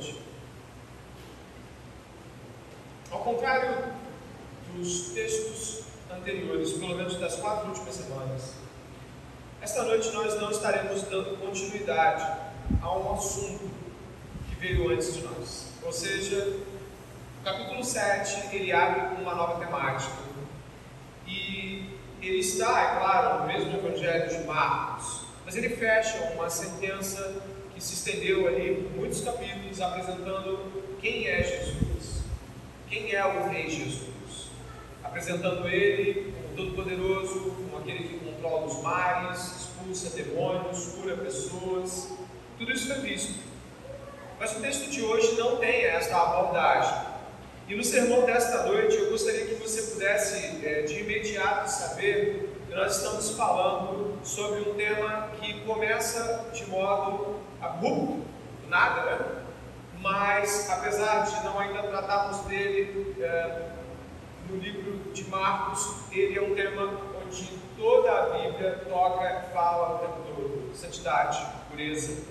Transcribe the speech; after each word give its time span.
noite. 0.00 0.18
Ao 3.10 3.20
contrário 3.20 3.92
dos 4.74 5.10
textos 5.10 5.82
anteriores, 6.10 6.72
pelo 6.72 6.96
menos 6.96 7.16
das 7.16 7.36
quatro 7.36 7.68
últimas 7.68 7.94
semanas, 7.94 8.54
esta 9.60 9.82
noite 9.82 10.10
nós 10.12 10.40
não 10.40 10.50
estaremos 10.50 11.02
dando 11.02 11.38
continuidade 11.38 12.24
a 12.80 12.96
um 12.96 13.12
assunto 13.12 13.70
que 14.48 14.54
veio 14.56 14.90
antes 14.90 15.14
de 15.14 15.22
nós. 15.22 15.66
Ou 15.82 15.92
seja, 15.92 16.56
o 17.40 17.44
capítulo 17.44 17.84
7 17.84 18.56
ele 18.56 18.72
abre 18.72 19.14
com 19.14 19.22
uma 19.22 19.34
nova 19.34 19.62
temática. 19.62 20.30
E 21.26 21.98
ele 22.22 22.38
está, 22.38 22.80
é 22.80 22.98
claro, 22.98 23.40
no 23.40 23.46
mesmo 23.46 23.76
Evangelho 23.76 24.28
de 24.28 24.44
Marcos, 24.46 25.24
mas 25.44 25.56
ele 25.56 25.68
fecha 25.68 26.32
uma 26.34 26.48
sentença 26.48 27.42
se 27.80 27.94
estendeu 27.94 28.46
ali 28.46 28.74
por 28.74 29.00
muitos 29.00 29.22
capítulos 29.22 29.80
apresentando 29.80 30.70
quem 31.00 31.26
é 31.26 31.42
Jesus, 31.42 32.20
quem 32.88 33.12
é 33.14 33.24
o 33.24 33.48
Rei 33.48 33.70
Jesus, 33.70 34.50
apresentando 35.02 35.66
ele 35.66 36.32
como 36.32 36.56
todo-poderoso, 36.56 37.40
como 37.52 37.78
aquele 37.78 38.06
que 38.06 38.18
controla 38.18 38.66
os 38.66 38.82
mares, 38.82 39.62
expulsa 39.62 40.10
demônios, 40.10 40.94
cura 40.94 41.16
pessoas. 41.16 42.12
Tudo 42.58 42.70
isso 42.70 42.86
foi 42.86 43.00
visto. 43.00 43.40
Mas 44.38 44.56
o 44.56 44.60
texto 44.60 44.90
de 44.90 45.02
hoje 45.02 45.36
não 45.36 45.56
tem 45.56 45.84
esta 45.84 46.16
abordagem. 46.16 47.08
E 47.66 47.74
no 47.74 47.84
sermão 47.84 48.26
desta 48.26 48.64
noite 48.64 48.96
eu 48.96 49.10
gostaria 49.10 49.46
que 49.46 49.54
você 49.54 49.94
pudesse 49.94 50.66
é, 50.66 50.82
de 50.82 51.00
imediato 51.00 51.68
saber 51.68 52.50
que 52.68 52.74
nós 52.74 52.96
estamos 52.96 53.30
falando 53.30 54.09
sobre 54.22 54.60
um 54.68 54.74
tema 54.74 55.30
que 55.40 55.60
começa 55.60 56.50
de 56.52 56.66
modo 56.66 57.36
abrupto, 57.60 58.22
nada, 58.68 59.02
né? 59.04 59.18
Mas 60.00 60.70
apesar 60.70 61.24
de 61.24 61.44
não 61.44 61.58
ainda 61.58 61.82
tratarmos 61.82 62.38
dele 62.46 63.14
é, 63.20 63.70
no 64.48 64.56
livro 64.56 65.12
de 65.12 65.24
Marcos, 65.28 66.10
ele 66.10 66.38
é 66.38 66.42
um 66.42 66.54
tema 66.54 66.90
onde 67.22 67.50
toda 67.76 68.10
a 68.10 68.22
Bíblia 68.30 68.84
toca 68.88 69.44
fala 69.52 69.96
o 69.96 69.98
tempo 69.98 70.20
todo: 70.34 70.70
santidade, 70.74 71.44
pureza. 71.70 72.24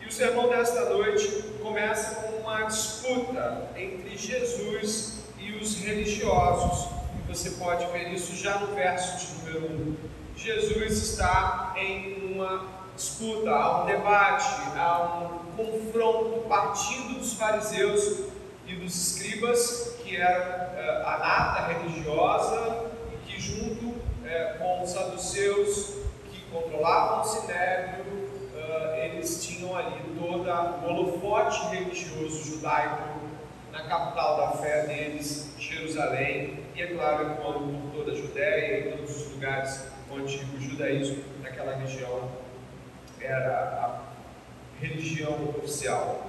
E 0.00 0.06
o 0.06 0.12
sermão 0.12 0.48
desta 0.48 0.88
noite 0.90 1.28
começa 1.62 2.22
com 2.22 2.36
uma 2.38 2.62
disputa 2.62 3.70
entre 3.76 4.16
Jesus 4.16 5.24
e 5.38 5.52
os 5.52 5.76
religiosos. 5.82 6.90
E 7.18 7.28
você 7.28 7.50
pode 7.52 7.86
ver 7.86 8.12
isso 8.12 8.34
já 8.34 8.58
no 8.58 8.74
verso 8.74 9.18
de 9.18 9.50
número 9.50 9.66
1. 9.72 10.17
Jesus 10.38 10.92
está 10.92 11.74
em 11.76 12.32
uma 12.32 12.64
disputa, 12.94 13.50
há 13.50 13.82
um 13.82 13.86
debate, 13.86 14.46
há 14.76 15.20
um 15.24 15.56
confronto 15.56 16.46
partindo 16.48 17.18
dos 17.18 17.34
fariseus 17.34 18.20
e 18.64 18.76
dos 18.76 18.94
escribas, 18.94 19.96
que 20.04 20.16
eram 20.16 20.44
uh, 20.44 21.06
a 21.08 21.18
nata 21.18 21.72
religiosa 21.72 22.86
e 23.12 23.26
que, 23.26 23.40
junto 23.40 23.86
uh, 23.86 24.58
com 24.58 24.84
os 24.84 24.90
saduceus, 24.90 25.96
que 26.30 26.40
controlavam 26.52 27.22
o 27.22 27.24
sinédrio, 27.24 28.04
uh, 28.04 28.94
eles 28.94 29.44
tinham 29.44 29.76
ali 29.76 30.00
todo 30.16 30.48
o 30.48 30.88
holofote 30.88 31.66
religioso 31.74 32.44
judaico 32.44 33.18
na 33.72 33.82
capital 33.88 34.36
da 34.36 34.50
fé 34.58 34.86
deles, 34.86 35.50
Jerusalém, 35.58 36.62
e 36.76 36.82
é 36.82 36.86
claro, 36.86 37.34
por 37.42 37.92
toda 37.92 38.12
a 38.12 38.14
Judéia 38.14 38.78
e 38.78 38.92
todos 38.92 39.16
os 39.16 39.32
lugares 39.32 39.97
onde 40.10 40.36
o 40.56 40.60
judaísmo 40.60 41.22
naquela 41.42 41.74
região 41.76 42.30
era 43.20 43.56
a 43.56 44.00
religião 44.80 45.54
oficial. 45.56 46.26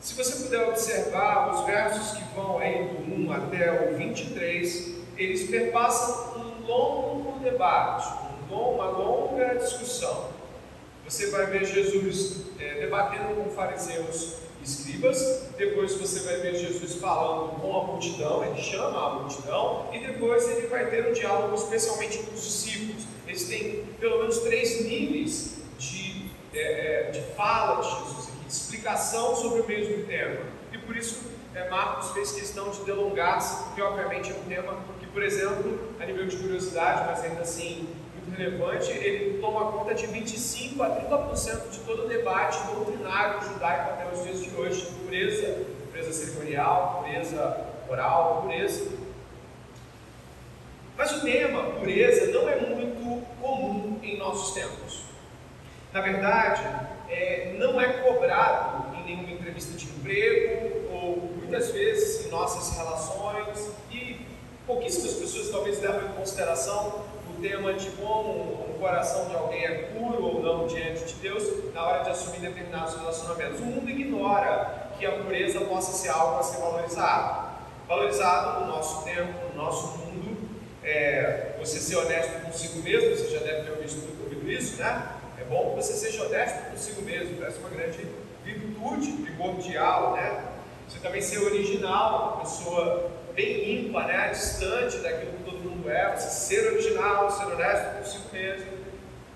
Se 0.00 0.14
você 0.14 0.44
puder 0.44 0.68
observar 0.68 1.52
os 1.52 1.64
versos 1.66 2.18
que 2.18 2.24
vão 2.34 2.58
aí 2.58 2.88
do 2.88 3.14
1 3.14 3.32
até 3.32 3.90
o 3.90 3.96
23, 3.96 4.96
eles 5.16 5.48
perpassam 5.48 6.40
um 6.40 6.66
longo 6.66 7.38
debate, 7.40 8.06
uma 8.50 8.86
longa 8.86 9.54
discussão. 9.54 10.28
Você 11.04 11.30
vai 11.30 11.46
ver 11.46 11.64
Jesus 11.64 12.46
é, 12.58 12.80
debatendo 12.80 13.34
com 13.34 13.50
fariseus 13.50 14.36
escribas, 14.64 15.42
depois 15.56 15.94
você 15.94 16.20
vai 16.20 16.40
ver 16.40 16.56
Jesus 16.56 16.94
falando 16.94 17.60
com 17.60 17.80
a 17.80 17.84
multidão, 17.84 18.44
ele 18.44 18.60
chama 18.60 18.98
a 18.98 19.14
multidão, 19.14 19.88
e 19.92 19.98
depois 19.98 20.48
ele 20.48 20.66
vai 20.68 20.86
ter 20.90 21.06
um 21.06 21.12
diálogo 21.12 21.54
especialmente 21.54 22.18
com 22.18 22.34
os 22.34 22.42
discípulos. 22.42 23.04
Eles 23.26 23.44
têm 23.48 23.84
pelo 24.00 24.18
menos 24.18 24.38
três 24.38 24.84
níveis 24.84 25.54
de, 25.78 26.30
é, 26.52 27.10
de 27.12 27.20
fala 27.34 27.80
de 27.82 27.88
Jesus 27.88 28.28
aqui, 28.28 28.46
de 28.46 28.52
explicação 28.52 29.36
sobre 29.36 29.60
o 29.60 29.66
mesmo 29.66 30.04
tema. 30.06 30.40
E 30.72 30.78
por 30.78 30.96
isso 30.96 31.20
é, 31.54 31.68
Marcos 31.68 32.10
fez 32.10 32.32
questão 32.32 32.70
de 32.70 32.80
delongar-se, 32.84 33.64
porque 33.64 33.82
obviamente 33.82 34.32
é 34.32 34.34
um 34.34 34.48
tema 34.48 34.76
que, 34.98 35.06
por 35.06 35.22
exemplo, 35.22 35.78
a 36.00 36.04
nível 36.04 36.26
de 36.26 36.36
curiosidade, 36.36 37.04
mas 37.06 37.22
ainda 37.24 37.42
assim 37.42 37.86
relevante, 38.36 38.90
ele 38.90 39.38
toma 39.40 39.72
conta 39.72 39.94
de 39.94 40.06
25 40.06 40.82
a 40.82 40.90
30% 40.90 41.70
de 41.70 41.78
todo 41.80 42.04
o 42.04 42.08
debate 42.08 42.58
doutrinário 42.66 43.42
judaico 43.42 43.90
até 43.90 44.14
os 44.14 44.22
dias 44.22 44.42
de 44.42 44.54
hoje, 44.54 44.86
pureza, 45.04 45.64
pureza 45.90 46.12
cerimonial, 46.12 47.02
pureza 47.02 47.66
oral, 47.88 48.42
pureza. 48.42 48.90
Mas 50.96 51.12
o 51.12 51.20
tema 51.22 51.62
pureza 51.78 52.32
não 52.32 52.48
é 52.48 52.60
muito 52.60 53.26
comum 53.40 53.98
em 54.02 54.16
nossos 54.16 54.54
tempos. 54.54 55.02
Na 55.92 56.00
verdade, 56.00 56.62
é, 57.08 57.54
não 57.58 57.80
é 57.80 57.92
cobrado 57.94 58.96
em 58.96 59.04
nenhuma 59.04 59.30
entrevista 59.30 59.76
de 59.76 59.86
emprego 59.86 60.92
ou 60.92 61.32
muitas 61.36 61.70
vezes 61.70 62.26
em 62.26 62.30
nossas 62.30 62.76
relações 62.76 63.70
e 63.90 64.26
pouquíssimas 64.66 65.14
pessoas 65.14 65.50
talvez 65.50 65.80
levam 65.80 66.08
em 66.08 66.12
consideração 66.14 67.04
tema 67.40 67.72
de 67.74 67.90
como 67.90 68.30
o 68.30 68.76
coração 68.78 69.28
de 69.28 69.34
alguém 69.34 69.64
é 69.64 69.74
puro 69.94 70.24
ou 70.24 70.42
não 70.42 70.66
diante 70.66 71.04
de 71.04 71.14
Deus 71.14 71.72
na 71.72 71.82
hora 71.82 72.04
de 72.04 72.10
assumir 72.10 72.40
determinados 72.40 72.94
relacionamentos. 72.94 73.60
O 73.60 73.64
mundo 73.64 73.88
ignora 73.88 74.90
que 74.98 75.06
a 75.06 75.12
pureza 75.12 75.60
possa 75.62 75.92
ser 75.92 76.10
algo 76.10 76.38
a 76.38 76.42
ser 76.42 76.60
valorizado. 76.60 77.54
Valorizado 77.88 78.60
no 78.60 78.66
nosso 78.66 79.04
tempo, 79.04 79.32
no 79.52 79.62
nosso 79.62 79.98
mundo, 79.98 80.36
é, 80.82 81.56
você 81.58 81.78
ser 81.78 81.96
honesto 81.96 82.44
consigo 82.44 82.82
mesmo, 82.82 83.10
você 83.10 83.28
já 83.28 83.40
deve 83.40 83.62
ter 83.62 83.70
ouvido, 83.70 84.22
ouvido 84.22 84.50
isso, 84.50 84.76
né? 84.76 85.10
É 85.40 85.44
bom 85.44 85.70
que 85.70 85.76
você 85.76 85.92
seja 85.92 86.24
honesto 86.24 86.70
consigo 86.70 87.02
mesmo, 87.02 87.36
parece 87.38 87.58
uma 87.58 87.68
grande 87.68 88.06
virtude 88.44 89.12
primordial, 89.22 90.12
né? 90.12 90.53
Você 90.94 91.00
também 91.00 91.20
ser 91.20 91.38
original, 91.38 92.34
uma 92.34 92.44
pessoa 92.44 93.10
bem 93.34 93.64
limpa, 93.64 94.04
né? 94.04 94.28
Distante 94.28 94.98
daquilo 94.98 95.32
que 95.32 95.42
todo 95.42 95.58
mundo 95.58 95.90
é, 95.90 96.14
você 96.14 96.30
ser 96.30 96.72
original, 96.72 97.28
ser 97.32 97.46
honesto 97.46 97.98
consigo 97.98 98.24
mesmo. 98.32 98.66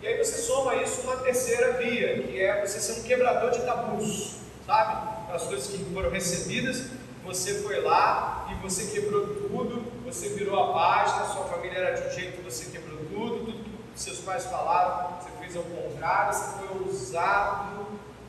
E 0.00 0.06
aí 0.06 0.16
você 0.16 0.40
soma 0.40 0.76
isso 0.76 1.00
uma 1.00 1.16
terceira 1.16 1.72
via, 1.72 2.22
que 2.22 2.40
é 2.40 2.64
você 2.64 2.78
ser 2.78 3.00
um 3.00 3.02
quebrador 3.02 3.50
de 3.50 3.60
tabus, 3.62 4.36
sabe? 4.64 5.32
As 5.34 5.42
coisas 5.42 5.66
que 5.66 5.84
foram 5.92 6.10
recebidas, 6.10 6.90
você 7.24 7.54
foi 7.54 7.80
lá 7.80 8.46
e 8.52 8.54
você 8.62 8.92
quebrou 8.92 9.26
tudo, 9.26 9.82
você 10.04 10.28
virou 10.28 10.62
a 10.62 10.72
página, 10.72 11.26
sua 11.26 11.44
família 11.46 11.78
era 11.78 12.00
de 12.00 12.06
um 12.06 12.10
jeito, 12.12 12.40
você 12.44 12.70
quebrou 12.70 12.98
tudo, 13.10 13.46
tudo 13.46 13.64
que 13.92 14.00
seus 14.00 14.20
pais 14.20 14.44
falaram, 14.44 15.18
você 15.20 15.30
fez 15.40 15.56
ao 15.56 15.64
contrário, 15.64 16.32
você 16.32 16.58
foi 16.58 16.86
ousado, 16.86 17.86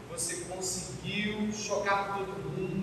você 0.09 0.37
conseguiu 0.49 1.51
chocar 1.53 2.17
todo 2.17 2.27
mundo 2.57 2.78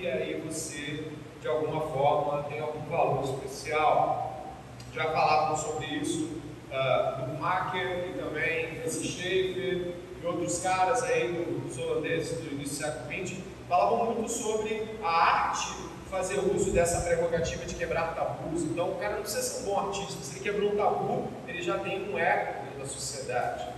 e 0.00 0.08
aí 0.08 0.40
você, 0.40 1.04
de 1.42 1.48
alguma 1.48 1.82
forma, 1.82 2.44
tem 2.44 2.58
algum 2.60 2.80
valor 2.88 3.22
especial. 3.24 4.54
Já 4.94 5.04
falávamos 5.04 5.60
sobre 5.60 5.86
isso 5.86 6.40
uh, 6.70 7.26
do 7.26 7.38
Macker 7.38 8.08
e 8.08 8.18
também 8.18 8.76
Francis 8.76 9.06
Schaeffer 9.06 9.94
e 10.22 10.26
outros 10.26 10.62
caras 10.62 11.02
aí 11.02 11.62
dos 11.66 11.78
holandeses 11.78 12.38
do 12.40 12.52
início 12.52 12.86
do 12.88 12.92
século 12.92 13.26
XX 13.26 13.38
falavam 13.68 14.14
muito 14.14 14.30
sobre 14.30 14.88
a 15.02 15.08
arte 15.08 15.90
fazer 16.10 16.40
uso 16.40 16.72
dessa 16.72 17.02
prerrogativa 17.02 17.64
de 17.64 17.74
quebrar 17.74 18.14
tabus. 18.14 18.62
Então, 18.62 18.90
o 18.90 18.94
cara 18.96 19.14
não 19.14 19.22
precisa 19.22 19.42
ser 19.42 19.62
um 19.62 19.66
bom 19.66 19.78
artista. 19.78 20.20
Se 20.22 20.36
ele 20.36 20.40
quebrou 20.40 20.72
um 20.72 20.76
tabu, 20.76 21.28
ele 21.46 21.62
já 21.62 21.78
tem 21.78 22.10
um 22.10 22.18
eco 22.18 22.64
dentro 22.64 22.80
da 22.80 22.86
sociedade. 22.86 23.68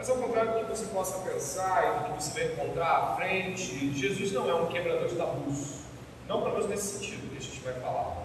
Mas 0.00 0.08
ao 0.08 0.16
contrário 0.16 0.52
do 0.52 0.60
que 0.60 0.70
você 0.70 0.86
possa 0.86 1.18
pensar 1.28 1.84
e 1.84 1.98
do 1.98 2.16
que 2.16 2.24
você 2.24 2.40
vai 2.40 2.52
encontrar 2.54 2.86
à 2.86 3.16
frente, 3.16 3.92
Jesus 3.94 4.32
não 4.32 4.48
é 4.48 4.54
um 4.54 4.66
quebrador 4.68 5.06
de 5.06 5.14
tabus. 5.14 5.80
Não 6.26 6.40
pelo 6.40 6.54
menos 6.54 6.70
nesse 6.70 6.94
sentido 6.94 7.30
que 7.30 7.36
a 7.36 7.40
gente 7.42 7.60
vai 7.60 7.74
falar. 7.74 8.22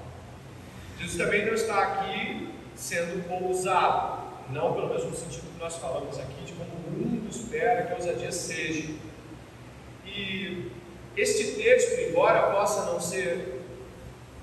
Jesus 0.98 1.18
também 1.18 1.45
não 1.45 1.54
está 1.54 1.81
aqui 1.81 2.50
sendo 2.77 3.30
ousado. 3.30 4.24
Não 4.51 4.74
pelo 4.74 4.88
menos 4.88 5.04
no 5.04 5.13
sentido 5.13 5.51
que 5.54 5.60
nós 5.60 5.75
falamos 5.75 6.18
aqui, 6.18 6.45
de 6.45 6.54
como 6.54 6.72
o 6.72 6.92
mundo 6.92 7.30
espera 7.30 7.88
que 7.88 7.92
a 7.92 7.95
ousadia 7.98 8.31
seja. 8.31 8.94
E 10.06 10.72
este 11.18 11.56
texto, 11.62 12.00
embora 12.10 12.54
possa 12.54 12.86
não 12.86 13.01
ser 13.01 13.62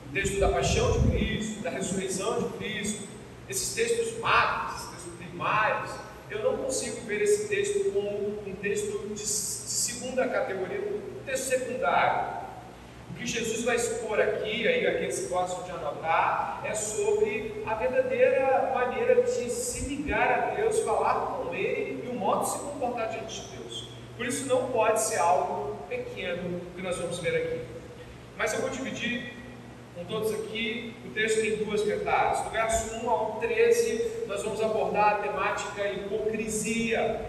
o 0.07 0.13
texto 0.13 0.39
da 0.39 0.51
paixão 0.51 1.01
de 1.01 1.09
Cristo, 1.09 1.63
da 1.63 1.71
ressurreição 1.71 2.43
de 2.43 2.59
Cristo, 2.59 3.09
esses 3.49 3.75
textos 3.75 4.19
macros, 4.19 4.83
esses 4.83 4.91
textos 4.91 5.15
primários, 5.15 6.02
eu 6.33 6.43
não 6.43 6.57
consigo 6.59 7.01
ver 7.03 7.23
esse 7.23 7.49
texto 7.49 7.93
como 7.93 8.41
um 8.47 8.55
texto 8.61 9.09
discipular 9.15 9.63
segunda 10.03 10.29
categoria, 10.29 10.81
o 10.81 11.25
texto 11.25 11.45
secundário. 11.45 12.43
O 13.11 13.15
que 13.15 13.27
Jesus 13.27 13.63
vai 13.63 13.77
expor 13.77 14.21
aqui, 14.21 14.67
aí 14.67 14.87
aqueles 14.87 15.21
que 15.21 15.27
gostam 15.27 15.63
de 15.65 15.71
anotar, 15.71 16.63
é 16.65 16.75
sobre 16.75 17.63
a 17.67 17.75
verdadeira 17.75 18.73
maneira 18.75 19.23
de 19.23 19.49
se 19.51 19.89
ligar 19.89 20.33
a 20.33 20.55
Deus, 20.55 20.81
falar 20.81 21.15
com 21.45 21.55
Ele 21.55 22.05
e 22.05 22.09
o 22.09 22.15
modo 22.15 22.45
de 22.45 22.51
se 22.51 22.59
comportar 22.59 23.11
diante 23.11 23.43
de 23.43 23.57
Deus. 23.57 23.89
Por 24.17 24.27
isso 24.27 24.47
não 24.47 24.71
pode 24.73 25.01
ser 25.01 25.19
algo 25.19 25.77
pequeno 25.89 26.61
que 26.75 26.83
nós 26.83 26.97
vamos 26.97 27.19
ver 27.19 27.37
aqui. 27.37 27.61
Mas 28.37 28.53
eu 28.55 28.61
vou 28.61 28.71
dividir 28.71 29.35
com 29.95 30.05
todos 30.05 30.33
aqui 30.33 30.95
texto 31.13 31.41
em 31.41 31.57
duas 31.57 31.85
metades. 31.85 32.43
Do 32.43 32.51
verso 32.51 32.95
1 33.05 33.11
ao 33.11 33.39
13, 33.41 34.25
nós 34.27 34.43
vamos 34.43 34.63
abordar 34.63 35.15
a 35.15 35.15
temática 35.17 35.89
hipocrisia. 35.89 37.21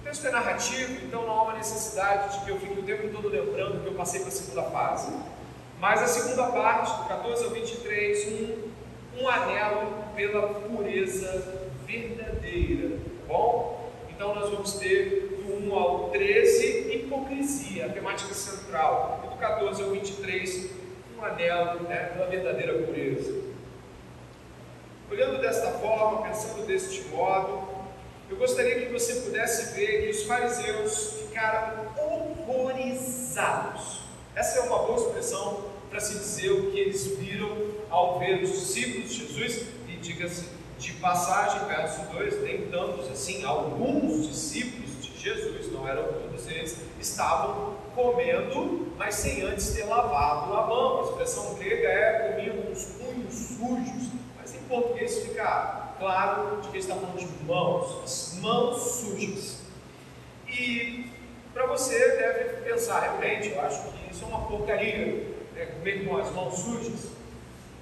O 0.00 0.04
texto 0.04 0.26
é 0.26 0.30
narrativo, 0.30 1.04
então 1.04 1.26
não 1.26 1.32
há 1.32 1.42
uma 1.44 1.54
necessidade 1.54 2.38
de 2.38 2.44
que 2.44 2.50
eu 2.50 2.58
fique 2.58 2.78
o 2.78 2.82
tempo 2.82 3.08
todo 3.08 3.28
lembrando 3.28 3.82
que 3.82 3.86
eu 3.86 3.94
passei 3.94 4.20
para 4.20 4.28
a 4.28 4.32
segunda 4.32 4.62
fase. 4.64 5.12
Mas 5.80 6.02
a 6.02 6.06
segunda 6.06 6.44
parte, 6.44 7.02
do 7.02 7.08
14 7.08 7.44
ao 7.44 7.50
23, 7.50 8.28
um, 8.32 9.20
um 9.20 9.28
anelo 9.28 10.04
pela 10.16 10.48
pureza 10.60 11.68
verdadeira. 11.86 12.90
Tá 12.90 13.32
bom? 13.32 13.92
Então 14.10 14.34
nós 14.34 14.50
vamos 14.50 14.72
ter 14.74 15.42
do 15.46 15.68
1 15.68 15.74
ao 15.74 16.10
13, 16.10 16.94
hipocrisia, 16.94 17.86
a 17.86 17.88
temática 17.90 18.34
central. 18.34 19.20
E 19.24 19.28
do 19.28 19.36
14 19.36 19.82
ao 19.82 19.90
23, 19.90 20.77
um 21.18 21.24
anelo 21.24 21.82
né, 21.82 22.10
pela 22.14 22.26
verdadeira 22.26 22.74
pureza. 22.84 23.34
Olhando 25.10 25.40
desta 25.40 25.72
forma, 25.72 26.22
pensando 26.22 26.66
deste 26.66 27.02
modo, 27.08 27.66
eu 28.30 28.36
gostaria 28.36 28.86
que 28.86 28.92
você 28.92 29.22
pudesse 29.22 29.74
ver 29.74 30.04
que 30.04 30.10
os 30.10 30.22
fariseus 30.24 31.22
ficaram 31.22 31.86
horrorizados. 31.96 34.02
Essa 34.34 34.60
é 34.60 34.62
uma 34.62 34.78
boa 34.80 34.98
expressão 34.98 35.64
para 35.90 35.98
se 35.98 36.18
dizer 36.18 36.52
o 36.52 36.70
que 36.70 36.78
eles 36.78 37.06
viram 37.16 37.50
ao 37.90 38.18
ver 38.18 38.42
os 38.42 38.52
discípulos 38.52 39.10
de 39.10 39.26
Jesus, 39.26 39.64
e 39.88 39.96
diga-se 39.96 40.48
de 40.78 40.92
passagem, 40.94 41.66
verso 41.66 42.02
2, 42.12 42.42
nem 42.42 42.66
tantos 42.66 43.10
assim, 43.10 43.44
alguns 43.44 44.28
discípulos 44.28 44.87
Jesus, 45.18 45.72
não 45.72 45.86
eram 45.86 46.04
todos 46.04 46.46
eles, 46.46 46.80
estavam 47.00 47.74
comendo, 47.94 48.92
mas 48.96 49.16
sem 49.16 49.42
antes 49.42 49.74
ter 49.74 49.84
lavado 49.84 50.54
a 50.54 50.66
mão. 50.66 51.00
A 51.00 51.02
expressão 51.04 51.54
grega 51.54 51.88
é 51.88 52.32
comiam 52.32 52.62
com 52.62 52.72
os 52.72 52.84
punhos 52.84 53.34
sujos, 53.34 54.12
mas 54.38 54.54
em 54.54 54.60
português 54.68 55.18
fica 55.24 55.94
claro 55.98 56.60
de 56.60 56.68
que 56.68 56.78
está 56.78 56.94
falando 56.94 57.18
de 57.18 57.44
mãos, 57.44 58.02
as 58.04 58.38
mãos 58.40 58.76
sujas. 58.80 59.58
E 60.46 61.10
para 61.52 61.66
você 61.66 61.98
deve 61.98 62.62
pensar, 62.62 63.00
realmente, 63.00 63.50
eu 63.50 63.60
acho 63.60 63.82
que 63.90 64.12
isso 64.12 64.24
é 64.24 64.28
uma 64.28 64.46
porcaria, 64.46 65.34
né, 65.54 65.66
comer 65.66 66.06
com 66.06 66.16
as 66.16 66.30
mãos 66.32 66.54
sujas. 66.54 67.10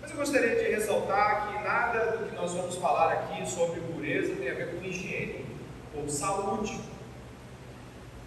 Mas 0.00 0.10
eu 0.10 0.16
gostaria 0.16 0.56
de 0.56 0.70
ressaltar 0.70 1.48
que 1.48 1.64
nada 1.64 2.16
do 2.16 2.30
que 2.30 2.36
nós 2.36 2.54
vamos 2.54 2.76
falar 2.76 3.12
aqui 3.12 3.46
sobre 3.46 3.80
pureza 3.80 4.34
tem 4.36 4.50
a 4.50 4.54
ver 4.54 4.70
com 4.70 4.84
higiene 4.84 5.44
ou 5.94 6.08
saúde. 6.08 6.80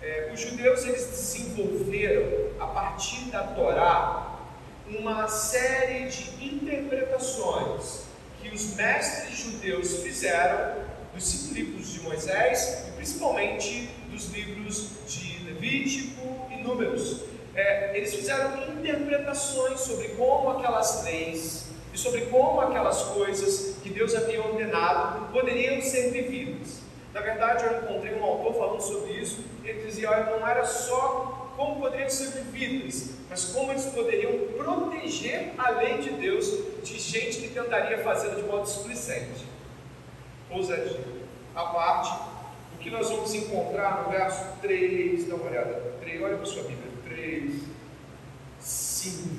É, 0.02 0.32
os 0.34 0.40
judeus 0.40 0.86
eles 0.86 1.08
desenvolveram 1.08 2.52
a 2.58 2.68
partir 2.68 3.26
da 3.26 3.44
Torá 3.44 4.40
uma 4.88 5.28
série 5.28 6.08
de 6.08 6.46
interpretações 6.46 8.04
que 8.42 8.50
os 8.50 8.76
mestres 8.76 9.38
judeus 9.38 9.98
fizeram 10.02 10.76
dos 11.14 11.52
livros 11.52 11.92
de 11.92 12.00
Moisés 12.00 12.86
e 12.88 12.92
principalmente 12.94 13.90
dos 14.10 14.30
livros 14.30 14.92
de 15.06 15.44
Levítico 15.44 16.48
e 16.50 16.64
Números. 16.64 17.24
É, 17.54 17.98
eles 17.98 18.16
fizeram 18.16 18.72
interpretações 18.72 19.82
sobre 19.82 20.10
como 20.10 20.52
aquelas 20.52 21.04
leis 21.04 21.66
e 21.94 21.98
sobre 21.98 22.22
como 22.28 22.62
aquelas 22.62 23.02
coisas 23.04 23.76
que 23.84 23.90
Deus 23.90 24.16
havia 24.16 24.42
ordenado 24.42 25.30
poderiam 25.34 25.82
ser 25.82 26.12
vividas. 26.12 26.89
Na 27.14 27.22
verdade, 27.22 27.66
eu 27.66 27.84
encontrei 27.84 28.16
um 28.16 28.24
autor 28.24 28.54
falando 28.54 28.82
sobre 28.82 29.14
isso. 29.14 29.44
Ele 29.64 29.84
dizia: 29.84 30.10
olha, 30.10 30.26
não 30.26 30.48
era 30.48 30.66
só 30.66 31.52
como 31.56 31.82
poderiam 31.82 32.10
ser 32.10 32.30
vividas, 32.44 33.16
mas 33.30 33.46
como 33.46 33.72
eles 33.72 33.86
poderiam 33.86 34.32
proteger 34.58 35.54
a 35.58 35.72
lei 35.72 35.98
de 35.98 36.12
Deus 36.12 36.48
de 36.84 37.00
gente 37.00 37.42
que 37.42 37.50
tentaria 37.50 37.98
fazê-la 38.00 38.36
de 38.36 38.44
modo 38.44 38.64
displicente. 38.64 39.46
Ousadia. 40.50 41.20
A 41.56 41.64
parte, 41.64 42.12
o 42.76 42.78
que 42.78 42.90
nós 42.90 43.10
vamos 43.10 43.34
encontrar 43.34 44.04
no 44.04 44.12
verso 44.12 44.46
3, 44.62 45.28
dá 45.28 45.36
uma 45.36 45.50
olhada. 45.50 45.94
3, 46.00 46.22
olha 46.22 46.38
para 46.38 46.46
sua 46.46 46.64
Bíblia. 46.64 46.90
3, 47.04 47.64
5, 48.60 49.30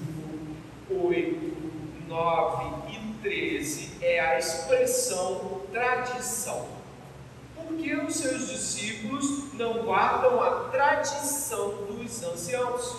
8, 0.90 2.06
9 2.06 2.92
e 2.92 3.22
13 3.22 4.04
é 4.04 4.20
a 4.20 4.38
expressão 4.38 5.62
tradição 5.72 6.79
porque 7.70 7.94
os 7.94 8.16
seus 8.16 8.48
discípulos 8.48 9.54
não 9.54 9.84
guardam 9.84 10.42
a 10.42 10.68
tradição 10.70 11.70
dos 11.86 12.22
anciãos. 12.22 12.96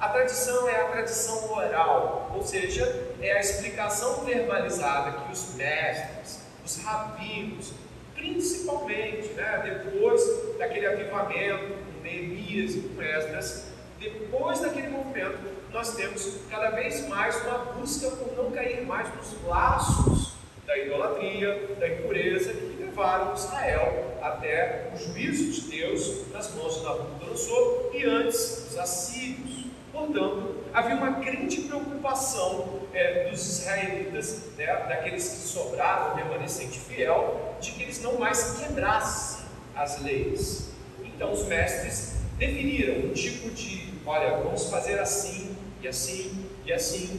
A 0.00 0.08
tradição 0.08 0.68
é 0.68 0.80
a 0.80 0.88
tradição 0.88 1.52
oral, 1.52 2.32
ou 2.34 2.42
seja, 2.42 3.12
é 3.20 3.32
a 3.32 3.40
explicação 3.40 4.24
verbalizada 4.24 5.12
que 5.12 5.32
os 5.32 5.54
mestres, 5.54 6.40
os 6.64 6.82
rabinos, 6.82 7.72
principalmente 8.14 9.28
né, 9.34 9.82
depois 9.84 10.22
daquele 10.58 10.86
avivamento 10.86 11.74
com 11.74 12.02
Neemias 12.02 12.74
e 12.74 12.80
com 12.80 13.02
Esdras, 13.02 13.66
depois 13.98 14.60
daquele 14.60 14.88
movimento, 14.88 15.38
nós 15.70 15.94
temos 15.94 16.38
cada 16.50 16.70
vez 16.70 17.06
mais 17.06 17.36
uma 17.44 17.58
busca 17.58 18.10
por 18.10 18.34
não 18.36 18.50
cair 18.50 18.84
mais 18.86 19.14
nos 19.14 19.44
laços 19.44 20.32
da 20.66 20.76
idolatria, 20.78 21.76
da 21.78 21.88
impureza 21.88 22.52
que 22.52 22.79
levaram 23.00 23.32
Israel 23.32 24.18
até 24.20 24.90
o 24.94 24.98
juízo 24.98 25.50
de 25.52 25.70
Deus 25.70 26.30
nas 26.32 26.54
mãos 26.54 26.76
de 26.76 26.84
Nabucodonosor 26.84 27.90
e 27.94 28.04
antes 28.04 28.68
os 28.68 28.78
assírios. 28.78 29.64
Portanto, 29.90 30.56
havia 30.74 30.96
uma 30.96 31.12
grande 31.12 31.62
preocupação 31.62 32.80
é, 32.92 33.30
dos 33.30 33.40
israelitas, 33.40 34.50
né, 34.58 34.66
daqueles 34.66 35.26
que 35.26 35.36
sobraram, 35.36 36.14
remanescente 36.14 36.78
fiel, 36.78 37.56
de 37.58 37.72
que 37.72 37.82
eles 37.84 38.02
não 38.02 38.18
mais 38.18 38.58
quebrassem 38.58 39.46
as 39.74 40.02
leis. 40.02 40.68
Então, 41.02 41.32
os 41.32 41.46
mestres 41.46 42.16
definiram 42.36 43.08
um 43.08 43.12
tipo 43.14 43.48
de: 43.50 43.94
olha, 44.04 44.36
vamos 44.42 44.68
fazer 44.68 44.98
assim, 44.98 45.56
e 45.80 45.88
assim, 45.88 46.46
e 46.66 46.72
assim, 46.72 47.18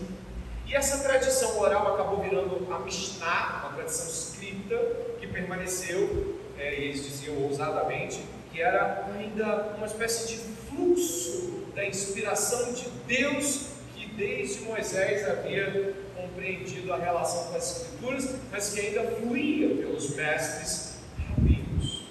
e 0.67 0.75
essa 0.75 0.99
tradição 0.99 1.59
oral 1.59 1.95
acabou 1.95 2.21
virando 2.21 2.71
a 2.71 2.79
Mishnah, 2.79 3.61
uma 3.63 3.73
tradição 3.73 4.07
escrita 4.07 5.10
permaneceu, 5.31 6.39
é, 6.57 6.79
e 6.79 6.83
eles 6.85 7.03
diziam 7.03 7.37
ousadamente, 7.43 8.23
que 8.51 8.61
era 8.61 9.07
ainda 9.17 9.73
uma 9.77 9.85
espécie 9.85 10.27
de 10.27 10.37
fluxo 10.69 11.65
da 11.73 11.85
inspiração 11.85 12.73
de 12.73 12.89
Deus 13.07 13.67
que 13.95 14.07
desde 14.15 14.61
Moisés 14.61 15.27
havia 15.27 15.95
compreendido 16.15 16.93
a 16.93 16.97
relação 16.97 17.51
com 17.51 17.57
as 17.57 17.77
Escrituras, 17.77 18.35
mas 18.51 18.73
que 18.73 18.79
ainda 18.79 19.03
fluía 19.11 19.75
pelos 19.75 20.15
mestres 20.15 20.97
rabinos. 21.27 22.03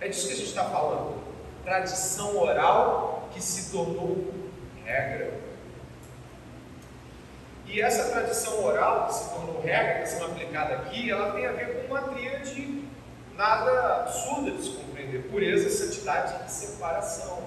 É 0.00 0.08
disso 0.08 0.26
que 0.26 0.34
a 0.34 0.36
gente 0.36 0.48
está 0.48 0.64
falando. 0.64 1.20
Tradição 1.64 2.38
oral 2.38 3.28
que 3.32 3.42
se 3.42 3.70
tornou 3.70 4.32
regra. 4.84 5.49
E 7.70 7.80
essa 7.80 8.10
tradição 8.10 8.64
oral, 8.64 9.06
que 9.06 9.14
se 9.14 9.30
tornou 9.30 9.60
regra, 9.60 9.98
que 9.98 10.08
está 10.08 10.18
sendo 10.18 10.32
aplicada 10.32 10.74
aqui, 10.74 11.08
ela 11.08 11.32
tem 11.32 11.46
a 11.46 11.52
ver 11.52 11.86
com 11.86 11.94
uma 11.94 12.02
tríade 12.02 12.82
nada 13.36 14.00
absurda 14.00 14.50
de 14.50 14.64
se 14.64 14.70
compreender: 14.70 15.30
pureza, 15.30 15.70
santidade 15.70 16.34
e 16.46 16.50
separação. 16.50 17.44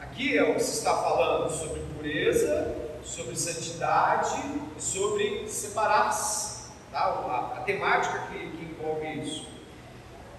Aqui 0.00 0.38
é 0.38 0.44
o 0.44 0.54
que 0.54 0.62
se 0.62 0.78
está 0.78 0.96
falando 0.96 1.50
sobre 1.50 1.80
pureza, 1.96 2.72
sobre 3.02 3.34
santidade 3.34 4.40
e 4.76 4.80
sobre 4.80 5.48
separar-se. 5.48 6.70
Tá? 6.92 7.00
A, 7.00 7.58
a, 7.58 7.60
temática 7.62 8.28
que, 8.30 8.38
que 8.38 8.64
envolve 8.64 9.22
isso. 9.22 9.48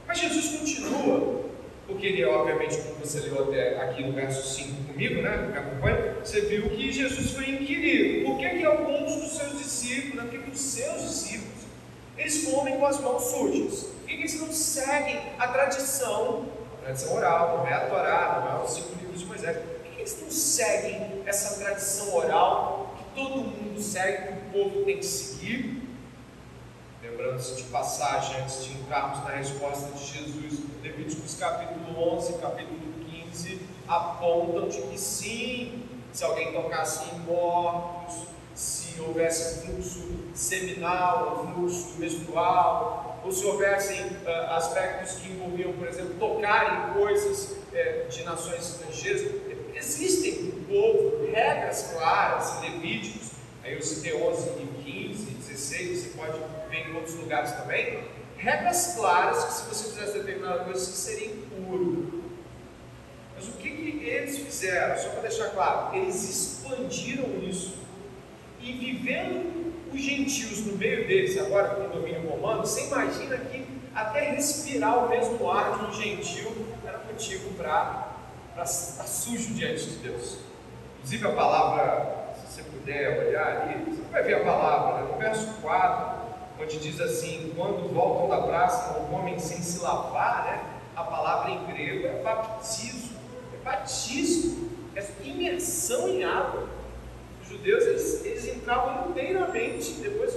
Mas 0.07 0.17
Jesus 0.17 0.59
continua 0.59 1.43
porque 1.87 2.05
ele, 2.05 2.25
obviamente, 2.25 2.77
como 2.77 2.99
você 2.99 3.21
leu 3.21 3.43
até 3.43 3.81
aqui 3.81 4.03
no 4.03 4.11
verso 4.11 4.55
5 4.55 4.83
comigo, 4.91 5.21
né, 5.21 5.49
que 5.51 5.57
acompanha, 5.57 6.15
você 6.21 6.41
viu 6.41 6.69
que 6.69 6.91
Jesus 6.91 7.31
foi 7.31 7.49
inquirido. 7.49 8.25
Por 8.25 8.37
que, 8.37 8.49
que 8.49 8.65
alguns 8.65 9.15
dos 9.15 9.37
seus 9.37 9.57
discípulos, 9.57 10.15
né, 10.15 10.29
por 10.29 10.43
que 10.43 10.51
os 10.51 10.59
seus 10.59 11.01
discípulos, 11.01 11.63
eles 12.17 12.45
comem 12.45 12.77
com 12.77 12.85
as 12.85 12.99
mãos 12.99 13.23
sujas? 13.23 13.83
Por 13.83 14.05
que, 14.05 14.15
que 14.15 14.21
eles 14.21 14.41
não 14.41 14.51
seguem 14.51 15.21
a 15.39 15.47
tradição, 15.47 16.45
a 16.77 16.83
tradição 16.83 17.15
oral, 17.15 17.59
não 17.59 17.67
é 17.67 17.73
a 17.73 17.79
Torá, 17.87 18.43
não 18.45 18.59
é 18.59 18.65
os 18.65 18.71
cinco 18.71 18.89
livros 18.99 19.21
de 19.21 19.25
Moisés? 19.25 19.57
Por 19.57 19.83
que, 19.83 19.89
que 19.91 20.01
eles 20.01 20.21
não 20.21 20.29
seguem 20.29 21.23
essa 21.25 21.63
tradição 21.63 22.13
oral 22.15 22.95
que 22.97 23.21
todo 23.21 23.37
mundo 23.37 23.81
segue, 23.81 24.27
que 24.27 24.33
o 24.33 24.63
povo 24.63 24.83
tem 24.83 24.97
que 24.97 25.05
seguir? 25.05 25.86
Lembrando-se 27.17 27.55
de 27.55 27.63
passagem 27.63 28.41
antes 28.41 28.63
de 28.63 28.73
entrarmos 28.73 29.23
na 29.23 29.31
resposta 29.31 29.89
de 29.89 30.05
Jesus, 30.05 30.59
Levíticos 30.83 31.35
capítulo 31.39 32.13
11, 32.15 32.33
capítulo 32.33 32.79
15 33.09 33.59
apontam 33.87 34.69
de 34.69 34.79
que 34.83 34.99
sim, 34.99 35.83
se 36.13 36.23
alguém 36.23 36.53
tocasse 36.53 37.09
em 37.09 37.19
mortos, 37.21 38.27
se 38.53 39.01
houvesse 39.01 39.65
fluxo 39.65 40.07
seminal, 40.35 41.51
fluxo 41.55 41.95
menstrual, 41.97 43.19
ou 43.25 43.31
se 43.31 43.43
houvessem 43.47 44.05
uh, 44.05 44.51
aspectos 44.51 45.13
que 45.15 45.31
envolviam, 45.31 45.73
por 45.73 45.87
exemplo, 45.87 46.13
tocar 46.19 46.91
em 46.91 46.99
coisas 46.99 47.49
uh, 47.49 48.09
de 48.09 48.23
nações 48.25 48.59
estrangeiras. 48.59 49.23
Existem 49.73 50.33
no 50.43 50.65
povo 50.65 51.25
regras 51.31 51.93
claras, 51.93 52.61
Levíticos, 52.61 53.31
aí 53.63 53.73
eu 53.73 53.81
citei 53.81 54.13
11 54.13 54.49
e 54.49 54.83
15, 54.83 55.25
16, 55.31 55.99
você 55.99 56.09
pode 56.09 56.56
ver 56.83 56.89
em 56.89 56.95
outros 56.95 57.15
lugares 57.15 57.51
também, 57.53 58.03
regras 58.37 58.93
claras 58.95 59.43
que 59.45 59.53
se 59.53 59.69
você 59.69 59.89
fizesse 59.89 60.19
determinada 60.19 60.63
coisa, 60.63 60.79
você 60.79 60.91
seria 60.91 61.33
impuro. 61.33 62.23
Mas 63.35 63.47
o 63.47 63.51
que, 63.53 63.69
que 63.69 64.05
eles 64.05 64.37
fizeram? 64.37 64.97
Só 64.97 65.09
para 65.09 65.21
deixar 65.21 65.49
claro, 65.49 65.95
eles 65.95 66.23
expandiram 66.29 67.25
isso 67.43 67.77
e 68.59 68.71
vivendo 68.73 69.73
os 69.93 70.01
gentios 70.01 70.65
no 70.65 70.77
meio 70.77 71.07
deles, 71.07 71.37
agora 71.37 71.69
com 71.69 71.85
o 71.85 71.89
domínio 71.89 72.27
romano, 72.27 72.65
você 72.65 72.87
imagina 72.87 73.37
que 73.37 73.65
até 73.95 74.31
respirar 74.31 75.05
o 75.05 75.09
mesmo 75.09 75.49
ar 75.49 75.77
de 75.77 75.85
um 75.85 75.93
gentil 75.93 76.51
era 76.85 76.99
motivo 76.99 77.53
para 77.53 78.15
estar 78.63 79.05
sujo 79.05 79.53
diante 79.53 79.85
de 79.85 79.97
Deus. 79.97 80.39
Inclusive 80.97 81.27
a 81.27 81.31
palavra, 81.31 82.33
se 82.35 82.53
você 82.53 82.63
puder 82.63 83.27
olhar 83.27 83.61
ali, 83.61 83.85
você 83.85 84.01
vai 84.11 84.23
ver 84.23 84.35
a 84.35 84.39
palavra, 84.43 85.03
né? 85.03 85.11
no 85.11 85.17
verso 85.17 85.47
4, 85.61 86.26
onde 86.59 86.79
diz 86.79 86.99
assim: 86.99 87.53
quando 87.55 87.93
voltam 87.93 88.29
da 88.29 88.45
praça, 88.45 88.99
não 88.99 89.05
comem 89.07 89.39
sem 89.39 89.61
se 89.61 89.79
lavar, 89.79 90.45
né? 90.45 90.77
a 90.97 91.03
palavra 91.03 91.51
em 91.51 91.63
grego 91.67 92.07
é 92.07 92.23
baptizo, 92.23 93.11
é 93.53 93.63
batismo, 93.63 94.71
é 94.95 95.05
imersão 95.23 96.09
em 96.09 96.23
água. 96.23 96.67
Os 97.43 97.49
judeus 97.49 97.85
eles, 97.85 98.25
eles 98.25 98.47
entravam 98.47 99.11
inteiramente 99.11 99.91
depois 100.01 100.33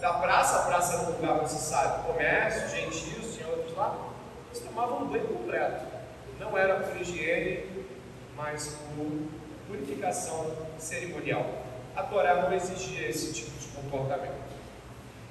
da 0.00 0.14
praça, 0.14 0.58
a 0.58 0.62
praça 0.62 0.94
era 0.94 1.02
um 1.02 1.12
lugar, 1.12 1.38
você 1.38 1.58
sabe, 1.58 2.06
comércio, 2.08 2.76
gentios, 2.76 3.36
tinha 3.36 3.46
outros 3.46 3.76
lá, 3.76 3.96
eles 4.50 4.64
tomavam 4.64 5.04
um 5.04 5.06
banho 5.06 5.28
completo. 5.28 5.86
Não 6.40 6.58
era 6.58 6.80
por 6.80 7.00
higiene, 7.00 7.86
mas 8.34 8.76
por 8.96 9.28
purificação 9.68 10.50
cerimonial. 10.78 11.46
A 11.94 12.02
Torá 12.02 12.42
não 12.42 12.52
exigia 12.52 13.08
esse 13.08 13.32
tipo 13.32 13.56
de 13.58 13.68
comportamento. 13.68 14.39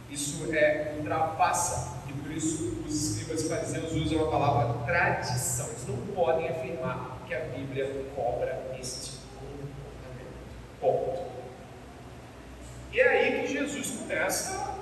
Isso 0.10 0.54
é 0.54 0.96
ultrapassa, 0.98 2.00
e 2.08 2.14
por 2.14 2.32
isso 2.32 2.84
os 2.86 3.18
escribas 3.18 3.48
fariseus 3.48 3.92
usam 3.94 4.28
a 4.28 4.32
palavra 4.32 4.86
tradição. 4.86 5.68
Eles 5.68 5.88
não 5.88 5.98
podem 6.16 6.50
afirmar 6.50 7.20
que 7.28 7.34
a 7.34 7.40
Bíblia 7.42 8.06
cobra 8.16 8.76
este 8.80 9.18
comportamento. 9.38 9.70
Ponto. 10.82 11.30
E 12.92 13.00
é 13.00 13.08
aí 13.08 13.42
que 13.42 13.54
Jesus 13.54 13.92
começa 13.92 14.76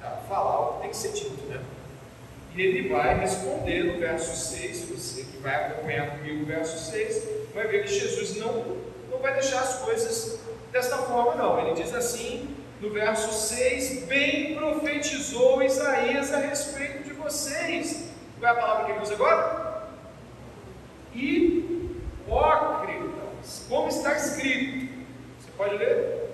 a 0.00 0.10
falar 0.28 0.60
o 0.60 0.74
que 0.74 0.80
tem 0.82 0.90
que 0.90 0.96
ser 0.96 1.12
dito, 1.12 1.44
né? 1.46 1.60
E 2.54 2.60
ele 2.60 2.88
vai 2.88 3.18
responder 3.18 3.84
no 3.84 3.98
verso 3.98 4.36
6, 4.36 4.90
você 4.90 5.22
que 5.24 5.38
vai 5.38 5.54
acompanhar 5.54 6.18
comigo 6.18 6.42
o 6.42 6.46
verso 6.46 6.78
6, 6.90 7.22
vai 7.54 7.66
ver 7.66 7.84
que 7.84 7.92
Jesus 7.92 8.36
não, 8.36 8.76
não 9.10 9.18
vai 9.18 9.34
deixar 9.34 9.60
as 9.60 9.76
coisas 9.80 10.38
desta 10.70 10.98
forma, 10.98 11.34
não. 11.34 11.58
Ele 11.60 11.82
diz 11.82 11.94
assim, 11.94 12.54
no 12.82 12.90
verso 12.90 13.32
6, 13.32 14.06
bem 14.06 14.56
profetizou 14.56 15.62
Isaías 15.62 16.34
a 16.34 16.38
respeito 16.38 17.04
de 17.04 17.12
vocês. 17.12 18.10
Qual 18.40 18.52
é 18.52 18.58
a 18.58 18.60
palavra 18.60 18.86
que 18.86 18.90
ele 18.90 19.00
usa 19.00 19.14
agora? 19.14 19.86
Hipócritas. 21.14 22.32
Como 23.68 23.86
está 23.88 24.16
escrito? 24.16 24.92
Você 25.38 25.50
pode 25.56 25.76
ler? 25.76 26.32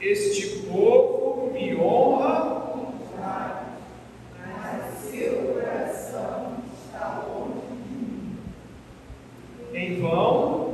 Este 0.00 0.60
povo 0.68 1.50
me 1.52 1.74
honra, 1.74 2.76
mas 4.38 4.94
seu 5.10 5.52
coração 5.52 6.58
está 6.84 7.24
longe 7.26 7.66
de 7.88 7.94
mim. 7.94 8.38
Em 9.74 10.00
vão 10.00 10.66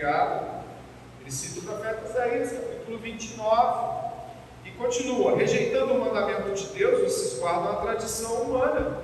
Obrigado. 0.00 0.64
Ele 1.20 1.30
cita 1.30 1.60
o 1.60 1.62
profeta 1.62 2.08
Isaías, 2.08 2.52
capítulo 2.52 2.96
29, 2.96 4.00
e 4.64 4.70
continua: 4.70 5.36
rejeitando 5.36 5.92
o 5.92 6.00
mandamento 6.00 6.54
de 6.54 6.66
Deus, 6.68 7.02
vocês 7.02 7.38
guardam 7.38 7.72
a 7.72 7.76
tradição 7.82 8.32
humana. 8.44 8.96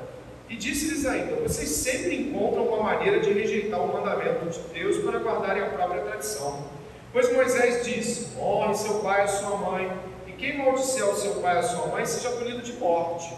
E 0.49 0.57
disse-lhes 0.57 1.05
ainda: 1.05 1.37
vocês 1.37 1.69
sempre 1.69 2.17
encontram 2.17 2.69
uma 2.69 2.83
maneira 2.83 3.21
de 3.21 3.31
rejeitar 3.31 3.79
o 3.79 3.93
mandamento 3.93 4.49
de 4.49 4.59
Deus 4.73 5.05
para 5.05 5.19
guardarem 5.19 5.65
a 5.65 5.69
própria 5.69 6.01
tradição. 6.01 6.65
Pois 7.13 7.31
Moisés 7.31 7.85
disse: 7.85 8.35
honre 8.39 8.75
seu 8.75 9.01
pai 9.01 9.27
e 9.27 9.29
sua 9.29 9.55
mãe, 9.59 9.93
e 10.27 10.33
quem 10.33 10.57
maldizer 10.57 11.07
o 11.07 11.15
seu 11.15 11.35
pai 11.43 11.61
e 11.61 11.63
sua 11.63 11.89
mãe 11.89 12.07
seja 12.07 12.31
punido 12.31 12.63
de 12.63 12.73
morte. 12.73 13.31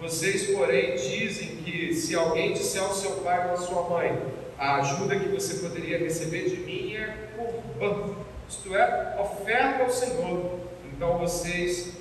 Vocês, 0.00 0.54
porém, 0.56 0.94
dizem 0.94 1.56
que 1.56 1.92
se 1.94 2.14
alguém 2.14 2.52
disser 2.52 2.82
ao 2.82 2.94
seu 2.94 3.10
pai 3.22 3.48
ou 3.48 3.54
à 3.54 3.56
sua 3.56 3.88
mãe, 3.88 4.22
a 4.58 4.76
ajuda 4.76 5.18
que 5.18 5.28
você 5.28 5.66
poderia 5.66 5.98
receber 5.98 6.48
de 6.48 6.56
mim 6.56 6.94
é 6.94 7.28
corban, 7.36 8.14
isto 8.48 8.74
é, 8.74 9.16
oferta 9.20 9.84
ao 9.84 9.90
Senhor. 9.90 10.60
Então 10.92 11.18
vocês 11.18 11.94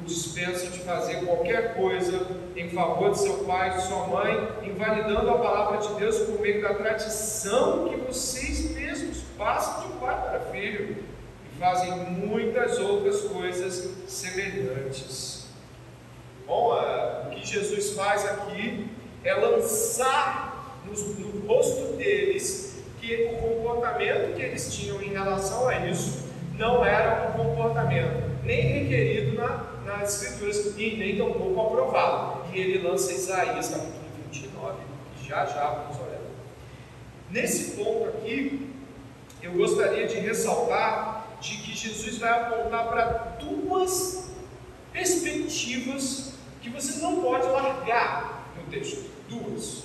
o 0.00 0.04
dispensam 0.04 0.70
de 0.70 0.80
fazer 0.80 1.24
qualquer 1.24 1.74
coisa 1.74 2.26
em 2.56 2.68
favor 2.70 3.10
de 3.10 3.18
seu 3.18 3.38
pai 3.44 3.76
de 3.76 3.82
sua 3.82 4.06
mãe, 4.06 4.48
invalidando 4.62 5.30
a 5.30 5.38
palavra 5.38 5.78
de 5.78 5.94
Deus 5.94 6.18
por 6.18 6.40
meio 6.40 6.62
da 6.62 6.74
tradição 6.74 7.88
que 7.88 7.96
vocês 7.96 8.70
mesmos 8.72 9.22
passam 9.38 9.88
de 9.88 9.96
pai 9.98 10.20
para 10.20 10.40
filho 10.52 11.04
e 11.46 11.58
fazem 11.58 11.92
muitas 12.10 12.78
outras 12.78 13.22
coisas 13.22 13.90
semelhantes. 14.06 15.46
Bom, 16.46 16.74
o 17.26 17.30
que 17.30 17.46
Jesus 17.46 17.92
faz 17.92 18.24
aqui 18.26 18.86
é 19.24 19.34
lançar 19.34 20.53
no 21.02 21.46
rosto 21.46 21.96
deles 21.96 22.82
que 23.00 23.30
o 23.32 23.36
comportamento 23.36 24.34
que 24.34 24.42
eles 24.42 24.74
tinham 24.74 25.02
em 25.02 25.08
relação 25.08 25.68
a 25.68 25.86
isso 25.86 26.24
não 26.56 26.84
era 26.84 27.28
um 27.28 27.44
comportamento 27.44 28.24
nem 28.44 28.60
requerido 28.60 29.36
na, 29.36 29.64
nas 29.84 30.22
Escrituras 30.22 30.74
e 30.78 30.96
nem 30.96 31.16
tampouco 31.16 31.60
aprovado. 31.60 32.44
E 32.52 32.60
ele 32.60 32.86
lança 32.86 33.12
Isaías 33.12 33.68
capítulo 33.68 34.04
29, 34.30 34.76
que 35.16 35.28
já 35.28 35.44
já 35.46 35.68
vamos 35.70 35.96
olhar. 35.96 36.20
Nesse 37.30 37.72
ponto 37.72 38.08
aqui, 38.08 38.70
eu 39.42 39.52
gostaria 39.52 40.06
de 40.06 40.16
ressaltar 40.16 41.38
de 41.40 41.56
que 41.58 41.76
Jesus 41.76 42.18
vai 42.18 42.30
apontar 42.30 42.86
para 42.88 43.06
duas 43.40 44.30
perspectivas 44.92 46.34
que 46.62 46.70
você 46.70 47.02
não 47.02 47.20
pode 47.20 47.46
largar 47.48 48.52
no 48.56 48.70
texto. 48.70 49.10
Duas. 49.28 49.83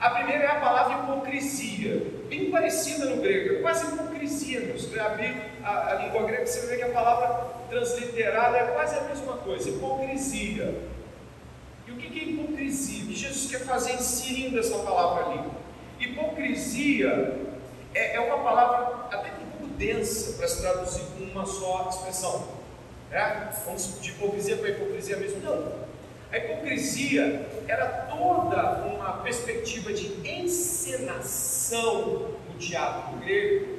A 0.00 0.10
primeira 0.10 0.44
é 0.44 0.46
a 0.46 0.60
palavra 0.60 1.02
hipocrisia, 1.02 2.06
bem 2.28 2.52
parecida 2.52 3.06
no 3.06 3.20
grego, 3.20 3.56
é 3.56 3.60
quase 3.62 3.92
hipocrisia. 3.92 4.72
Você 4.72 4.98
abrir 4.98 5.34
a, 5.64 5.90
a 5.90 5.94
língua 5.96 6.22
grega, 6.22 6.46
você 6.46 6.66
ver 6.66 6.76
que 6.76 6.84
a 6.84 6.90
palavra 6.90 7.48
transliterada 7.68 8.58
é 8.58 8.66
quase 8.68 8.96
a 8.96 9.02
mesma 9.02 9.38
coisa, 9.38 9.68
hipocrisia. 9.68 10.74
E 11.86 11.90
o 11.90 11.96
que 11.96 12.18
é 12.18 12.24
hipocrisia? 12.24 13.04
O 13.04 13.08
que 13.08 13.16
Jesus 13.16 13.50
quer 13.50 13.66
fazer 13.66 13.94
inserindo 13.94 14.60
essa 14.60 14.78
palavra 14.78 15.26
ali? 15.26 15.40
Hipocrisia 15.98 17.36
é, 17.92 18.16
é 18.16 18.20
uma 18.20 18.38
palavra 18.38 19.08
até 19.10 19.32
um 19.32 19.50
pouco 19.58 19.74
densa 19.74 20.38
para 20.38 20.46
se 20.46 20.60
traduzir 20.60 21.02
com 21.16 21.24
uma 21.24 21.44
só 21.44 21.88
expressão. 21.90 22.46
Né? 23.10 23.50
Vamos 23.64 24.00
de 24.00 24.10
hipocrisia 24.10 24.58
para 24.58 24.68
hipocrisia 24.68 25.16
mesmo? 25.16 25.40
Não. 25.42 25.88
A 26.30 26.36
hipocrisia 26.36 27.48
era 27.66 27.86
toda 27.86 28.84
uma 28.86 29.12
perspectiva 29.22 29.57
encenação 30.88 32.30
no 32.48 32.58
teatro 32.58 33.18
grego, 33.18 33.78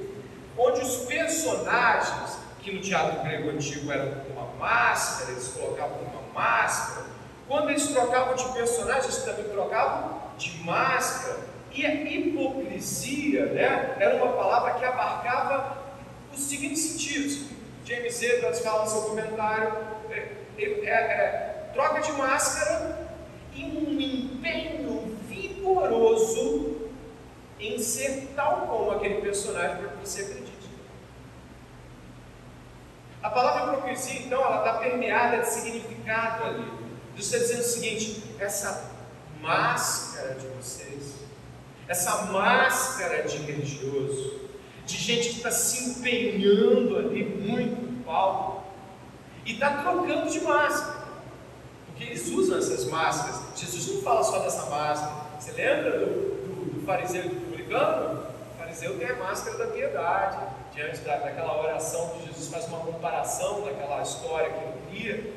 onde 0.58 0.82
os 0.82 0.98
personagens, 1.06 2.38
que 2.62 2.72
no 2.74 2.82
teatro 2.82 3.24
grego 3.24 3.50
antigo 3.50 3.92
eram 3.92 4.12
com 4.22 4.34
uma 4.34 4.54
máscara, 4.58 5.32
eles 5.32 5.48
colocavam 5.48 5.98
uma 6.00 6.22
máscara, 6.34 7.08
quando 7.48 7.70
eles 7.72 7.88
trocavam 7.88 8.36
de 8.36 8.44
personagem, 8.54 9.06
eles 9.06 9.24
também 9.24 9.46
trocavam 9.46 10.22
de 10.38 10.64
máscara. 10.64 11.50
E 11.72 11.86
a 11.86 11.94
hipocrisia 11.94 13.46
né, 13.48 13.96
era 14.00 14.16
uma 14.24 14.34
palavra 14.34 14.74
que 14.74 14.86
abarcava 14.86 15.78
os 16.34 16.42
seguintes 16.42 16.82
sentidos. 16.82 17.46
James 17.86 18.22
Edwards 18.22 18.60
fala 18.60 18.84
no 18.84 18.90
seu 18.90 19.02
comentário, 19.02 19.74
é, 20.12 20.28
é, 20.60 20.90
é, 20.90 21.70
troca 21.74 22.02
de 22.02 22.12
máscara 22.12 23.10
e 23.56 23.64
um 23.64 24.00
empenho 24.00 25.18
vigoroso 25.28 26.69
em 27.60 27.78
ser 27.80 28.32
tal 28.36 28.68
como 28.68 28.92
aquele 28.92 29.22
personagem 29.22 29.78
para 29.78 29.90
que 29.90 30.08
você 30.08 30.22
acredite. 30.22 30.60
A 33.22 33.30
palavra 33.30 33.74
hipocrisia, 33.74 34.22
então, 34.22 34.42
ela 34.42 34.60
está 34.60 34.74
permeada 34.76 35.40
de 35.40 35.50
significado 35.50 36.44
ali. 36.46 36.72
Jesus 37.18 37.34
está 37.34 37.38
dizendo 37.38 37.60
o 37.60 37.64
seguinte: 37.64 38.24
essa 38.40 38.92
máscara 39.42 40.36
de 40.36 40.48
vocês, 40.48 41.16
essa 41.88 42.26
máscara 42.28 43.24
de 43.24 43.38
religioso, 43.38 44.40
de 44.86 44.96
gente 44.96 45.30
que 45.30 45.38
está 45.38 45.52
se 45.52 45.90
empenhando 45.90 46.98
ali 46.98 47.26
muito 47.26 48.06
palco 48.06 48.64
e 49.46 49.54
está 49.54 49.82
trocando 49.82 50.30
de 50.30 50.40
máscara. 50.42 51.00
Porque 51.88 52.06
eles 52.06 52.28
usam 52.30 52.58
essas 52.58 52.86
máscaras. 52.86 53.42
Jesus 53.56 53.96
não 53.96 54.02
fala 54.02 54.24
só 54.24 54.40
dessa 54.40 54.66
máscara. 54.68 55.12
Você 55.38 55.52
lembra 55.52 56.00
do, 56.00 56.06
do, 56.06 56.80
do 56.80 56.86
fariseu 56.86 57.26
e 57.26 57.49
publicano? 57.70 58.26
O 58.54 58.58
fariseu 58.58 58.98
tem 58.98 59.08
a 59.08 59.16
máscara 59.16 59.58
da 59.60 59.68
piedade. 59.68 60.40
Diante 60.74 61.02
da, 61.02 61.18
daquela 61.18 61.62
oração 61.62 62.10
que 62.10 62.26
Jesus 62.28 62.48
faz 62.48 62.68
uma 62.68 62.80
comparação 62.80 63.62
daquela 63.62 64.02
história 64.02 64.50
que 64.50 64.60
ele 64.64 64.82
cria. 64.90 65.34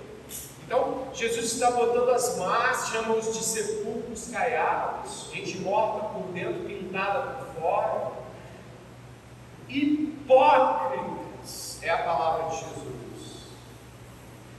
Então, 0.64 1.08
Jesus 1.12 1.52
está 1.52 1.70
botando 1.72 2.08
as 2.10 2.38
máscaras, 2.38 2.88
chama-os 2.88 3.36
de 3.36 3.44
sepulcros 3.44 4.28
caiados, 4.28 5.28
gente 5.32 5.58
morta 5.58 6.06
por 6.08 6.22
dentro, 6.32 6.64
pintada 6.64 7.20
por 7.20 7.46
fora. 7.60 8.12
Hipócritas 9.68 11.02
é 11.82 11.90
a 11.90 11.98
palavra 11.98 12.48
de 12.50 12.56
Jesus. 12.56 13.42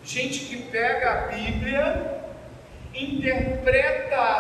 Gente 0.04 0.46
que 0.46 0.64
pega 0.70 1.12
a 1.12 1.28
Bíblia, 1.28 2.22
interpreta 2.94 4.36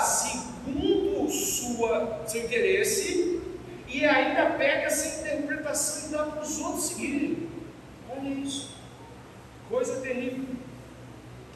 segundo 0.63 1.29
sua, 1.29 2.21
seu 2.25 2.43
interesse 2.43 3.41
e 3.87 4.05
ainda 4.05 4.51
pega 4.51 4.85
essa 4.85 5.21
interpretação 5.21 6.09
e 6.09 6.11
dá 6.11 6.31
para 6.31 6.41
os 6.41 6.59
outros 6.59 6.85
seguirem. 6.85 7.49
Olha 8.09 8.29
isso. 8.29 8.75
Coisa 9.69 10.01
terrível 10.01 10.55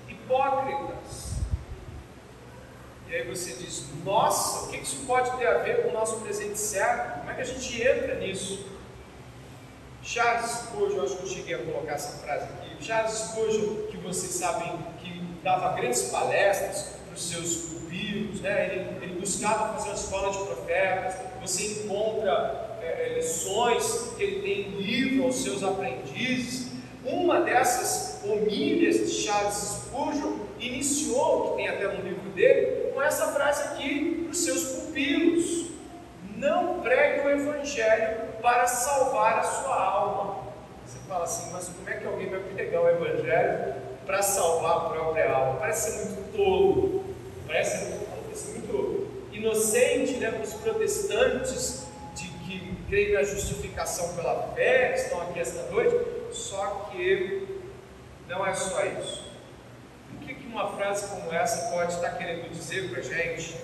hipócritas. 0.07 1.37
E 3.07 3.15
aí 3.15 3.27
você 3.27 3.53
diz: 3.53 3.85
Nossa, 4.03 4.65
o 4.65 4.69
que 4.69 4.77
isso 4.77 5.05
pode 5.05 5.35
ter 5.37 5.47
a 5.47 5.59
ver 5.59 5.83
com 5.83 5.89
o 5.89 5.93
nosso 5.93 6.19
presente 6.19 6.59
certo? 6.59 7.19
Como 7.19 7.31
é 7.31 7.35
que 7.35 7.41
a 7.41 7.45
gente 7.45 7.81
entra 7.81 8.15
nisso? 8.15 8.65
Charles 10.03 10.51
Spurgeon, 10.51 11.03
acho 11.03 11.17
que 11.17 11.23
eu 11.23 11.29
cheguei 11.29 11.55
a 11.55 11.65
colocar 11.65 11.93
essa 11.93 12.17
frase 12.19 12.45
aqui. 12.45 12.83
Charles 12.83 13.13
Spurgeon, 13.13 13.87
que 13.87 13.97
vocês 13.97 14.33
sabem 14.33 14.77
que 14.99 15.21
dava 15.43 15.73
grandes 15.75 16.03
palestras 16.03 16.96
os 17.17 17.29
seus 17.29 17.55
pupilos, 17.55 18.41
né? 18.41 18.75
ele, 18.75 19.05
ele 19.05 19.19
buscava 19.19 19.73
fazer 19.73 19.89
uma 19.89 19.95
escola 19.95 20.31
de 20.31 20.37
profetas. 20.37 21.15
Você 21.41 21.83
encontra 21.83 22.77
é, 22.81 23.15
lições 23.15 24.13
que 24.15 24.23
ele 24.23 24.41
tem 24.41 24.61
em 24.67 24.81
livro 24.81 25.25
aos 25.25 25.43
seus 25.43 25.63
aprendizes. 25.63 26.67
Uma 27.03 27.41
dessas 27.41 28.21
homílias 28.23 28.97
de 28.97 29.09
Charles 29.09 29.55
Spurgeon 29.55 30.33
iniciou, 30.59 31.51
que 31.51 31.57
tem 31.57 31.69
até 31.69 31.87
no 31.87 32.03
livro 32.03 32.29
dele, 32.31 32.91
com 32.93 33.01
essa 33.01 33.27
frase 33.27 33.63
aqui 33.63 34.21
para 34.23 34.31
os 34.31 34.43
seus 34.43 34.63
pupilos: 34.63 35.67
Não 36.35 36.81
pregue 36.81 37.27
o 37.27 37.29
Evangelho 37.31 38.17
para 38.41 38.67
salvar 38.67 39.39
a 39.39 39.43
sua 39.43 39.75
alma. 39.75 40.37
Você 40.85 40.99
fala 41.07 41.23
assim, 41.23 41.51
mas 41.51 41.69
como 41.69 41.89
é 41.89 41.93
que 41.93 42.05
alguém 42.05 42.29
vai 42.29 42.39
pregar 42.39 42.81
o 42.81 42.89
Evangelho 42.89 43.73
para 44.05 44.21
salvar 44.21 44.77
a 44.77 44.79
própria 44.89 45.31
alma? 45.31 45.59
Parece 45.59 45.91
ser 45.91 46.05
muito 46.05 46.37
tolo, 46.37 47.06
parece 47.47 47.93
ser 48.35 48.49
muito 48.49 49.07
inocente 49.31 50.13
né, 50.17 50.31
para 50.31 50.43
os 50.43 50.53
protestantes 50.53 51.87
de 52.13 52.27
que 52.27 52.75
creem 52.87 53.13
na 53.13 53.23
justificação 53.23 54.15
pela 54.15 54.53
fé, 54.53 54.89
que 54.93 54.99
estão 54.99 55.21
aqui 55.21 55.39
esta 55.39 55.63
noite 55.71 56.17
só 56.31 56.89
que 56.91 57.47
não 58.27 58.45
é 58.45 58.53
só 58.53 58.85
isso. 58.85 59.23
O 60.13 60.25
que, 60.25 60.33
que 60.33 60.47
uma 60.47 60.75
frase 60.75 61.07
como 61.07 61.33
essa 61.33 61.71
pode 61.71 61.93
estar 61.93 62.11
querendo 62.11 62.49
dizer 62.51 62.89
para 62.89 62.99
a 62.99 63.03
gente? 63.03 63.55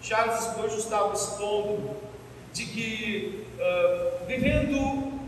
Charles 0.00 0.44
Spurgeon 0.44 0.78
estava 0.78 1.12
expondo 1.14 1.96
de 2.52 2.66
que, 2.66 3.46
uh, 3.58 4.26
vivendo 4.26 5.20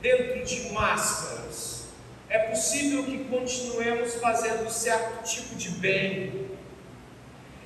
dentro 0.00 0.44
de 0.44 0.72
máscaras, 0.72 1.84
é 2.28 2.38
possível 2.38 3.04
que 3.04 3.24
continuemos 3.24 4.14
fazendo 4.14 4.68
certo 4.70 5.22
tipo 5.24 5.54
de 5.54 5.70
bem, 5.70 6.45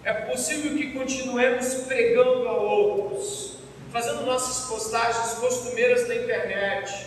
é 0.05 0.13
possível 0.13 0.77
que 0.77 0.93
continuemos 0.93 1.75
pregando 1.87 2.49
a 2.49 2.53
outros, 2.53 3.59
fazendo 3.91 4.25
nossas 4.25 4.67
postagens 4.69 5.35
costumeiras 5.35 6.09
na 6.09 6.15
internet, 6.15 7.07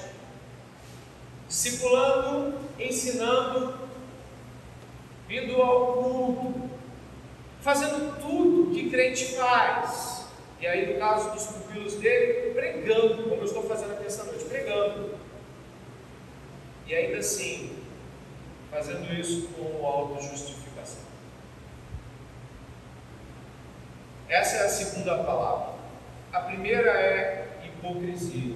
discipulando, 1.47 2.59
ensinando, 2.79 3.79
vindo 5.27 5.61
ao 5.61 5.93
culto, 5.93 6.69
fazendo 7.61 8.19
tudo 8.21 8.73
que 8.73 8.89
crente 8.89 9.35
faz. 9.35 10.27
E 10.59 10.67
aí, 10.67 10.93
no 10.93 10.99
caso 10.99 11.31
dos 11.31 11.45
pupilos 11.47 11.95
dele, 11.95 12.53
pregando, 12.53 13.23
como 13.23 13.35
eu 13.35 13.45
estou 13.45 13.63
fazendo 13.63 13.93
aqui 13.93 14.05
essa 14.05 14.23
noite, 14.23 14.45
pregando. 14.45 15.15
E 16.85 16.93
ainda 16.93 17.17
assim, 17.17 17.77
fazendo 18.69 19.13
isso 19.13 19.49
com 19.49 19.85
autojustificação. 19.85 20.62
Essa 24.29 24.57
é 24.57 24.65
a 24.65 24.69
segunda 24.69 25.23
palavra. 25.23 25.73
A 26.31 26.39
primeira 26.41 26.89
é 26.89 27.47
hipocrisia. 27.65 28.55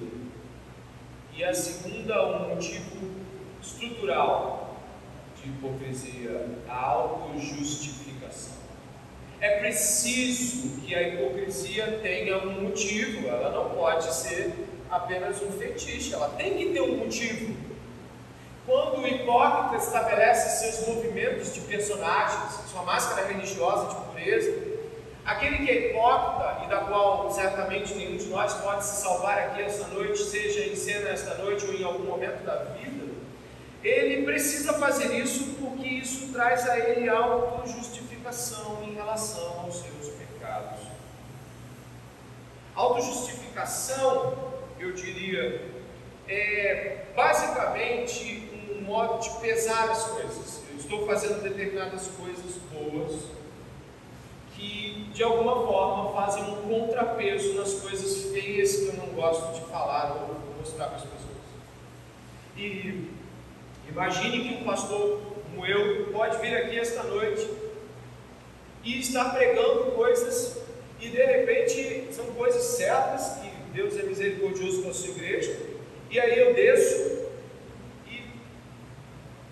E 1.34 1.44
a 1.44 1.54
segunda, 1.54 2.26
um 2.26 2.48
motivo 2.48 3.10
estrutural 3.62 4.76
de 5.36 5.48
hipocrisia, 5.50 6.48
a 6.68 6.76
autojustificação. 6.76 8.58
É 9.40 9.60
preciso 9.60 10.80
que 10.80 10.94
a 10.94 11.02
hipocrisia 11.02 12.00
tenha 12.02 12.38
um 12.38 12.62
motivo, 12.62 13.28
ela 13.28 13.50
não 13.50 13.70
pode 13.70 14.12
ser 14.12 14.52
apenas 14.90 15.40
um 15.42 15.52
fetiche, 15.52 16.12
ela 16.12 16.30
tem 16.30 16.56
que 16.56 16.72
ter 16.72 16.80
um 16.80 16.96
motivo. 16.96 17.54
Quando 18.66 18.98
o 18.98 19.06
hipócrita 19.06 19.76
estabelece 19.76 20.58
seus 20.60 20.88
movimentos 20.88 21.54
de 21.54 21.60
personagens, 21.60 22.68
sua 22.70 22.82
máscara 22.82 23.28
religiosa 23.28 23.88
de 23.88 23.94
pureza, 24.06 24.67
Aquele 25.28 25.58
que 25.58 25.70
é 25.70 25.90
hipócrita 25.90 26.64
e 26.64 26.68
da 26.68 26.78
qual 26.78 27.30
certamente 27.30 27.94
nenhum 27.94 28.16
de 28.16 28.28
nós 28.28 28.54
pode 28.54 28.82
se 28.82 29.02
salvar 29.02 29.38
aqui 29.38 29.60
esta 29.60 29.86
noite, 29.88 30.24
seja 30.24 30.60
em 30.60 30.74
cena 30.74 31.10
esta 31.10 31.34
noite 31.34 31.66
ou 31.66 31.74
em 31.74 31.84
algum 31.84 32.04
momento 32.04 32.42
da 32.46 32.56
vida, 32.64 33.12
ele 33.84 34.24
precisa 34.24 34.72
fazer 34.72 35.14
isso 35.18 35.54
porque 35.60 35.86
isso 35.86 36.32
traz 36.32 36.66
a 36.66 36.78
ele 36.78 37.10
autojustificação 37.10 38.82
em 38.82 38.94
relação 38.94 39.60
aos 39.60 39.74
seus 39.74 40.08
pecados. 40.14 40.80
Autojustificação, 42.74 44.34
eu 44.80 44.92
diria, 44.92 45.62
é 46.26 47.04
basicamente 47.14 48.50
um 48.72 48.80
modo 48.80 49.20
de 49.20 49.28
pesar 49.40 49.90
as 49.90 50.04
coisas. 50.04 50.62
Eu 50.70 50.78
estou 50.78 51.06
fazendo 51.06 51.42
determinadas 51.42 52.08
coisas 52.16 52.54
boas 52.72 53.38
que 54.58 55.06
de 55.14 55.22
alguma 55.22 55.66
forma 55.66 56.12
fazem 56.12 56.42
um 56.42 56.68
contrapeso 56.68 57.54
nas 57.54 57.74
coisas 57.74 58.32
feias 58.32 58.76
que 58.76 58.86
eu 58.88 58.94
não 58.94 59.06
gosto 59.14 59.54
de 59.54 59.70
falar 59.70 60.16
ou 60.16 60.58
mostrar 60.58 60.86
para 60.86 60.96
as 60.96 61.02
pessoas. 61.02 61.38
E 62.56 63.08
imagine 63.88 64.48
que 64.48 64.62
um 64.62 64.64
pastor 64.64 65.20
como 65.58 65.64
eu 65.64 66.06
pode 66.12 66.38
vir 66.38 66.56
aqui 66.56 66.78
esta 66.78 67.04
noite 67.04 67.48
e 68.84 69.00
estar 69.00 69.34
pregando 69.34 69.92
coisas 69.92 70.60
e 71.00 71.08
de 71.08 71.24
repente 71.24 72.12
são 72.12 72.26
coisas 72.26 72.62
certas 72.62 73.38
que 73.38 73.48
Deus 73.72 73.96
é 73.96 74.02
misericordioso 74.02 74.82
com 74.82 74.90
a 74.90 74.94
sua 74.94 75.10
igreja 75.10 75.56
e 76.10 76.18
aí 76.18 76.38
eu 76.38 76.54
desço 76.54 77.28
e 78.06 78.22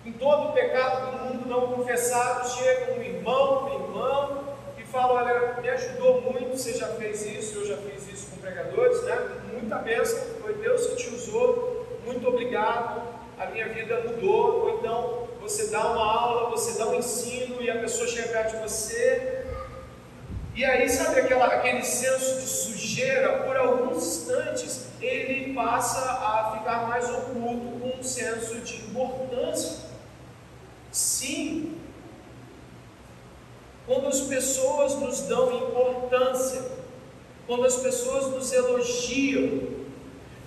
em 0.05 0.11
todo 0.13 0.49
o 0.49 0.53
pecado 0.53 1.11
do 1.11 1.25
mundo 1.25 1.49
não 1.49 1.73
confessado 1.73 2.49
chega 2.57 2.93
um 2.93 3.01
irmão, 3.01 3.67
uma 3.67 3.73
irmã 3.73 4.46
fala, 4.91 5.23
olha, 5.23 5.61
me 5.61 5.69
ajudou 5.69 6.21
muito, 6.21 6.57
você 6.57 6.73
já 6.73 6.87
fez 6.87 7.25
isso, 7.25 7.59
eu 7.59 7.67
já 7.67 7.77
fiz 7.77 8.07
isso 8.07 8.27
com 8.31 8.37
pregadores, 8.37 9.03
né? 9.03 9.41
Muita 9.53 9.77
bênção, 9.77 10.19
foi 10.41 10.53
Deus 10.55 10.87
que 10.87 10.95
te 10.95 11.09
usou, 11.13 11.99
muito 12.05 12.27
obrigado, 12.27 13.01
a 13.37 13.45
minha 13.47 13.67
vida 13.67 14.01
mudou. 14.01 14.61
Ou 14.61 14.79
então 14.79 15.27
você 15.41 15.67
dá 15.67 15.91
uma 15.91 16.05
aula, 16.05 16.49
você 16.49 16.77
dá 16.77 16.87
um 16.87 16.95
ensino 16.95 17.61
e 17.61 17.69
a 17.69 17.79
pessoa 17.79 18.07
chega 18.07 18.29
perto 18.29 18.55
de 18.55 18.63
você. 18.63 19.45
E 20.55 20.65
aí, 20.65 20.89
sabe 20.89 21.19
aquela, 21.19 21.45
aquele 21.45 21.83
senso 21.83 22.39
de 22.39 22.47
sujeira, 22.47 23.43
por 23.43 23.55
alguns 23.55 23.97
instantes, 23.97 24.87
ele 24.99 25.53
passa 25.53 25.99
a 25.99 26.57
ficar 26.57 26.87
mais 26.87 27.07
oculto 27.09 27.79
com 27.79 27.99
um 27.99 28.03
senso 28.03 28.55
de 28.61 28.77
importância. 28.77 29.85
Sim, 30.91 31.77
quando 33.85 34.07
as 34.07 34.16
pessoas 34.27 34.95
nos 34.95 35.21
dão 35.21 35.51
importância, 35.51 36.61
quando 37.45 37.65
as 37.65 37.77
pessoas 37.77 38.27
nos 38.27 38.51
elogiam, 38.53 39.61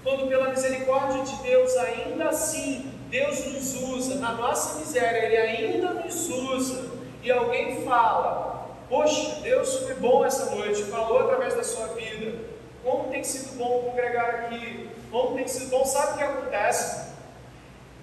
quando 0.03 0.29
pela 0.29 0.49
misericórdia 0.51 1.23
de 1.25 1.43
Deus 1.43 1.77
ainda 1.77 2.29
assim 2.29 2.91
Deus 3.11 3.45
nos 3.47 3.75
usa, 3.75 4.15
na 4.15 4.33
nossa 4.33 4.79
miséria 4.79 5.27
Ele 5.27 5.37
ainda 5.37 5.95
nos 5.95 6.29
usa, 6.29 6.91
e 7.23 7.31
alguém 7.31 7.85
fala: 7.85 8.69
Poxa, 8.89 9.41
Deus 9.43 9.81
foi 9.81 9.95
bom 9.95 10.25
essa 10.25 10.55
noite, 10.55 10.85
falou 10.85 11.19
através 11.19 11.55
da 11.55 11.65
sua 11.65 11.89
vida. 11.89 12.39
Como 12.85 13.11
tem 13.11 13.23
sido 13.25 13.59
bom 13.59 13.83
congregar 13.83 14.47
aqui? 14.47 14.89
Como 15.11 15.37
tem 15.37 15.47
sido 15.49 15.71
bom? 15.71 15.85
Sabe 15.85 16.15
o 16.15 16.19
que 16.19 16.23
acontece? 16.23 17.11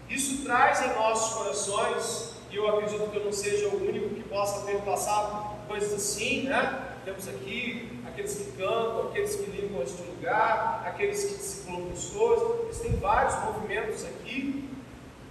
Isso 0.09 0.43
traz 0.43 0.81
em 0.85 0.93
nossos 0.93 1.37
corações, 1.37 2.33
e 2.51 2.57
eu 2.57 2.67
acredito 2.67 3.09
que 3.09 3.17
eu 3.17 3.25
não 3.25 3.31
seja 3.31 3.69
o 3.69 3.87
único 3.87 4.13
que 4.13 4.23
possa 4.23 4.65
ter 4.65 4.77
passado 4.81 5.56
coisas 5.67 5.93
assim, 5.93 6.43
né? 6.43 6.95
Temos 7.05 7.27
aqui 7.27 8.01
aqueles 8.07 8.35
que 8.35 8.51
cantam, 8.57 9.09
aqueles 9.09 9.35
que 9.35 9.51
limpam 9.51 9.83
este 9.83 10.01
lugar, 10.01 10.83
aqueles 10.85 11.23
que 11.23 11.35
discipulam 11.35 11.89
pessoas, 11.89 12.69
existem 12.69 12.95
vários 12.97 13.35
movimentos 13.43 14.03
aqui. 14.05 14.69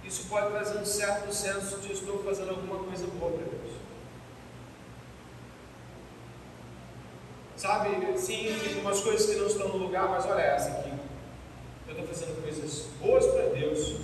Isso 0.03 0.27
pode 0.29 0.51
trazer 0.51 0.79
um 0.79 0.85
certo 0.85 1.33
senso 1.33 1.79
de 1.81 1.91
estou 1.91 2.23
fazendo 2.23 2.51
alguma 2.51 2.79
coisa 2.83 3.05
boa 3.07 3.31
para 3.31 3.45
Deus. 3.45 3.73
Sabe, 7.57 7.89
sim, 8.17 8.55
tem 8.63 8.79
umas 8.79 9.01
coisas 9.01 9.29
que 9.29 9.35
não 9.35 9.47
estão 9.47 9.67
no 9.67 9.77
lugar, 9.77 10.07
mas 10.07 10.25
olha 10.25 10.41
essa 10.41 10.69
aqui. 10.69 10.93
Eu 11.87 11.91
estou 11.91 12.07
fazendo 12.07 12.41
coisas 12.41 12.85
boas 13.01 13.25
para 13.25 13.47
Deus 13.47 13.97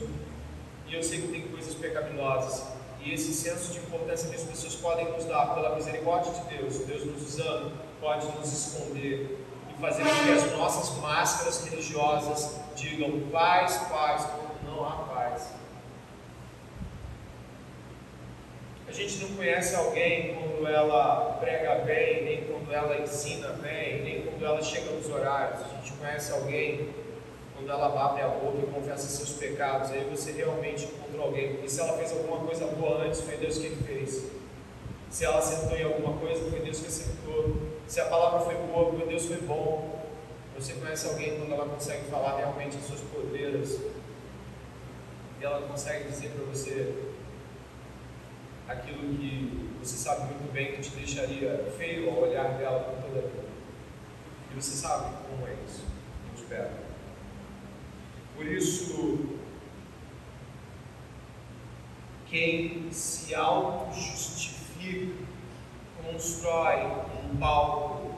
e 0.87 0.93
eu 0.93 1.03
sei 1.03 1.21
que 1.21 1.27
tem 1.29 1.47
coisas 1.47 1.73
pecaminosas. 1.75 2.72
E 3.03 3.13
esse 3.13 3.33
senso 3.33 3.73
de 3.73 3.79
importância 3.79 4.29
que 4.29 4.35
as 4.35 4.43
pessoas 4.43 4.75
podem 4.75 5.11
nos 5.11 5.25
dar 5.25 5.53
pela 5.53 5.75
misericórdia 5.75 6.31
de 6.31 6.57
Deus, 6.57 6.77
Deus 6.79 7.05
nos 7.05 7.21
usando, 7.21 7.73
pode 7.99 8.25
nos 8.37 8.51
esconder 8.51 9.45
e 9.69 9.81
fazer 9.81 10.03
com 10.03 10.23
que 10.23 10.31
as 10.31 10.51
nossas 10.53 10.97
máscaras 10.99 11.65
religiosas 11.65 12.55
digam 12.75 13.27
paz, 13.29 13.77
paz, 13.89 14.25
quando 14.25 14.65
não 14.65 14.87
há 14.87 14.91
paz. 15.13 15.49
A 18.87 18.91
gente 18.91 19.17
não 19.25 19.35
conhece 19.35 19.75
alguém 19.75 20.35
quando 20.35 20.67
ela 20.67 21.37
prega 21.41 21.75
bem, 21.83 22.23
nem 22.23 22.43
quando 22.45 22.71
ela 22.71 23.01
ensina 23.01 23.49
bem, 23.49 24.01
nem 24.03 24.21
quando 24.21 24.45
ela 24.45 24.61
chega 24.61 24.91
nos 24.91 25.09
horários. 25.09 25.59
A 25.61 25.75
gente 25.75 25.91
conhece 25.93 26.31
alguém 26.31 26.89
quando 27.55 27.69
ela 27.69 27.87
abre 28.05 28.21
a 28.21 28.27
boca 28.27 28.59
e 28.59 28.71
confessa 28.71 29.07
seus 29.07 29.31
pecados. 29.31 29.91
Aí 29.91 30.07
você 30.09 30.31
realmente 30.31 30.85
encontrou 30.85 31.25
alguém. 31.25 31.59
E 31.63 31.69
se 31.69 31.79
ela 31.79 31.97
fez 31.97 32.11
alguma 32.11 32.45
coisa 32.45 32.65
boa 32.67 33.03
antes, 33.05 33.21
foi 33.21 33.37
Deus 33.37 33.57
quem 33.57 33.75
fez. 33.77 34.31
Se 35.09 35.25
ela 35.25 35.37
acertou 35.37 35.77
em 35.77 35.83
alguma 35.83 36.17
coisa, 36.17 36.49
foi 36.49 36.59
Deus 36.59 36.79
que 36.79 36.87
acertou. 36.87 37.55
Se 37.87 38.01
a 38.01 38.05
palavra 38.05 38.39
foi 38.39 38.55
boa, 38.55 38.91
foi 38.91 39.07
Deus 39.07 39.25
foi 39.25 39.37
bom. 39.37 40.01
Você 40.57 40.73
conhece 40.73 41.07
alguém 41.07 41.37
quando 41.37 41.51
ela 41.51 41.65
consegue 41.67 42.05
falar 42.09 42.37
realmente 42.37 42.77
as 42.77 42.83
suas 42.83 43.01
poderes 43.01 43.79
e 45.39 45.45
ela 45.45 45.67
consegue 45.67 46.07
dizer 46.07 46.29
para 46.29 46.45
você 46.45 46.95
aquilo 48.65 49.17
que 49.17 49.75
você 49.79 49.97
sabe 49.97 50.33
muito 50.33 50.53
bem 50.53 50.71
que 50.71 50.81
te 50.81 50.91
deixaria 50.91 51.69
feio 51.77 52.09
ao 52.09 52.21
olhar 52.21 52.57
dela 52.57 52.79
por 52.79 53.03
toda 53.03 53.19
a 53.19 53.29
vida. 53.29 53.43
E 54.51 54.55
você 54.55 54.71
sabe 54.71 55.15
como 55.29 55.45
é 55.45 55.53
isso. 55.67 55.83
Eu 56.29 56.41
espero. 56.41 56.82
Por 58.43 58.51
isso, 58.51 59.19
quem 62.27 62.91
se 62.91 63.33
auto-justifica, 63.33 65.13
constrói 66.03 66.87
um 67.23 67.37
palco 67.37 68.15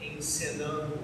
encenando 0.00 0.98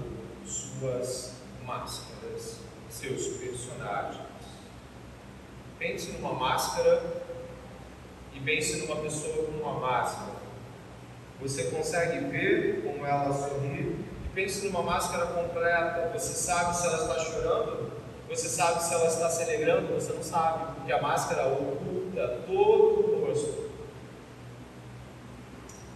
suas 0.47 1.35
máscaras, 1.67 2.61
seus 2.89 3.27
personagens. 3.37 4.25
Pense 5.79 6.13
numa 6.13 6.33
máscara 6.33 7.23
e 8.33 8.41
pense 8.41 8.79
numa 8.79 8.97
pessoa 9.03 9.45
com 9.45 9.59
uma 9.59 9.79
máscara. 9.79 10.39
Você 11.43 11.65
consegue 11.65 12.29
ver 12.29 12.83
como 12.83 13.05
ela 13.05 13.31
sorri 13.31 14.07
e 14.25 14.29
pense 14.35 14.65
numa 14.65 14.83
máscara 14.83 15.27
completa. 15.27 16.11
Você 16.19 16.33
sabe 16.33 16.75
se 16.75 16.87
ela 16.87 17.03
está 17.03 17.19
chorando, 17.19 17.88
você 18.29 18.49
sabe 18.49 18.83
se 18.85 18.95
ela 18.95 19.07
está 19.07 19.31
se 19.31 19.43
alegrando, 19.43 19.95
você 19.95 20.13
não 20.13 20.23
sabe, 20.23 20.75
porque 20.75 20.93
a 20.93 21.01
máscara 21.01 21.49
oculta 21.49 22.43
todo 22.47 23.15
o 23.15 23.27
rosto. 23.27 23.69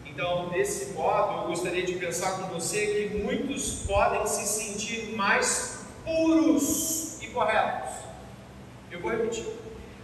Então, 0.07 0.49
desse 0.51 0.93
modo, 0.93 1.43
eu 1.43 1.49
gostaria 1.49 1.85
de 1.85 1.95
pensar 1.95 2.39
com 2.39 2.55
você 2.55 2.87
que 2.87 3.19
muitos 3.19 3.85
podem 3.87 4.27
se 4.27 4.47
sentir 4.47 5.15
mais 5.17 5.85
puros 6.05 7.23
e 7.23 7.29
corretos. 7.29 7.93
Eu 8.91 9.01
vou 9.01 9.11
repetir 9.11 9.47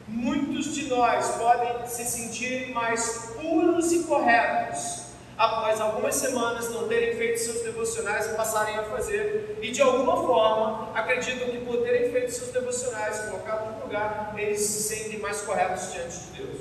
muitos 0.09 0.75
de 0.75 0.87
nós 0.87 1.37
podem 1.37 1.87
se 1.87 2.05
sentir 2.05 2.73
mais 2.73 3.35
puros 3.39 3.93
e 3.93 4.05
corretos 4.05 5.08
após 5.39 5.81
algumas 5.81 6.17
semanas 6.17 6.69
não 6.71 6.89
terem 6.89 7.17
feito 7.17 7.39
seus 7.39 7.63
devocionais 7.63 8.27
e 8.27 8.35
passarem 8.35 8.77
a 8.77 8.83
fazer, 8.83 9.57
e 9.63 9.71
de 9.71 9.81
alguma 9.81 10.17
forma 10.17 10.91
acreditam 10.93 11.49
que 11.49 11.59
por 11.59 11.77
terem 11.79 12.11
feito 12.11 12.33
seus 12.33 12.51
devocionais, 12.51 13.21
colocado 13.21 13.73
no 13.73 13.85
lugar, 13.85 14.35
eles 14.37 14.61
se 14.61 14.83
sentem 14.83 15.21
mais 15.21 15.41
corretos 15.43 15.93
diante 15.93 16.19
de 16.19 16.43
Deus. 16.43 16.61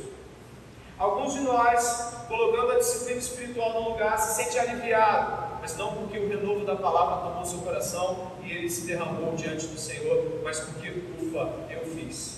Alguns 0.99 1.33
de 1.33 1.39
nós, 1.39 2.13
colocando 2.27 2.73
a 2.73 2.75
disciplina 2.77 3.19
espiritual 3.19 3.73
no 3.73 3.89
lugar, 3.89 4.19
se 4.19 4.43
sente 4.43 4.59
aliviado, 4.59 5.57
mas 5.59 5.75
não 5.75 5.95
porque 5.95 6.19
o 6.19 6.29
renovo 6.29 6.63
da 6.63 6.75
palavra 6.75 7.29
tomou 7.29 7.45
seu 7.45 7.59
coração 7.59 8.31
e 8.43 8.51
ele 8.51 8.69
se 8.69 8.81
derramou 8.81 9.35
diante 9.35 9.65
do 9.65 9.79
Senhor, 9.79 10.39
mas 10.43 10.59
porque, 10.59 10.89
ufa, 11.19 11.49
eu 11.71 11.83
fiz. 11.95 12.37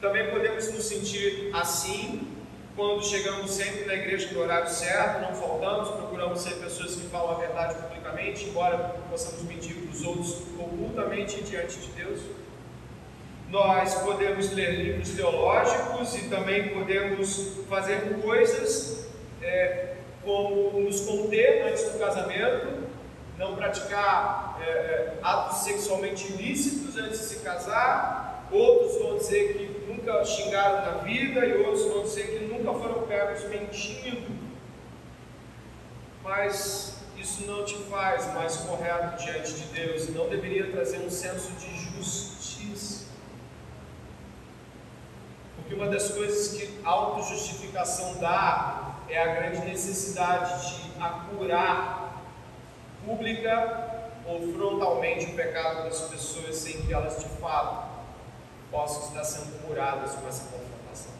Também 0.00 0.30
podemos 0.30 0.72
nos 0.72 0.84
sentir 0.84 1.50
assim 1.54 2.33
quando 2.76 3.04
chegamos 3.04 3.52
sempre 3.52 3.84
na 3.84 3.94
igreja 3.94 4.32
no 4.32 4.40
horário 4.40 4.68
certo, 4.68 5.22
não 5.22 5.34
faltamos, 5.34 5.90
procuramos 5.90 6.40
ser 6.40 6.54
pessoas 6.54 6.96
que 6.96 7.06
falam 7.08 7.36
a 7.36 7.38
verdade 7.38 7.74
publicamente, 7.76 8.46
embora 8.46 8.96
possamos 9.08 9.42
mentir 9.42 9.76
para 9.76 9.92
os 9.92 10.04
outros 10.04 10.42
ocultamente 10.58 11.42
diante 11.42 11.78
de 11.78 11.86
Deus. 11.92 12.20
Nós 13.48 13.94
podemos 13.94 14.50
ler 14.52 14.72
livros 14.72 15.10
teológicos 15.10 16.16
e 16.16 16.28
também 16.28 16.70
podemos 16.70 17.58
fazer 17.68 18.20
coisas 18.20 19.06
é, 19.40 19.94
como 20.24 20.80
nos 20.80 21.00
conter 21.02 21.68
antes 21.68 21.84
do 21.92 21.98
casamento, 21.98 22.88
não 23.38 23.54
praticar 23.54 24.58
é, 24.60 24.68
é, 24.68 25.18
atos 25.22 25.58
sexualmente 25.58 26.32
ilícitos 26.32 26.96
antes 26.96 27.20
de 27.20 27.26
se 27.26 27.40
casar. 27.40 28.48
Outros 28.50 28.98
vão 29.00 29.18
dizer 29.18 29.54
que 29.54 29.73
nunca 30.04 30.24
xingaram 30.24 30.84
na 30.84 30.98
vida 30.98 31.44
e 31.46 31.64
outros 31.64 31.86
vão 31.86 32.02
dizer 32.02 32.38
que 32.38 32.44
nunca 32.44 32.78
foram 32.78 33.06
pegos 33.06 33.44
mentindo. 33.48 34.34
Mas 36.22 37.02
isso 37.16 37.46
não 37.46 37.64
te 37.64 37.76
faz 37.84 38.32
mais 38.34 38.56
correto 38.58 39.22
diante 39.22 39.54
de 39.54 39.64
Deus 39.68 40.08
não 40.10 40.28
deveria 40.28 40.70
trazer 40.70 40.98
um 40.98 41.10
senso 41.10 41.52
de 41.52 41.74
justiça. 41.76 43.06
Porque 45.56 45.74
uma 45.74 45.86
das 45.86 46.10
coisas 46.10 46.56
que 46.56 46.80
a 46.84 46.88
autojustificação 46.88 48.16
dá 48.16 48.96
é 49.08 49.20
a 49.20 49.34
grande 49.34 49.66
necessidade 49.66 50.76
de 50.76 51.02
acurar 51.02 52.22
pública 53.06 54.10
ou 54.26 54.52
frontalmente 54.52 55.26
o 55.26 55.34
pecado 55.34 55.84
das 55.84 56.00
pessoas 56.02 56.56
sem 56.56 56.82
que 56.82 56.92
elas 56.92 57.18
de 57.18 57.28
fato 57.40 57.93
possam 58.74 59.06
estar 59.06 59.22
sendo 59.22 59.64
curadas 59.64 60.16
com 60.16 60.26
essa 60.26 60.50
confrontação. 60.50 61.12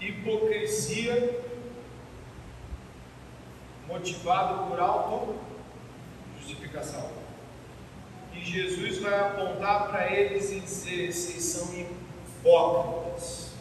Hipocrisia 0.00 1.40
motivado 3.86 4.68
por 4.68 4.80
auto-justificação. 4.80 7.12
E 8.34 8.40
Jesus 8.40 8.98
vai 8.98 9.20
apontar 9.20 9.86
para 9.88 10.10
eles 10.10 10.50
e 10.50 10.58
dizer: 10.58 11.12
vocês 11.12 11.44
são 11.44 11.72
hipócritas. 11.72 13.52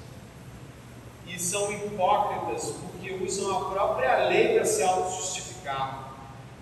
E 1.28 1.38
são 1.39 1.72
hipócritas 1.72 2.78
porque 2.82 3.13
usam 3.13 3.56
a 3.56 3.70
própria 3.70 4.28
lei 4.28 4.56
para 4.56 4.65
se 4.65 4.82
auto-justificar. 4.82 6.11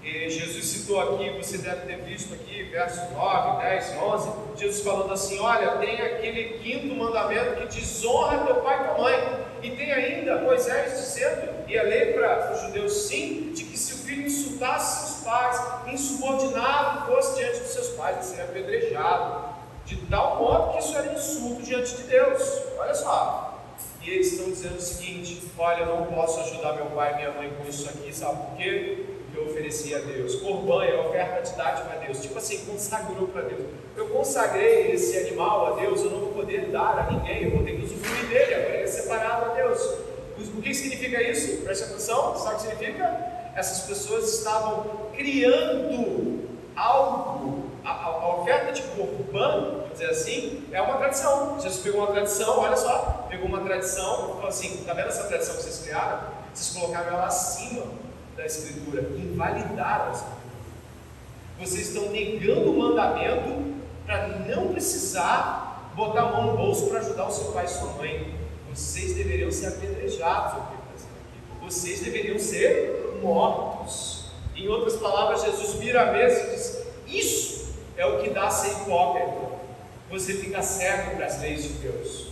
Jesus 0.04 0.66
citou 0.66 1.00
aqui, 1.02 1.30
você 1.32 1.58
deve 1.58 1.86
ter 1.86 2.02
visto 2.04 2.34
aqui, 2.34 2.64
versos 2.64 3.12
9, 3.12 3.62
10, 3.62 3.98
11, 4.02 4.30
Jesus 4.56 4.84
falando 4.84 5.14
assim: 5.14 5.40
Olha, 5.40 5.78
tem 5.78 6.00
aquele 6.02 6.60
quinto 6.60 6.96
mandamento 6.96 7.68
que 7.68 7.80
desonra 7.80 8.46
teu 8.46 8.56
pai 8.56 8.80
e 8.80 8.84
tua 8.86 8.98
mãe. 8.98 9.50
E 9.62 9.72
tem 9.72 9.92
ainda 9.92 10.38
Moisés 10.38 10.94
dizendo, 10.94 11.68
e 11.68 11.78
a 11.78 11.84
lei 11.84 12.14
para 12.14 12.54
os 12.54 12.62
judeus 12.62 12.94
sim, 13.08 13.52
de 13.54 13.66
que 13.66 13.78
se 13.78 13.94
o 13.94 13.98
filho 13.98 14.26
insultasse 14.26 15.06
seus 15.06 15.24
pais, 15.26 15.62
insubordinado 15.94 17.12
fosse 17.12 17.38
diante 17.38 17.60
dos 17.60 17.72
seus 17.72 17.90
pais, 17.90 18.16
ele 18.16 18.26
seria 18.26 18.44
apedrejado. 18.46 19.50
De 19.86 19.98
tal 20.06 20.38
modo 20.38 20.74
que 20.74 20.80
isso 20.80 20.96
era 20.96 21.12
insulto 21.14 21.62
diante 21.62 21.96
de 21.98 22.04
Deus. 22.04 22.62
Olha 22.78 22.94
só. 22.94 23.60
E 24.02 24.10
eles 24.10 24.32
estão 24.32 24.50
dizendo 24.50 24.78
o 24.78 24.82
seguinte: 24.82 25.44
Olha, 25.58 25.82
eu 25.82 25.88
não 25.88 26.06
posso 26.06 26.40
ajudar 26.40 26.74
meu 26.74 26.86
pai 26.86 27.14
e 27.14 27.16
minha 27.18 27.32
mãe 27.32 27.52
com 27.58 27.68
isso 27.68 27.90
aqui, 27.90 28.16
sabe 28.16 28.38
por 28.38 28.56
quê? 28.56 29.09
Eu 29.39 29.49
ofereci 29.49 29.95
a 29.95 29.99
Deus. 29.99 30.36
Corban 30.36 30.84
é 30.84 30.95
a 30.95 31.02
oferta 31.02 31.41
de 31.41 31.56
dádiva 31.56 31.93
a 31.93 31.97
Deus. 31.97 32.21
Tipo 32.21 32.38
assim, 32.38 32.65
consagrou 32.65 33.28
para 33.28 33.43
Deus. 33.43 33.62
Eu 33.95 34.10
consagrei 34.10 34.91
esse 34.91 35.17
animal 35.17 35.73
a 35.73 35.80
Deus, 35.80 36.02
eu 36.02 36.12
não 36.12 36.19
vou 36.19 36.34
poder 36.34 36.69
dar 36.69 36.99
a 36.99 37.12
ninguém, 37.12 37.45
eu 37.45 37.52
vou 37.52 37.63
ter 37.63 37.75
que 37.75 37.84
usufruir 37.84 38.28
dele, 38.28 38.56
agora 38.56 38.75
ele 38.75 38.84
é 38.84 38.88
separado 38.88 39.52
a 39.52 39.54
Deus. 39.54 39.82
O 40.38 40.62
que 40.62 40.73
significa 40.73 41.21
isso? 41.21 41.63
Preste 41.63 41.84
atenção, 41.84 42.36
sabe 42.38 42.56
o 42.56 42.58
que 42.58 42.62
significa? 42.62 43.52
Essas 43.56 43.86
pessoas 43.88 44.34
estavam 44.36 45.10
criando 45.15 46.47
algo. 46.75 47.69
A, 47.84 48.06
a, 48.06 48.41
oferta 48.41 48.73
de 48.73 48.82
corban, 48.84 49.32
vamos 49.32 49.93
dizer 49.93 50.10
assim, 50.10 50.63
é 50.71 50.82
uma 50.82 50.97
tradição. 50.97 51.60
Jesus 51.60 51.82
pegou 51.82 52.02
uma 52.02 52.12
tradição, 52.12 52.60
olha 52.60 52.75
só, 52.75 53.25
pegou 53.30 53.47
uma 53.47 53.62
tradição, 53.62 54.36
falou 54.36 54.47
assim: 54.47 54.75
está 54.75 54.93
vendo 54.93 55.08
essa 55.08 55.23
tradição 55.23 55.56
que 55.56 55.63
vocês 55.63 55.80
criaram? 55.80 56.28
Vocês 56.54 56.75
colocaram 56.75 57.08
ela 57.08 57.25
acima 57.25 57.84
da 58.39 58.45
Escritura, 58.45 59.02
invalidaram 59.17 60.08
a 60.08 60.12
Escritura. 60.12 60.39
Vocês 61.60 61.88
estão 61.89 62.10
negando 62.10 62.71
o 62.71 62.80
mandamento 62.80 63.75
para 64.06 64.30
não 64.47 64.69
precisar 64.69 65.91
botar 65.93 66.21
a 66.21 66.32
mão 66.32 66.52
no 66.52 66.58
bolso 66.58 66.88
para 66.88 66.99
ajudar 66.99 67.28
o 67.28 67.32
seu 67.32 67.52
pai 67.52 67.65
e 67.65 67.67
sua 67.67 67.91
mãe. 67.93 68.34
Vocês 68.73 69.13
deveriam 69.13 69.52
ser 69.52 69.67
apedrejados, 69.67 70.63
vocês 71.62 71.99
deveriam 71.99 72.39
ser 72.39 73.19
mortos. 73.21 74.32
Em 74.56 74.69
outras 74.69 74.95
palavras, 74.95 75.43
Jesus 75.43 75.73
vira 75.73 76.04
a 76.04 76.12
mesa 76.13 76.41
e 76.41 76.49
diz: 76.52 76.88
Isso 77.08 77.73
é 77.97 78.06
o 78.06 78.21
que 78.21 78.30
dá 78.30 78.49
ser 78.49 78.71
hipócrita. 78.71 79.49
Você 80.10 80.36
fica 80.36 80.62
cego 80.62 81.17
para 81.17 81.25
as 81.25 81.41
leis 81.41 81.63
de 81.63 81.73
Deus. 81.73 82.30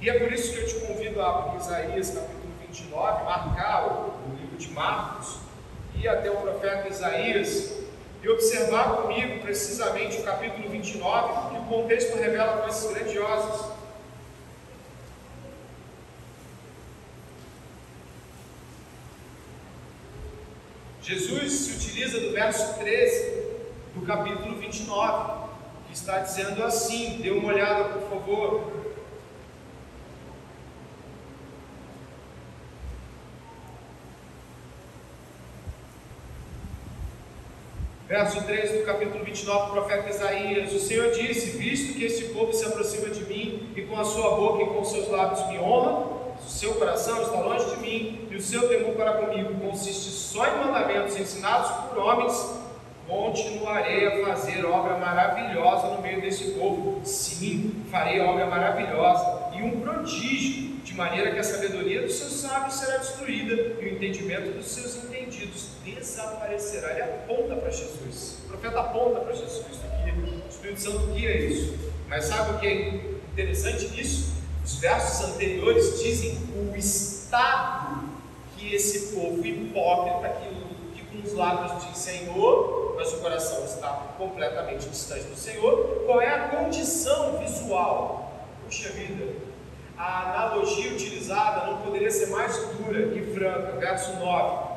E 0.00 0.10
é 0.10 0.18
por 0.18 0.32
isso 0.32 0.52
que 0.52 0.58
eu 0.58 0.66
te 0.66 0.74
convido 0.86 1.22
a 1.22 1.28
abrir 1.28 1.60
Isaías 1.60 2.10
capítulo 2.10 2.52
29, 2.66 3.24
marcar 3.24 4.17
de 4.58 4.70
Marcos, 4.70 5.36
e 5.94 6.06
até 6.06 6.30
o 6.30 6.36
profeta 6.36 6.88
Isaías, 6.88 7.72
e 8.22 8.28
observar 8.28 8.96
comigo 8.96 9.40
precisamente 9.40 10.18
o 10.18 10.24
capítulo 10.24 10.68
29, 10.68 11.50
que 11.50 11.60
o 11.60 11.64
contexto 11.66 12.16
revela 12.16 12.62
coisas 12.62 12.92
grandiosas. 12.92 13.78
Jesus 21.00 21.52
se 21.52 21.70
utiliza 21.72 22.20
do 22.20 22.32
verso 22.32 22.78
13 22.80 23.48
do 23.94 24.04
capítulo 24.04 24.56
29, 24.56 25.48
que 25.86 25.94
está 25.94 26.18
dizendo 26.18 26.62
assim: 26.62 27.20
dê 27.22 27.30
uma 27.30 27.48
olhada, 27.48 27.84
por 27.84 28.10
favor. 28.10 28.87
Verso 38.08 38.42
13 38.42 38.78
do 38.78 38.84
capítulo 38.86 39.22
29 39.22 39.66
do 39.66 39.72
profeta 39.72 40.08
Isaías: 40.08 40.72
O 40.72 40.80
Senhor 40.80 41.12
disse: 41.12 41.58
Visto 41.58 41.92
que 41.92 42.06
este 42.06 42.24
povo 42.32 42.54
se 42.54 42.64
aproxima 42.64 43.10
de 43.10 43.22
mim 43.26 43.68
e 43.76 43.82
com 43.82 44.00
a 44.00 44.04
sua 44.04 44.34
boca 44.34 44.62
e 44.62 44.66
com 44.66 44.82
seus 44.82 45.10
lábios 45.10 45.46
me 45.48 45.58
honra, 45.58 46.06
o 46.42 46.48
seu 46.48 46.72
coração 46.76 47.20
está 47.20 47.38
longe 47.38 47.68
de 47.68 47.76
mim 47.82 48.26
e 48.30 48.36
o 48.36 48.40
seu 48.40 48.66
temor 48.66 48.94
para 48.94 49.12
comigo 49.12 49.52
consiste 49.60 50.08
só 50.08 50.46
em 50.46 50.56
mandamentos 50.56 51.20
ensinados 51.20 51.70
por 51.90 51.98
homens, 51.98 52.50
continuarei 53.06 54.06
a 54.06 54.26
fazer 54.26 54.64
obra 54.64 54.96
maravilhosa 54.96 55.88
no 55.88 56.00
meio 56.00 56.22
desse 56.22 56.52
povo. 56.52 57.02
Sim, 57.04 57.84
farei 57.90 58.20
obra 58.20 58.46
maravilhosa 58.46 59.50
e 59.54 59.62
um 59.62 59.82
prodígio, 59.82 60.78
de 60.82 60.94
maneira 60.94 61.30
que 61.30 61.40
a 61.40 61.44
sabedoria 61.44 62.00
dos 62.00 62.14
seus 62.14 62.32
sábios 62.40 62.76
será 62.76 62.96
destruída 62.96 63.52
e 63.52 63.84
o 63.84 63.87
entendimento 63.98 64.56
dos 64.56 64.66
seus 64.66 64.96
entendidos 64.96 65.70
desaparecerá. 65.84 66.92
Ele 66.92 67.02
aponta 67.02 67.56
para 67.56 67.70
Jesus. 67.70 68.38
O 68.44 68.48
profeta 68.48 68.80
aponta 68.80 69.20
para 69.20 69.34
Jesus. 69.34 69.66
O 69.66 70.48
Espírito 70.48 70.80
Santo 70.80 71.06
guia 71.08 71.36
isso. 71.36 71.76
Mas 72.08 72.24
sabe 72.24 72.52
o 72.52 72.58
que 72.58 72.66
é 72.66 72.88
interessante 73.32 73.88
nisso? 73.88 74.32
Os 74.64 74.76
versos 74.76 75.28
anteriores 75.28 76.00
dizem 76.00 76.38
o 76.56 76.76
estado 76.76 78.08
que 78.56 78.74
esse 78.74 79.14
povo 79.14 79.44
hipócrita, 79.44 80.28
que, 80.40 80.98
que 80.98 81.06
com 81.06 81.26
os 81.26 81.32
lábios 81.34 81.86
diz 81.86 81.98
Senhor, 81.98 82.94
mas 82.96 83.12
o 83.12 83.18
coração 83.18 83.64
está 83.64 83.88
completamente 84.16 84.88
distante 84.88 85.24
do 85.24 85.36
Senhor, 85.36 86.02
qual 86.06 86.20
é 86.20 86.28
a 86.28 86.48
condição 86.48 87.38
visual? 87.38 88.46
Puxa 88.64 88.90
vida, 88.90 89.47
a 89.98 90.30
analogia 90.30 90.92
utilizada 90.92 91.66
não 91.66 91.78
poderia 91.78 92.10
ser 92.10 92.26
mais 92.26 92.56
dura 92.56 93.14
e 93.16 93.34
franca. 93.34 93.72
Verso 93.78 94.12
9. 94.18 94.68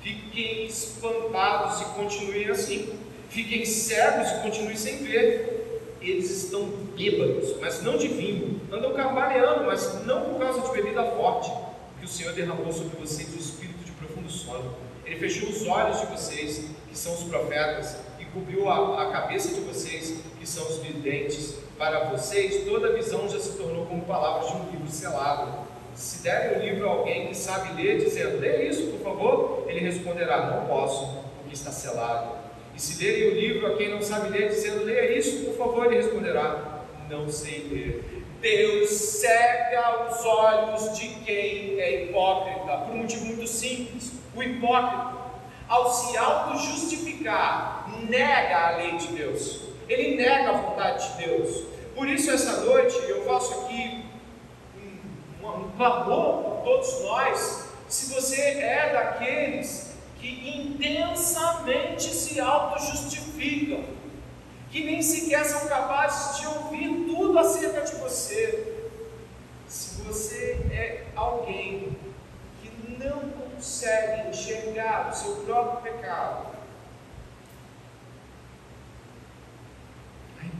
Fiquem 0.00 0.66
espantados 0.66 1.80
e 1.80 1.84
continuem 1.94 2.48
assim. 2.50 2.98
Fiquem 3.30 3.64
cegos 3.64 4.30
e 4.30 4.42
continuem 4.42 4.76
sem 4.76 4.98
ver 4.98 5.56
eles 6.00 6.30
estão 6.30 6.66
bêbados, 6.96 7.56
mas 7.60 7.82
não 7.82 7.96
de 7.96 8.08
vinho, 8.08 8.60
andam 8.72 8.94
cambaleando, 8.94 9.64
mas 9.64 10.04
não 10.04 10.22
por 10.22 10.38
causa 10.38 10.60
de 10.60 10.70
bebida 10.70 11.04
forte, 11.12 11.50
que 11.98 12.04
o 12.04 12.08
Senhor 12.08 12.32
derramou 12.32 12.72
sobre 12.72 12.96
vocês 12.98 13.32
o 13.34 13.38
espírito 13.38 13.84
de 13.84 13.92
profundo 13.92 14.30
sono. 14.30 14.74
Ele 15.04 15.16
fechou 15.16 15.48
os 15.48 15.66
olhos 15.66 16.00
de 16.00 16.06
vocês, 16.06 16.70
que 16.88 16.98
são 16.98 17.14
os 17.14 17.24
profetas, 17.24 17.96
e 18.20 18.24
cobriu 18.26 18.68
a, 18.68 19.02
a 19.02 19.10
cabeça 19.10 19.54
de 19.54 19.60
vocês, 19.60 20.18
que 20.46 20.52
são 20.52 20.64
os 20.68 20.78
videntes. 20.78 21.56
Para 21.76 22.04
vocês, 22.04 22.64
toda 22.64 22.92
visão 22.92 23.28
já 23.28 23.40
se 23.40 23.58
tornou 23.58 23.84
como 23.86 24.02
palavras 24.02 24.48
de 24.48 24.56
um 24.56 24.70
livro 24.70 24.88
selado. 24.88 25.66
Se 25.92 26.22
derem 26.22 26.58
o 26.58 26.62
livro 26.62 26.88
a 26.88 26.92
alguém 26.92 27.26
que 27.26 27.34
sabe 27.34 27.82
ler, 27.82 27.98
dizendo, 27.98 28.38
lê 28.38 28.68
isso, 28.68 28.92
por 28.92 29.00
favor, 29.00 29.64
ele 29.66 29.80
responderá, 29.80 30.46
não 30.46 30.66
posso, 30.66 31.24
porque 31.38 31.54
está 31.54 31.72
selado. 31.72 32.36
E 32.76 32.80
se 32.80 33.02
lerem 33.02 33.28
o 33.28 33.34
livro 33.34 33.66
a 33.66 33.76
quem 33.76 33.90
não 33.90 34.00
sabe 34.00 34.28
ler, 34.28 34.48
dizendo, 34.50 34.84
leia 34.84 35.18
isso, 35.18 35.44
por 35.46 35.56
favor, 35.56 35.86
ele 35.86 35.96
responderá, 35.96 36.84
não 37.10 37.28
sei 37.28 37.66
ler. 37.68 38.24
Deus 38.40 38.90
cega 38.90 40.08
os 40.08 40.24
olhos 40.24 40.96
de 40.96 41.08
quem 41.24 41.80
é 41.80 42.04
hipócrita, 42.04 42.76
por 42.78 42.94
um 42.94 42.98
motivo 42.98 43.24
muito 43.24 43.48
simples. 43.48 44.12
O 44.34 44.42
hipócrita, 44.42 45.16
ao 45.66 45.92
se 45.92 46.16
auto-justificar, 46.16 47.90
nega 48.08 48.56
a 48.56 48.76
lei 48.76 48.96
de 48.96 49.08
Deus, 49.08 49.66
ele 49.88 50.16
nega 50.16 50.50
a 50.50 50.52
vontade 50.52 51.12
de 51.12 51.26
Deus. 51.26 51.64
Por 51.94 52.08
isso, 52.08 52.30
essa 52.30 52.60
noite, 52.60 52.96
eu 53.08 53.24
faço 53.24 53.54
aqui 53.60 54.04
um, 55.42 55.48
um 55.48 55.70
clamor 55.76 56.42
por 56.42 56.64
todos 56.64 57.02
nós. 57.02 57.68
Se 57.88 58.12
você 58.12 58.40
é 58.40 58.92
daqueles 58.92 59.94
que 60.18 60.58
intensamente 60.58 62.12
se 62.12 62.40
auto-justificam, 62.40 63.84
que 64.70 64.84
nem 64.84 65.00
sequer 65.00 65.44
são 65.44 65.68
capazes 65.68 66.40
de 66.40 66.46
ouvir 66.48 67.06
tudo 67.06 67.38
acerca 67.38 67.82
de 67.82 67.94
você. 67.96 68.74
Se 69.68 70.02
você 70.02 70.58
é 70.70 71.06
alguém 71.14 71.96
que 72.60 72.98
não 72.98 73.20
consegue 73.30 74.28
enxergar 74.30 75.10
o 75.10 75.14
seu 75.14 75.36
próprio 75.44 75.92
pecado, 75.92 76.55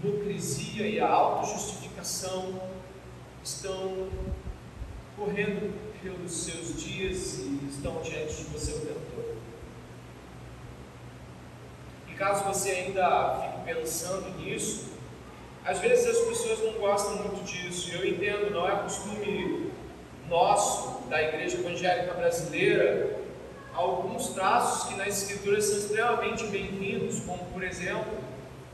hipocrisia 0.05 0.87
e 0.87 1.01
a 1.01 1.09
auto-justificação 1.09 2.61
estão 3.43 4.09
correndo 5.17 5.75
pelos 6.03 6.33
seus 6.33 6.83
dias 6.83 7.39
e 7.39 7.69
estão 7.71 8.01
diante 8.03 8.37
de 8.37 8.45
você 8.45 8.73
o 8.73 8.81
tempo 8.81 9.01
todo 9.15 9.37
caso 12.17 12.45
você 12.45 12.71
ainda 12.71 13.41
fique 13.43 13.75
pensando 13.75 14.39
nisso, 14.39 14.87
às 15.65 15.79
vezes 15.81 16.07
as 16.07 16.19
pessoas 16.27 16.61
não 16.61 16.81
gostam 16.81 17.17
muito 17.17 17.45
disso. 17.45 17.93
Eu 17.93 18.07
entendo, 18.07 18.51
não 18.51 18.67
é 18.67 18.77
costume 18.77 19.71
nosso, 20.29 21.07
da 21.09 21.23
igreja 21.23 21.59
evangélica 21.59 22.15
brasileira, 22.15 23.21
alguns 23.75 24.29
traços 24.29 24.89
que 24.89 24.95
nas 24.97 25.23
escrituras 25.23 25.65
são 25.65 25.79
extremamente 25.79 26.45
bem-vindos, 26.47 27.21
como 27.21 27.45
por 27.47 27.63
exemplo, 27.63 28.13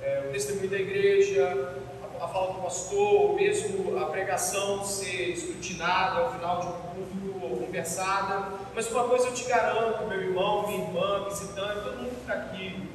é, 0.03 0.25
o 0.29 0.33
testemunho 0.33 0.69
da 0.69 0.79
igreja, 0.79 1.77
a, 2.21 2.25
a 2.25 2.29
fala 2.29 2.55
do 2.55 2.62
pastor, 2.62 2.99
ou 2.99 3.35
mesmo 3.35 3.99
a 3.99 4.07
pregação 4.07 4.85
ser 4.85 5.31
escrutinada 5.31 6.21
ao 6.21 6.33
final 6.33 6.61
de 6.61 6.67
um 6.67 6.73
culto 6.73 7.45
ou 7.45 7.57
conversada. 7.67 8.49
Mas 8.75 8.91
uma 8.91 9.05
coisa 9.05 9.29
eu 9.29 9.35
te 9.35 9.45
garanto, 9.45 10.07
meu 10.07 10.21
irmão, 10.21 10.67
minha 10.67 10.85
irmã, 10.85 11.25
visitante, 11.29 11.85
todo 11.85 11.99
mundo 11.99 12.15
que 12.15 12.21
está 12.21 12.35
aqui, 12.35 12.88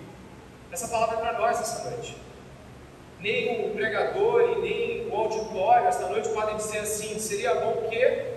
essa 0.71 0.87
palavra 0.89 1.17
é 1.17 1.19
para 1.19 1.39
nós 1.39 1.59
essa 1.59 1.89
noite. 1.89 2.17
Nem 3.19 3.67
o 3.67 3.73
pregador 3.73 4.41
e 4.41 4.61
nem 4.61 5.07
o 5.09 5.15
auditório 5.15 5.87
esta 5.87 6.07
noite 6.07 6.29
podem 6.29 6.55
dizer 6.57 6.79
assim: 6.79 7.17
seria 7.17 7.55
bom 7.55 7.87
que 7.89 8.36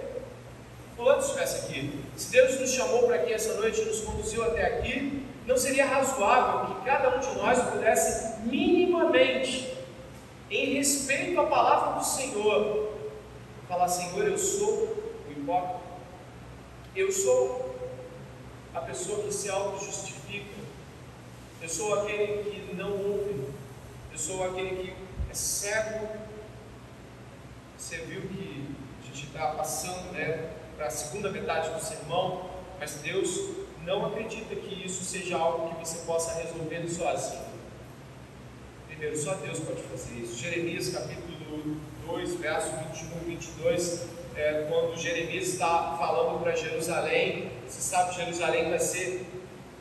fulano 1.01 1.23
estivesse 1.23 1.65
aqui. 1.65 2.05
Se 2.15 2.31
Deus 2.31 2.61
nos 2.61 2.71
chamou 2.71 3.05
para 3.05 3.17
aqui 3.17 3.33
essa 3.33 3.55
noite 3.55 3.81
e 3.81 3.85
nos 3.87 4.01
conduziu 4.01 4.45
até 4.45 4.67
aqui, 4.67 5.27
não 5.47 5.57
seria 5.57 5.87
razoável 5.87 6.75
que 6.75 6.85
cada 6.85 7.17
um 7.17 7.21
de 7.21 7.35
nós 7.39 7.59
pudesse 7.71 8.41
minimamente, 8.43 9.75
em 10.51 10.75
respeito 10.75 11.41
à 11.41 11.47
palavra 11.47 11.99
do 11.99 12.05
Senhor, 12.05 12.93
falar: 13.67 13.89
Senhor, 13.89 14.27
eu 14.27 14.37
sou 14.37 14.73
o 15.27 15.33
hipócrita, 15.33 15.81
eu 16.95 17.11
sou 17.11 17.75
a 18.75 18.81
pessoa 18.81 19.23
que 19.23 19.33
se 19.33 19.49
auto-justifica, 19.49 20.61
eu 21.63 21.69
sou 21.69 21.95
aquele 21.95 22.45
que 22.45 22.75
não 22.75 22.93
ouve, 22.93 23.49
eu 24.13 24.19
sou 24.19 24.45
aquele 24.45 24.77
que 24.77 24.95
é 25.31 25.35
cego. 25.35 26.09
Você 27.79 27.97
viu 27.97 28.21
que 28.21 28.75
a 29.03 29.07
gente 29.07 29.27
está 29.29 29.47
passando 29.53 30.13
né, 30.13 30.60
para 30.81 30.87
a 30.87 30.91
segunda 30.91 31.31
metade 31.31 31.69
do 31.75 31.79
sermão, 31.79 32.49
mas 32.79 32.95
Deus 33.03 33.51
não 33.85 34.07
acredita 34.07 34.57
que 34.57 34.83
isso 34.87 35.05
seja 35.05 35.37
algo 35.37 35.75
que 35.75 35.87
você 35.87 36.07
possa 36.07 36.33
resolver 36.41 36.89
sozinho. 36.89 37.45
Primeiro, 38.89 39.15
só 39.15 39.35
Deus 39.35 39.61
pode 39.61 39.83
fazer 39.83 40.15
isso. 40.15 40.39
Jeremias 40.39 40.89
capítulo 40.89 41.77
2, 42.07 42.35
verso 42.37 42.71
21 42.95 43.09
e 43.11 43.25
22, 43.29 44.07
é, 44.35 44.69
quando 44.71 44.97
Jeremias 44.97 45.49
está 45.49 45.97
falando 45.99 46.43
para 46.43 46.57
Jerusalém, 46.57 47.51
você 47.69 47.83
sabe 47.83 48.15
que 48.15 48.23
Jerusalém 48.23 48.71
vai 48.71 48.79
ser 48.79 49.27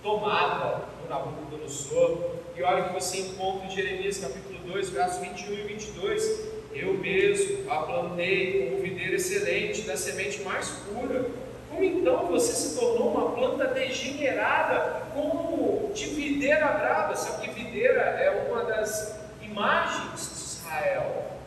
tomada 0.04 0.82
por 1.00 1.10
Nabucodonosor, 1.10 2.32
e 2.58 2.62
olha 2.62 2.90
que 2.90 2.94
você 2.94 3.20
encontra 3.20 3.68
em 3.68 3.72
Jeremias 3.72 4.18
capítulo 4.18 4.60
2, 4.68 4.90
verso 4.90 5.22
21 5.22 5.54
e 5.54 5.62
22, 5.62 6.59
eu 6.74 6.94
mesmo 6.94 7.70
a 7.72 7.84
plantei 7.84 8.70
como 8.70 8.84
videira 8.84 9.16
excelente, 9.16 9.82
da 9.82 9.98
semente 9.98 10.42
mais 10.42 10.70
pura, 10.70 11.26
como 11.70 11.84
então 11.84 12.28
você 12.28 12.54
se 12.54 12.80
tornou 12.80 13.12
uma 13.12 13.32
planta 13.32 13.68
degenerada 13.68 15.08
como 15.14 15.92
de 15.94 16.06
videira 16.06 16.68
brava? 16.68 17.16
Sabe 17.16 17.48
que 17.48 17.64
videira 17.64 18.02
é 18.02 18.48
uma 18.50 18.64
das 18.64 19.20
imagens 19.42 20.30
de 20.30 20.44
Israel, 20.44 21.40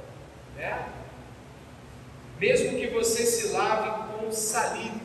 né? 0.56 0.88
Mesmo 2.38 2.78
que 2.78 2.88
você 2.88 3.24
se 3.24 3.52
lave 3.52 3.90
com 4.12 4.32
saliva, 4.32 5.00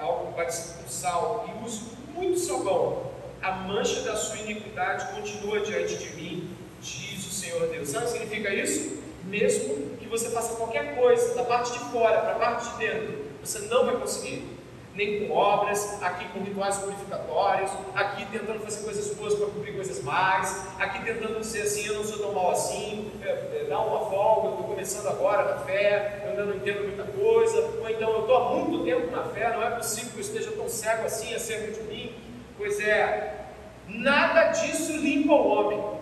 algo 0.00 0.32
parecido 0.32 0.82
com 0.82 0.88
sal, 0.88 1.48
e 1.48 1.64
use 1.64 1.82
muito 2.14 2.38
sabão, 2.38 3.10
a 3.42 3.52
mancha 3.52 4.00
da 4.02 4.16
sua 4.16 4.38
iniquidade 4.38 5.14
continua 5.14 5.60
diante 5.60 5.96
de 5.96 6.10
mim, 6.16 6.47
diz 6.80 7.26
o 7.26 7.30
Senhor 7.30 7.66
Deus. 7.68 7.88
Sabe 7.88 8.06
o 8.06 8.08
que 8.08 8.18
significa 8.18 8.54
isso? 8.54 8.98
Mesmo 9.24 9.96
que 9.98 10.06
você 10.06 10.30
faça 10.30 10.56
qualquer 10.56 10.96
coisa, 10.96 11.34
da 11.34 11.44
parte 11.44 11.72
de 11.72 11.78
fora 11.90 12.20
para 12.20 12.32
a 12.32 12.38
parte 12.38 12.70
de 12.70 12.78
dentro, 12.78 13.24
você 13.42 13.60
não 13.60 13.84
vai 13.86 13.96
conseguir. 13.96 14.58
Nem 14.94 15.28
com 15.28 15.34
obras, 15.34 16.02
aqui 16.02 16.24
com 16.30 16.40
rituais 16.40 16.76
purificatórios, 16.78 17.70
aqui 17.94 18.26
tentando 18.32 18.58
fazer 18.58 18.82
coisas 18.82 19.14
boas 19.14 19.32
para 19.32 19.46
cobrir 19.46 19.72
coisas 19.74 20.02
mais, 20.02 20.66
aqui 20.76 21.04
tentando 21.04 21.38
dizer 21.38 21.62
assim, 21.62 21.86
eu 21.86 21.94
não 21.94 22.04
sou 22.04 22.18
tão 22.18 22.32
mal 22.32 22.50
assim, 22.50 23.08
é, 23.22 23.28
é, 23.28 23.66
dá 23.68 23.78
uma 23.78 24.10
folga, 24.10 24.48
eu 24.48 24.52
estou 24.54 24.66
começando 24.66 25.06
agora 25.06 25.54
na 25.54 25.60
fé, 25.60 26.22
eu 26.24 26.30
ainda 26.30 26.44
não 26.46 26.56
entendo 26.56 26.82
muita 26.82 27.04
coisa, 27.04 27.60
ou 27.80 27.88
então 27.88 28.10
eu 28.10 28.20
estou 28.22 28.36
há 28.36 28.54
muito 28.56 28.84
tempo 28.84 29.08
na 29.12 29.22
fé, 29.22 29.52
não 29.52 29.62
é 29.62 29.70
possível 29.70 30.10
que 30.10 30.16
eu 30.16 30.22
esteja 30.22 30.50
tão 30.50 30.68
cego 30.68 31.06
assim 31.06 31.32
acerca 31.32 31.80
de 31.80 31.82
mim. 31.82 32.12
Pois 32.56 32.80
é, 32.80 33.46
nada 33.86 34.46
disso 34.46 34.96
limpa 34.96 35.32
o 35.32 35.48
homem, 35.48 35.97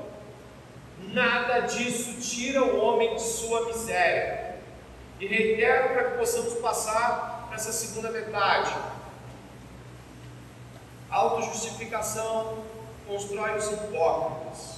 nada 0.99 1.61
disso 1.61 2.21
tira 2.21 2.63
o 2.63 2.81
homem 2.81 3.15
de 3.15 3.23
sua 3.23 3.67
miséria. 3.67 4.57
E 5.19 5.27
reitero 5.27 5.95
para 5.95 6.11
que 6.11 6.19
possamos 6.19 6.55
passar 6.55 7.47
para 7.47 7.57
essa 7.57 7.73
segunda 7.73 8.11
metade. 8.11 8.75
Autojustificação 11.09 12.65
constrói 13.07 13.57
os 13.57 13.71
hipócritas. 13.71 14.77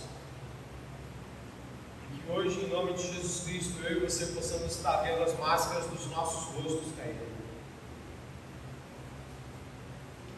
E 2.12 2.18
que 2.18 2.31
hoje, 2.31 2.61
em 2.61 2.68
nome 2.68 2.92
de 2.92 3.14
Jesus 3.14 3.44
Cristo, 3.44 3.83
eu 3.85 3.96
e 3.96 4.00
você 4.00 4.26
possamos 4.26 4.76
estar 4.76 4.98
vendo 4.98 5.22
as 5.22 5.37
máscaras 5.38 5.87
dos 5.87 6.07
nossos 6.11 6.54
rostos 6.54 6.92
caindo. 6.96 7.28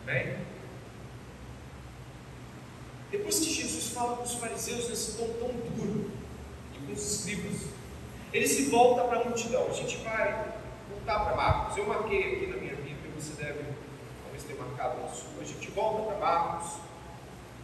Bem? 0.05 0.50
Depois 3.11 3.41
que 3.41 3.53
Jesus 3.53 3.89
fala 3.89 4.17
com 4.17 4.23
os 4.23 4.35
fariseus 4.35 4.89
nesse 4.89 5.19
tom 5.19 5.29
tão 5.39 5.49
duro, 5.49 6.11
e 6.75 6.87
com 6.87 6.93
os 6.93 7.15
escribas, 7.15 7.63
ele 8.33 8.47
se 8.47 8.67
volta 8.67 9.03
para 9.05 9.21
a 9.21 9.25
multidão. 9.25 9.67
A 9.69 9.73
gente 9.73 9.97
vai 9.99 10.55
voltar 10.89 11.25
para 11.25 11.37
Marcos. 11.37 11.77
Eu 11.77 11.87
marquei 11.87 12.21
aqui 12.21 12.47
na 12.47 12.57
minha 12.57 12.77
Bíblia, 12.77 13.11
você 13.19 13.33
deve 13.43 13.65
talvez 14.23 14.45
ter 14.45 14.55
marcado 14.55 15.03
na 15.03 15.09
sua. 15.09 15.41
A 15.41 15.45
gente 15.45 15.71
volta 15.73 16.03
para 16.03 16.19
Marcos. 16.19 16.73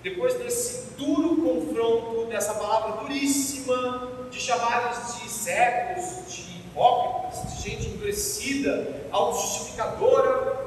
Depois 0.02 0.34
desse 0.34 0.94
duro 0.96 1.36
confronto, 1.36 2.26
dessa 2.26 2.54
palavra 2.54 3.02
duríssima, 3.02 4.28
de 4.30 4.40
chamadas 4.40 5.20
de 5.20 5.30
cegos, 5.30 6.32
de 6.32 6.58
hipócritas, 6.58 7.56
de 7.56 7.62
gente 7.62 7.88
endurecida, 7.88 9.08
autojustificadora, 9.10 10.66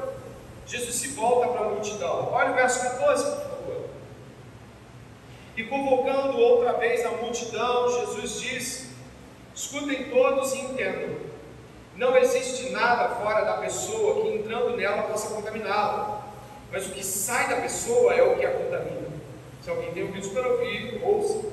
Jesus 0.65 0.95
se 0.95 1.07
volta 1.09 1.47
para 1.47 1.65
a 1.65 1.69
multidão. 1.69 2.29
Olha 2.31 2.51
o 2.51 2.55
verso 2.55 2.81
14, 2.81 3.23
por 3.23 3.31
favor. 3.31 3.48
E 5.59 5.63
convocando 5.65 6.37
outra 6.37 6.71
vez 6.71 7.05
a 7.05 7.09
multidão, 7.11 7.89
Jesus 7.89 8.39
diz: 8.39 8.89
Escutem 9.53 10.05
todos 10.05 10.53
e 10.53 10.59
entendam. 10.59 11.17
Não 11.97 12.15
existe 12.15 12.69
nada 12.69 13.13
fora 13.15 13.43
da 13.43 13.57
pessoa 13.57 14.21
que 14.21 14.35
entrando 14.35 14.77
nela 14.77 15.01
possa 15.01 15.35
contaminá-la. 15.35 16.23
Mas 16.71 16.87
o 16.87 16.91
que 16.91 17.05
sai 17.05 17.49
da 17.49 17.57
pessoa 17.57 18.13
é 18.13 18.23
o 18.23 18.37
que 18.37 18.45
a 18.45 18.51
contamina. 18.51 19.09
Se 19.61 19.69
alguém 19.69 19.91
tem 19.91 20.03
ouvidos 20.03 20.29
para 20.29 20.47
ouvir, 20.47 21.01
ouça. 21.03 21.49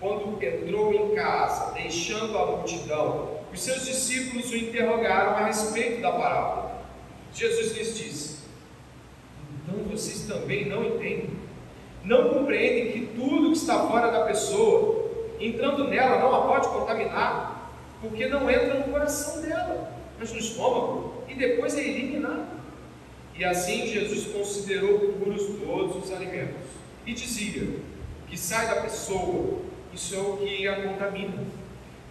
Quando 0.00 0.42
entrou 0.42 0.94
em 0.94 1.14
casa, 1.14 1.72
deixando 1.72 2.38
a 2.38 2.46
multidão, 2.46 3.40
os 3.52 3.60
seus 3.60 3.84
discípulos 3.84 4.50
o 4.52 4.56
interrogaram 4.56 5.36
a 5.36 5.44
respeito 5.44 6.00
da 6.00 6.12
parábola. 6.12 6.82
Jesus 7.34 7.76
lhes 7.76 7.98
disse: 7.98 8.38
Então 9.52 9.84
vocês 9.84 10.22
também 10.22 10.64
não 10.64 10.82
entendem? 10.82 11.39
Não 12.04 12.30
compreendem 12.30 12.92
que 12.92 13.06
tudo 13.14 13.52
que 13.52 13.58
está 13.58 13.86
fora 13.86 14.10
da 14.10 14.24
pessoa 14.24 15.10
entrando 15.40 15.88
nela, 15.88 16.18
não 16.18 16.34
a 16.34 16.46
pode 16.46 16.68
contaminar, 16.68 17.72
porque 18.00 18.26
não 18.26 18.48
entra 18.50 18.74
no 18.74 18.92
coração 18.92 19.42
dela, 19.42 19.92
mas 20.18 20.32
no 20.32 20.38
estômago, 20.38 21.24
e 21.28 21.34
depois 21.34 21.76
é 21.76 21.82
eliminado. 21.82 22.60
E 23.34 23.44
assim 23.44 23.86
Jesus 23.86 24.26
considerou 24.34 24.98
puros 24.98 25.46
todos 25.64 26.04
os 26.04 26.12
alimentos, 26.12 26.68
e 27.06 27.14
dizia: 27.14 27.62
o 27.62 28.28
que 28.28 28.38
sai 28.38 28.66
da 28.66 28.82
pessoa, 28.82 29.60
isso 29.92 30.14
é 30.14 30.18
o 30.18 30.36
que 30.36 30.68
a 30.68 30.82
contamina. 30.82 31.44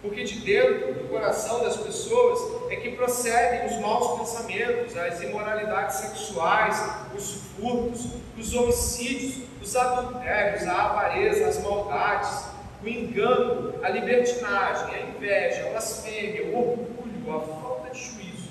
Porque 0.02 0.24
de 0.24 0.40
dentro 0.40 0.94
do 0.94 1.08
coração 1.10 1.62
das 1.62 1.76
pessoas 1.76 2.72
é 2.72 2.76
que 2.76 2.92
procedem 2.92 3.66
os 3.66 3.82
maus 3.82 4.18
pensamentos, 4.18 4.96
as 4.96 5.20
imoralidades 5.20 5.96
sexuais, 5.96 6.82
os 7.14 7.34
furtos, 7.54 8.06
os 8.38 8.54
homicídios, 8.54 9.49
os 9.60 9.76
adultérios, 9.76 10.66
a 10.66 10.82
avareza, 10.84 11.46
as 11.46 11.62
maldades, 11.62 12.46
o 12.82 12.88
engano, 12.88 13.74
a 13.82 13.88
libertinagem, 13.90 14.94
a 14.94 15.00
inveja, 15.08 15.66
a 15.66 15.70
blasfêmia, 15.70 16.46
o 16.46 16.58
orgulho, 16.58 17.36
a 17.36 17.40
falta 17.40 17.90
de 17.90 17.98
juízo. 17.98 18.50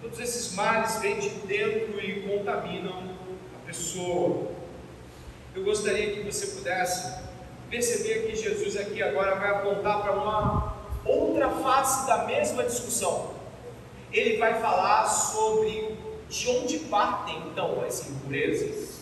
Todos 0.00 0.20
esses 0.20 0.54
males 0.54 0.96
vêm 1.00 1.18
de 1.18 1.30
dentro 1.30 2.00
e 2.00 2.22
contaminam 2.28 3.10
a 3.56 3.66
pessoa. 3.66 4.48
Eu 5.54 5.64
gostaria 5.64 6.12
que 6.14 6.22
você 6.22 6.46
pudesse 6.58 7.24
perceber 7.70 8.26
que 8.26 8.36
Jesus 8.36 8.76
aqui 8.76 9.02
agora 9.02 9.34
vai 9.36 9.50
apontar 9.50 10.02
para 10.02 10.12
uma 10.12 10.74
outra 11.04 11.50
face 11.50 12.06
da 12.06 12.24
mesma 12.24 12.62
discussão. 12.64 13.34
Ele 14.12 14.36
vai 14.36 14.60
falar 14.60 15.06
sobre 15.06 15.96
de 16.28 16.48
onde 16.50 16.78
partem 16.80 17.36
então 17.48 17.82
as 17.86 18.08
impurezas. 18.08 18.93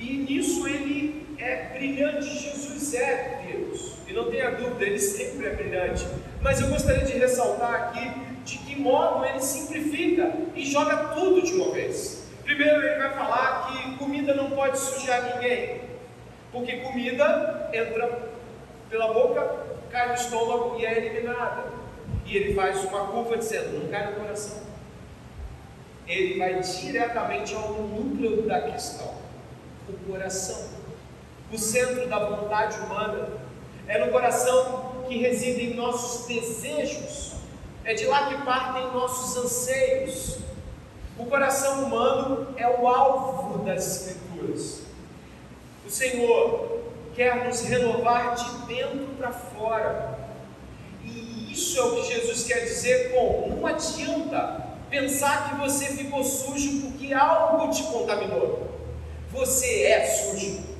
E 0.00 0.16
nisso 0.16 0.66
ele 0.66 1.36
é 1.38 1.68
brilhante. 1.74 2.26
Jesus 2.26 2.94
é 2.94 3.42
Deus. 3.46 3.98
E 4.08 4.12
não 4.12 4.30
tenha 4.30 4.50
dúvida, 4.50 4.84
ele 4.84 4.98
sempre 4.98 5.46
é 5.46 5.50
brilhante. 5.50 6.04
Mas 6.42 6.60
eu 6.60 6.68
gostaria 6.68 7.04
de 7.04 7.12
ressaltar 7.12 7.74
aqui 7.74 8.10
de 8.44 8.58
que 8.58 8.80
modo 8.80 9.24
ele 9.24 9.40
simplifica 9.40 10.32
e 10.56 10.64
joga 10.64 11.14
tudo 11.14 11.42
de 11.42 11.52
uma 11.52 11.70
vez. 11.72 12.24
Primeiro, 12.42 12.82
ele 12.82 12.98
vai 12.98 13.12
falar 13.12 13.70
que 13.70 13.96
comida 13.96 14.34
não 14.34 14.50
pode 14.50 14.78
sujar 14.78 15.36
ninguém, 15.36 15.82
porque 16.50 16.78
comida 16.78 17.70
entra 17.72 18.30
pela 18.88 19.12
boca, 19.12 19.66
cai 19.90 20.08
no 20.08 20.14
estômago 20.14 20.76
e 20.80 20.86
é 20.86 20.96
eliminada. 20.96 21.64
E 22.26 22.36
ele 22.36 22.54
faz 22.54 22.82
uma 22.84 23.06
curva 23.06 23.36
dizendo: 23.36 23.78
não 23.78 23.88
cai 23.88 24.06
no 24.06 24.20
coração. 24.20 24.62
Ele 26.08 26.38
vai 26.38 26.60
diretamente 26.60 27.54
ao 27.54 27.72
núcleo 27.74 28.42
da 28.42 28.62
questão, 28.62 29.14
o 29.90 30.10
coração, 30.10 30.68
o 31.52 31.58
centro 31.58 32.08
da 32.08 32.18
vontade 32.18 32.78
humana 32.80 33.28
é 33.86 33.98
no 33.98 34.12
coração 34.12 35.04
que 35.08 35.18
residem 35.18 35.74
nossos 35.74 36.26
desejos, 36.26 37.32
é 37.84 37.92
de 37.94 38.06
lá 38.06 38.28
que 38.28 38.44
partem 38.44 38.92
nossos 38.92 39.36
anseios. 39.36 40.38
O 41.18 41.26
coração 41.26 41.84
humano 41.84 42.54
é 42.56 42.68
o 42.68 42.86
alvo 42.86 43.64
das 43.64 44.08
Escrituras. 44.08 44.82
O 45.84 45.90
Senhor 45.90 46.80
quer 47.16 47.44
nos 47.44 47.62
renovar 47.62 48.36
de 48.36 48.66
dentro 48.66 49.08
para 49.18 49.32
fora. 49.32 50.18
E 51.02 51.52
isso 51.52 51.78
é 51.78 51.82
o 51.82 51.96
que 51.96 52.14
Jesus 52.14 52.44
quer 52.44 52.60
dizer 52.60 53.12
com: 53.12 53.56
não 53.56 53.66
adianta 53.66 54.66
pensar 54.88 55.50
que 55.50 55.56
você 55.56 55.86
ficou 55.86 56.22
sujo 56.22 56.82
porque 56.82 57.12
algo 57.12 57.70
te 57.72 57.82
contaminou. 57.84 58.69
Você 59.32 59.84
é 59.84 60.06
sujo. 60.06 60.70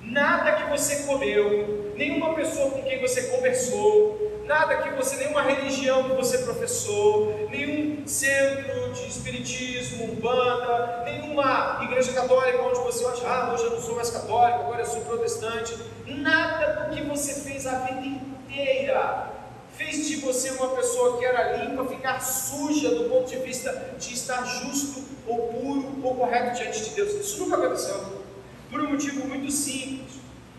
Nada 0.00 0.52
que 0.52 0.70
você 0.70 1.02
comeu, 1.02 1.92
nenhuma 1.96 2.34
pessoa 2.34 2.70
com 2.70 2.82
quem 2.82 3.00
você 3.00 3.24
conversou, 3.24 4.40
nada 4.46 4.76
que 4.76 4.90
você, 4.90 5.16
nenhuma 5.16 5.42
religião 5.42 6.08
que 6.08 6.14
você 6.14 6.38
professou, 6.38 7.48
nenhum 7.50 8.06
centro 8.06 8.92
de 8.92 9.08
espiritismo, 9.08 10.04
umbanda, 10.04 11.02
nenhuma 11.04 11.80
igreja 11.82 12.12
católica 12.12 12.62
onde 12.62 12.78
você 12.78 13.04
acha, 13.04 13.26
ah, 13.26 13.52
hoje 13.52 13.64
eu 13.64 13.70
não 13.72 13.80
sou 13.80 13.96
mais 13.96 14.10
católico, 14.10 14.60
agora 14.60 14.82
eu 14.82 14.86
sou 14.86 15.00
protestante, 15.00 15.76
nada 16.06 16.84
do 16.84 16.94
que 16.94 17.02
você 17.02 17.34
fez 17.40 17.66
a 17.66 17.80
vida 17.80 18.06
inteira 18.06 19.32
fez 19.76 20.06
de 20.08 20.16
você 20.16 20.50
uma 20.50 20.68
pessoa 20.68 21.18
que 21.18 21.24
era 21.24 21.64
limpa 21.64 21.84
ficar 21.84 22.20
suja 22.20 22.94
do 22.94 23.08
ponto 23.10 23.28
de 23.28 23.36
vista 23.36 23.94
de 23.98 24.14
estar 24.14 24.44
justo 24.44 25.04
ou 25.26 25.48
puro 25.48 26.00
ou 26.02 26.14
correto 26.14 26.56
diante 26.56 26.82
de 26.84 26.90
Deus. 26.90 27.12
Isso 27.12 27.38
nunca 27.40 27.56
aconteceu. 27.56 28.22
Por 28.70 28.80
um 28.80 28.90
motivo 28.90 29.26
muito 29.26 29.50
simples. 29.50 30.16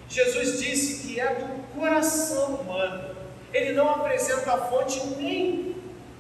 Jesus 0.10 0.60
disse 0.60 1.06
que 1.06 1.20
é 1.20 1.36
do 1.36 1.80
coração 1.80 2.56
humano. 2.56 3.16
Ele 3.54 3.74
não 3.74 3.90
apresenta 3.90 4.54
a 4.54 4.58
fonte 4.58 5.06
nem 5.18 5.76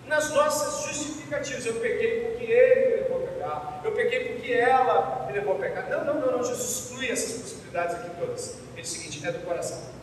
nas 0.08 0.34
nossas 0.34 0.88
justificativas. 0.88 1.66
Eu 1.66 1.76
pequei 1.76 2.22
porque 2.22 2.52
ele 2.52 2.86
me 2.86 2.96
levou 3.02 3.18
a 3.18 3.28
pecar. 3.28 3.82
Eu 3.84 3.92
pequei 3.92 4.34
porque 4.34 4.54
ela 4.54 5.26
me 5.28 5.34
levou 5.34 5.56
a 5.56 5.60
pecar. 5.60 5.90
Não, 5.90 6.04
não, 6.04 6.20
não, 6.20 6.38
não. 6.38 6.44
Jesus 6.44 6.80
exclui 6.80 7.12
essas 7.12 7.42
possibilidades 7.42 7.96
aqui 7.96 8.10
todas. 8.20 8.56
Ele 8.74 8.82
diz 8.82 8.92
o 8.92 8.96
seguinte: 8.96 9.28
é 9.28 9.32
do 9.32 9.40
coração. 9.46 9.97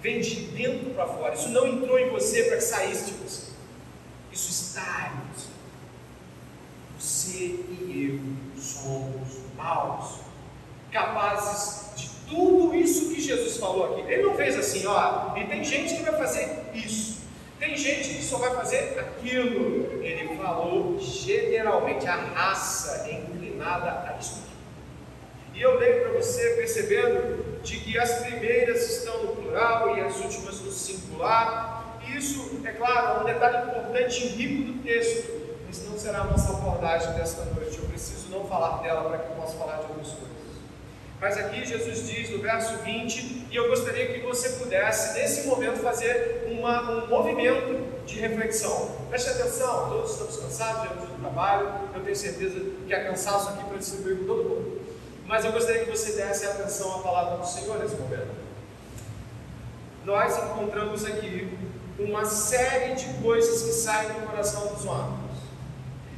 Vem 0.00 0.20
de 0.20 0.36
dentro 0.46 0.90
para 0.90 1.06
fora. 1.06 1.34
Isso 1.34 1.50
não 1.50 1.66
entrou 1.66 1.98
em 1.98 2.10
você 2.10 2.44
para 2.44 2.56
que 2.56 2.64
saísse 2.64 3.06
de 3.06 3.12
você. 3.12 3.50
Isso 4.32 4.50
está 4.50 5.12
em 5.12 5.34
você. 5.34 5.48
Você 6.98 7.38
e 7.38 8.20
eu 8.56 8.60
somos 8.60 9.28
maus 9.56 10.20
capazes 10.90 11.94
de 11.96 12.10
tudo 12.28 12.74
isso 12.74 13.14
que 13.14 13.20
Jesus 13.20 13.56
falou 13.56 13.92
aqui. 13.92 14.12
Ele 14.12 14.22
não 14.22 14.34
fez 14.34 14.56
assim, 14.56 14.86
ó, 14.86 15.36
e 15.36 15.44
tem 15.46 15.64
gente 15.64 15.96
que 15.96 16.02
vai 16.02 16.16
fazer 16.16 16.70
isso, 16.74 17.20
tem 17.58 17.76
gente 17.76 18.14
que 18.14 18.22
só 18.22 18.38
vai 18.38 18.54
fazer 18.54 18.98
aquilo. 18.98 20.02
Ele 20.02 20.36
falou 20.36 20.98
generalmente, 20.98 22.06
a 22.06 22.16
raça 22.16 23.06
é 23.08 23.14
inclinada 23.14 23.90
a 23.90 24.16
isso. 24.20 24.42
E 25.54 25.60
eu 25.60 25.78
leio 25.78 26.02
para 26.02 26.12
você 26.12 26.50
percebendo 26.50 27.44
de 27.62 27.76
que 27.78 27.98
as 27.98 28.20
primeiras 28.20 28.88
estão 28.90 29.24
no 29.24 29.36
plural 29.36 29.96
e 29.96 30.00
as 30.00 30.16
últimas 30.16 30.60
no 30.60 30.72
singular. 30.72 31.98
Isso, 32.16 32.60
é 32.64 32.72
claro, 32.72 33.18
é 33.18 33.22
um 33.22 33.24
detalhe 33.24 33.70
importante 33.70 34.24
e 34.24 34.28
rico 34.28 34.72
do 34.72 34.82
texto, 34.82 35.30
mas 35.66 35.84
não 35.88 35.98
será 35.98 36.20
a 36.20 36.24
nossa 36.24 36.50
abordagem 36.52 37.12
desta 37.12 37.44
noite. 37.44 37.78
Eu 37.78 37.84
preciso 37.84 38.30
não 38.30 38.44
falar 38.46 38.82
dela 38.82 39.08
para 39.08 39.18
que 39.18 39.30
eu 39.30 39.36
possa 39.36 39.56
falar 39.56 39.76
de 39.76 39.86
outras 39.92 40.08
coisas. 40.08 40.30
Mas 41.20 41.36
aqui 41.36 41.66
Jesus 41.66 42.08
diz 42.08 42.30
no 42.30 42.38
verso 42.38 42.78
20, 42.78 43.48
e 43.50 43.54
eu 43.54 43.68
gostaria 43.68 44.06
que 44.06 44.20
você 44.20 44.48
pudesse, 44.58 45.18
nesse 45.18 45.46
momento, 45.46 45.76
fazer 45.82 46.48
uma, 46.50 47.04
um 47.04 47.08
movimento 47.08 48.04
de 48.06 48.18
reflexão. 48.18 48.96
Preste 49.10 49.28
atenção, 49.28 49.90
todos 49.90 50.12
estamos 50.12 50.36
cansados, 50.38 50.82
viemos 50.88 51.10
do 51.10 51.20
trabalho, 51.20 51.68
eu 51.94 52.02
tenho 52.02 52.16
certeza 52.16 52.58
que 52.86 52.94
há 52.94 53.04
cansaço 53.04 53.50
aqui 53.50 53.64
para 53.64 53.76
distribuir 53.76 54.16
com 54.20 54.24
todo 54.24 54.48
mundo. 54.48 54.79
Mas 55.30 55.44
eu 55.44 55.52
gostaria 55.52 55.84
que 55.84 55.90
você 55.90 56.10
desse 56.10 56.44
atenção 56.44 56.92
à 56.96 56.98
palavra 56.98 57.38
do 57.38 57.46
Senhor 57.46 57.78
nesse 57.78 57.94
momento. 57.94 58.34
Nós 60.04 60.36
encontramos 60.36 61.04
aqui 61.04 61.56
uma 62.00 62.24
série 62.24 62.96
de 62.96 63.06
coisas 63.22 63.62
que 63.62 63.72
saem 63.72 64.08
do 64.08 64.26
coração 64.26 64.74
dos 64.74 64.84
homens. 64.84 65.38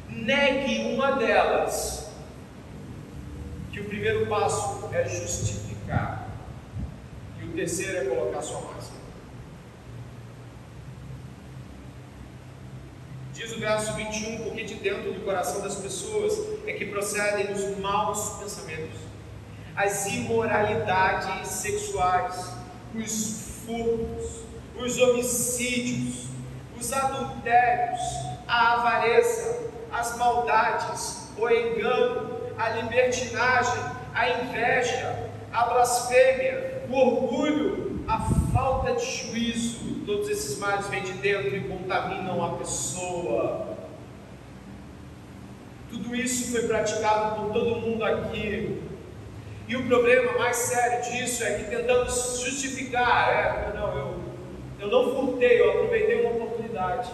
Negue 0.09 0.95
uma 0.95 1.13
delas 1.17 2.09
que 3.71 3.81
o 3.81 3.85
primeiro 3.85 4.27
passo 4.29 4.89
é 4.95 5.07
justificar 5.07 6.31
e 7.39 7.45
o 7.45 7.53
terceiro 7.53 7.99
é 7.99 8.05
colocar 8.07 8.41
sua 8.41 8.63
máscara. 8.63 8.92
Diz 13.43 13.57
o 13.57 13.59
verso 13.59 13.93
21, 13.95 14.45
porque 14.45 14.63
de 14.63 14.75
dentro 14.75 15.13
do 15.13 15.21
coração 15.25 15.63
das 15.63 15.75
pessoas 15.75 16.33
é 16.65 16.75
que 16.75 16.87
procedem 16.87 17.51
os 17.51 17.77
maus 17.79 18.39
pensamentos, 18.41 19.01
as 19.75 20.07
imoralidades 20.07 21.49
sexuais, 21.49 22.53
os 22.95 23.65
furtos, 23.67 24.43
os 24.77 24.97
homicídios, 24.97 26.27
os 26.79 26.93
adultérios, 26.93 28.01
a 28.47 28.75
avareza, 28.75 29.71
as 29.91 30.17
maldades, 30.17 31.29
o 31.37 31.51
engano, 31.51 32.43
a 32.57 32.69
libertinagem, 32.69 33.83
a 34.15 34.29
inveja, 34.29 35.31
a 35.53 35.65
blasfêmia, 35.65 36.85
o 36.89 36.95
orgulho, 36.95 38.05
a 38.07 38.21
falta 38.53 38.93
de 38.93 39.05
juízo. 39.05 39.82
Todos 40.13 40.29
esses 40.29 40.59
males 40.59 40.89
vêm 40.89 41.03
de 41.03 41.15
dentro 41.15 41.57
e 41.57 41.61
contaminam 41.61 42.45
a 42.45 42.59
pessoa. 42.59 43.79
Tudo 45.89 46.15
isso 46.15 46.53
foi 46.53 46.69
praticado 46.69 47.37
por 47.37 47.53
todo 47.55 47.81
mundo 47.81 48.05
aqui. 48.05 48.83
E 49.67 49.75
o 49.75 49.87
problema 49.87 50.33
mais 50.39 50.55
sério 50.57 51.11
disso 51.11 51.43
é 51.43 51.55
que 51.55 51.71
tentamos 51.71 52.41
justificar, 52.45 53.33
é, 53.33 53.73
não, 53.75 53.99
eu, 53.99 54.21
eu 54.81 54.89
não 54.89 55.15
furtei, 55.15 55.59
eu 55.59 55.71
aproveitei 55.71 56.21
uma 56.21 56.45
oportunidade. 56.45 57.11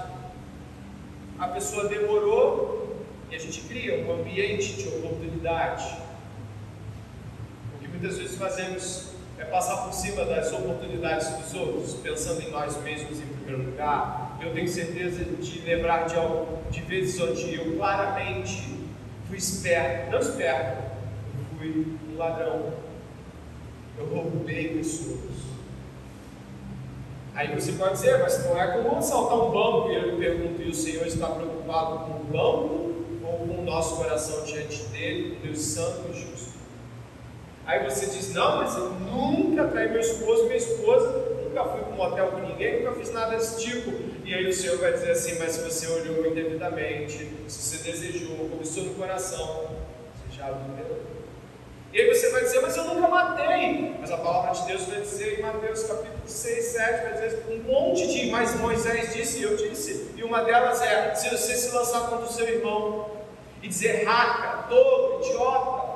A 1.39 1.47
pessoa 1.47 1.89
demorou 1.89 2.97
e 3.31 3.37
a 3.37 3.39
gente 3.39 3.61
cria 3.61 4.05
um 4.05 4.13
ambiente 4.13 4.73
de 4.73 4.89
oportunidade. 4.89 5.99
O 7.77 7.79
que 7.79 7.87
muitas 7.87 8.19
vezes 8.19 8.37
fazemos 8.37 9.13
é 9.39 9.45
passar 9.45 9.85
por 9.85 9.93
cima 9.93 10.25
das 10.25 10.53
oportunidades 10.53 11.29
dos 11.29 11.55
outros, 11.55 11.95
pensando 11.95 12.43
em 12.43 12.51
nós 12.51 12.81
mesmos 12.83 13.21
em 13.21 13.27
primeiro 13.27 13.71
lugar. 13.71 14.37
Eu 14.43 14.53
tenho 14.53 14.69
certeza 14.69 15.25
de 15.25 15.61
lembrar 15.61 16.07
de, 16.07 16.17
algo, 16.17 16.59
de 16.71 16.81
vezes 16.83 17.21
onde 17.21 17.55
eu 17.55 17.77
claramente 17.77 18.79
fui 19.29 19.39
esperto, 19.39 20.11
não 20.11 20.19
esperto, 20.19 20.83
eu 21.39 21.59
fui 21.59 21.99
um 22.11 22.17
ladrão. 22.17 22.73
Eu 23.97 24.07
roubei 24.07 24.77
pessoas. 24.77 25.49
Aí 27.35 27.55
você 27.55 27.73
pode 27.73 27.93
dizer, 27.93 28.19
mas 28.19 28.45
não 28.45 28.61
é 28.61 28.67
como 28.67 28.99
assaltar 28.99 29.39
um 29.39 29.51
banco 29.53 29.93
e 29.93 29.95
eu 29.95 30.17
pergunto, 30.17 30.61
e 30.61 30.71
o 30.71 30.75
Senhor 30.75 31.07
está 31.07 31.29
preocupado 31.29 31.99
com 31.99 32.21
o 32.21 32.25
banco 32.25 32.95
ou 33.25 33.39
com 33.47 33.61
o 33.61 33.65
nosso 33.65 33.97
coração 33.97 34.45
diante 34.45 34.83
dele, 34.87 35.39
Deus 35.43 35.61
santo 35.61 36.11
e 36.11 36.15
justo. 36.15 36.38
Aí 37.69 37.85
você 37.85 38.07
diz: 38.07 38.33
Não, 38.33 38.57
mas 38.57 38.75
eu 38.75 38.89
nunca 38.89 39.69
traí 39.69 39.91
meu 39.91 40.01
esposo, 40.01 40.45
minha 40.45 40.57
esposa, 40.57 41.07
nunca 41.45 41.65
fui 41.65 41.81
para 41.83 41.93
um 41.93 42.01
hotel 42.01 42.29
com 42.29 42.39
ninguém, 42.39 42.83
nunca 42.83 42.99
fiz 42.99 43.13
nada 43.13 43.37
desse 43.37 43.63
tipo. 43.63 43.93
E 44.25 44.33
aí 44.33 44.49
o 44.49 44.53
Senhor 44.55 44.79
vai 44.79 44.95
dizer 44.95 45.11
assim: 45.11 45.39
Mas 45.39 45.53
se 45.53 45.61
você 45.61 45.87
olhou 45.87 46.27
indevidamente, 46.27 47.31
se 47.47 47.79
você 47.79 47.93
desejou, 47.93 48.49
começou 48.49 48.85
no 48.85 48.95
coração, 48.95 49.67
você 50.15 50.35
já 50.39 50.47
adulterou. 50.47 50.97
E 51.93 52.01
aí 52.01 52.15
você 52.15 52.31
vai 52.31 52.43
dizer, 52.43 52.61
mas 52.61 52.77
eu 52.77 52.85
nunca 52.85 53.09
matei. 53.09 53.97
Mas 53.99 54.11
a 54.11 54.19
palavra 54.19 54.53
de 54.53 54.67
Deus 54.67 54.85
vai 54.85 55.01
dizer 55.01 55.39
em 55.39 55.43
Mateus 55.43 55.85
capítulo 55.85 56.23
6, 56.27 56.65
7, 56.65 57.03
vai 57.03 57.13
dizer 57.15 57.45
um 57.49 57.59
monte 57.71 58.07
de, 58.07 58.31
mas 58.31 58.55
Moisés 58.61 59.15
disse 59.15 59.41
e 59.41 59.43
eu 59.43 59.57
disse. 59.57 60.13
E 60.15 60.23
uma 60.23 60.43
delas 60.43 60.83
é, 60.83 61.15
se 61.15 61.31
você 61.31 61.55
se 61.55 61.75
lançar 61.75 62.09
contra 62.09 62.27
o 62.27 62.33
seu 62.33 62.47
irmão, 62.47 63.11
e 63.63 63.69
dizer 63.69 64.05
raca, 64.05 64.69
tolo, 64.69 65.21
idiota. 65.23 65.88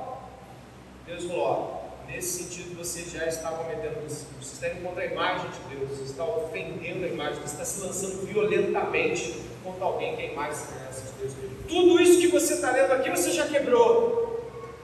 Deus 1.06 1.24
falou: 1.24 1.42
ó, 1.42 2.10
nesse 2.10 2.44
sentido 2.44 2.76
você 2.76 3.02
já 3.02 3.26
está 3.26 3.50
cometendo 3.50 4.06
isso. 4.06 4.26
Você 4.40 4.52
está 4.54 4.68
indo 4.68 4.86
contra 4.86 5.02
a 5.02 5.06
imagem 5.06 5.50
de 5.50 5.76
Deus, 5.76 5.90
você 5.90 6.04
está 6.04 6.24
ofendendo 6.24 7.04
a 7.04 7.08
imagem, 7.08 7.34
você 7.34 7.54
está 7.54 7.64
se 7.64 7.80
lançando 7.80 8.26
violentamente 8.26 9.34
contra 9.64 9.84
alguém 9.84 10.16
que 10.16 10.22
é 10.22 10.26
a 10.26 10.32
imagem 10.32 10.54
semelhança 10.54 11.02
de 11.02 11.12
Deus. 11.20 11.32
Tudo 11.68 12.00
isso 12.00 12.20
que 12.20 12.28
você 12.28 12.54
está 12.54 12.70
lendo 12.70 12.92
aqui, 12.92 13.10
você 13.10 13.30
já 13.30 13.46
quebrou. 13.46 14.22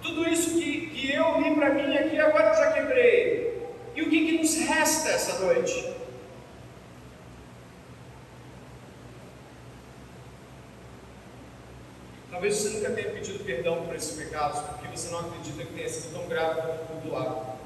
Tudo 0.02 0.28
isso 0.28 0.50
que, 0.50 0.86
que 0.88 1.12
eu 1.12 1.40
li 1.40 1.54
para 1.54 1.74
mim 1.74 1.96
aqui, 1.96 2.18
agora 2.18 2.50
eu 2.50 2.56
já 2.56 2.72
quebrei. 2.72 3.62
E 3.96 4.02
o 4.02 4.08
que, 4.08 4.26
que 4.26 4.38
nos 4.38 4.54
resta 4.56 5.08
essa 5.10 5.44
noite? 5.44 5.97
Talvez 12.38 12.54
você 12.54 12.68
nunca 12.68 12.92
tenha 12.92 13.10
pedido 13.10 13.42
perdão 13.42 13.84
por 13.84 13.96
esses 13.96 14.16
pecados, 14.16 14.60
porque 14.60 14.96
você 14.96 15.10
não 15.10 15.18
acredita 15.18 15.64
que 15.64 15.74
tenha 15.74 15.88
sido 15.88 16.12
tão 16.12 16.28
grave 16.28 16.60
quanto 16.60 16.92
o 16.92 17.00
do 17.00 17.12
lado. 17.12 17.58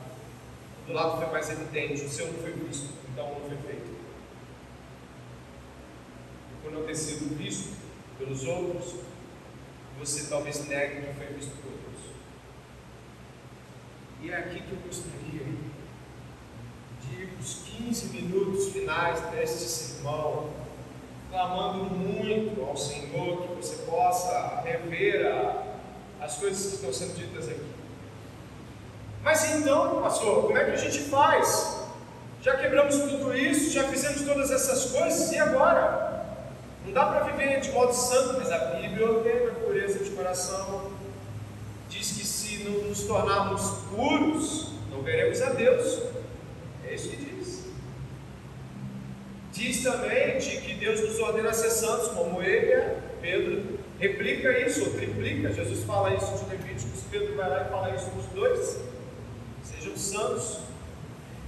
O 0.83 0.87
do 0.87 0.93
lado 0.95 1.19
foi 1.19 1.27
mais 1.31 1.51
evidente, 1.51 2.03
o 2.03 2.09
seu 2.09 2.33
não 2.33 2.39
foi 2.41 2.53
visto, 2.53 2.89
então 3.13 3.35
não 3.35 3.51
foi 3.51 3.59
feito. 3.59 3.95
Por 6.63 6.73
não 6.73 6.85
ter 6.85 6.95
sido 6.95 7.37
visto 7.37 7.77
pelos 8.17 8.45
outros, 8.45 8.95
você 9.99 10.31
talvez 10.31 10.67
negue 10.67 11.07
que 11.07 11.13
foi 11.19 11.27
visto 11.35 11.51
por 11.61 11.71
outros. 11.71 12.15
E 14.23 14.31
é 14.31 14.37
aqui 14.39 14.63
que 14.63 14.73
eu 14.73 14.79
gostaria 14.87 15.45
de 17.03 17.29
os 17.39 17.63
15 17.79 18.07
minutos 18.07 18.73
finais 18.73 19.21
deste 19.33 19.65
sermão 19.65 20.62
clamando 21.33 21.85
muito 21.85 22.63
ao 22.63 22.77
Senhor 22.77 23.43
que 23.43 23.55
você 23.55 23.77
possa 23.87 24.61
rever 24.65 25.27
a, 25.27 26.25
as 26.25 26.37
coisas 26.37 26.67
que 26.67 26.75
estão 26.75 26.93
sendo 26.93 27.17
ditas 27.17 27.49
aqui. 27.49 27.73
Mas 29.25 29.43
então, 29.55 30.03
pastor, 30.03 30.43
como 30.43 30.59
é 30.59 30.65
que 30.65 30.73
a 30.73 30.77
gente 30.77 30.99
faz? 31.05 31.81
Já 32.43 32.57
quebramos 32.59 32.97
tudo 32.97 33.35
isso, 33.35 33.73
já 33.73 33.85
fizemos 33.85 34.21
todas 34.23 34.51
essas 34.51 34.91
coisas, 34.91 35.33
e 35.33 35.39
agora? 35.39 36.27
Não 36.85 36.93
dá 36.93 37.07
para 37.07 37.25
viver 37.25 37.61
de 37.61 37.71
modo 37.73 37.95
santo, 37.95 38.35
mas 38.39 38.51
a 38.53 38.59
Bíblia 38.59 39.11
ordena 39.11 39.53
a 39.53 39.55
pureza 39.55 40.05
de 40.05 40.11
coração. 40.11 40.91
Diz 41.89 42.09
que 42.13 42.27
se 42.27 42.65
não 42.65 42.89
nos 42.89 43.05
tornarmos 43.05 43.63
puros, 43.95 44.73
não 44.91 45.03
veremos 45.03 45.41
a 45.41 45.51
Deus. 45.51 46.03
É 46.85 46.95
isso 46.95 47.09
que 47.09 47.17
diz. 47.17 47.63
Diz 49.63 49.81
também 49.81 50.39
de 50.39 50.57
que 50.57 50.75
Deus 50.75 51.01
nos 51.01 51.21
ordena 51.21 51.53
ser 51.53 51.71
santos, 51.71 52.09
como 52.09 52.43
ele 52.43 52.73
é. 52.73 52.99
Pedro 53.21 53.79
replica 54.01 54.59
isso, 54.59 54.87
ou 54.87 54.91
triplica. 54.91 55.53
Jesus 55.53 55.85
fala 55.85 56.13
isso 56.17 56.45
de 56.45 56.51
Levíticos, 56.51 57.05
Pedro 57.09 57.37
vai 57.37 57.49
lá 57.49 57.63
e 57.63 57.71
fala 57.71 57.95
isso 57.95 58.11
nos 58.17 58.27
dois. 58.35 58.81
Sejam 59.63 59.97
santos 59.97 60.59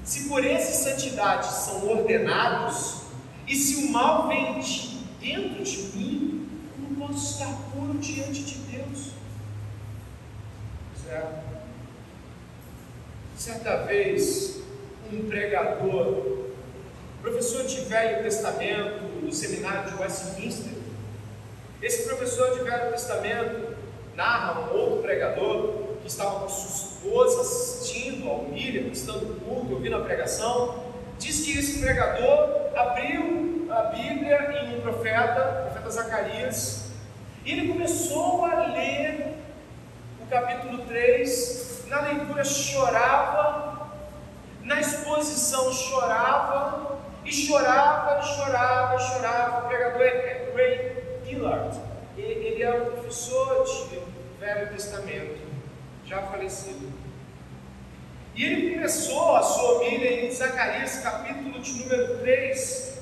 se 0.05 0.29
pureza 0.29 0.71
e 0.71 0.75
santidade 0.75 1.53
são 1.53 1.89
ordenados, 1.89 3.03
e 3.49 3.57
se 3.57 3.87
o 3.87 3.91
mal 3.91 4.29
vem 4.29 4.61
de 4.61 4.95
dentro 5.21 5.65
de 5.65 5.79
mim, 5.97 6.49
eu 6.79 6.89
não 6.89 7.09
posso 7.09 7.33
estar 7.33 7.53
puro 7.73 7.99
diante 7.99 8.45
de 8.45 8.55
Deus. 8.59 9.09
Certo? 11.05 11.45
Certa 13.37 13.79
vez, 13.87 14.62
um 15.12 15.27
pregador, 15.27 16.45
professor 17.25 17.64
de 17.64 17.81
Velho 17.81 18.22
Testamento 18.22 19.25
do 19.25 19.33
seminário 19.33 19.91
de 19.91 19.97
Westminster, 19.97 20.75
esse 21.81 22.07
professor 22.07 22.53
de 22.53 22.64
Velho 22.64 22.91
Testamento 22.93 23.75
narra 24.14 24.61
um 24.61 24.77
outro 24.77 25.03
pregador 25.03 25.72
que 26.03 26.07
estava 26.07 26.41
com 26.41 26.49
sua 26.51 26.68
esposa 26.68 27.41
assistindo 27.41 28.29
ao 28.29 28.43
Miriam, 28.43 28.89
estando 28.93 29.41
culto, 29.43 29.72
ouvindo 29.72 29.97
a 29.97 30.01
pregação, 30.01 30.85
diz 31.18 31.47
que 31.47 31.59
esse 31.59 31.81
pregador 31.81 32.70
abriu 32.77 33.68
a 33.70 33.85
Bíblia 33.85 34.62
em 34.62 34.77
um 34.77 34.83
profeta, 34.83 35.61
o 35.61 35.70
profeta 35.70 35.91
Zacarias, 35.91 36.91
e 37.43 37.53
ele 37.53 37.72
começou 37.72 38.45
a 38.45 38.66
ler 38.66 39.35
o 40.22 40.27
capítulo 40.27 40.85
3, 40.85 41.85
na 41.89 42.03
leitura 42.03 42.45
chorava, 42.45 43.89
na 44.62 44.79
exposição 44.79 45.72
chorava, 45.72 46.93
e 47.25 47.33
chorava, 47.33 48.22
chorava, 48.22 48.99
chorava. 48.99 49.64
O 49.64 49.68
pregador 49.68 50.03
é 50.03 50.53
Ray 50.55 51.20
Gillard, 51.27 51.81
ele 52.16 52.62
é 52.62 52.72
um 52.75 52.91
professor 52.93 53.64
de 53.64 54.01
Velho 54.39 54.68
Testamento 54.70 55.39
já 56.05 56.22
falecido. 56.22 56.93
E 58.35 58.45
ele 58.45 58.75
começou 58.75 59.37
a 59.37 59.43
sua 59.43 59.79
homilha 59.79 60.27
em 60.27 60.31
Zacarias, 60.31 60.99
capítulo 60.99 61.61
de 61.61 61.72
número 61.85 62.18
3. 62.18 63.01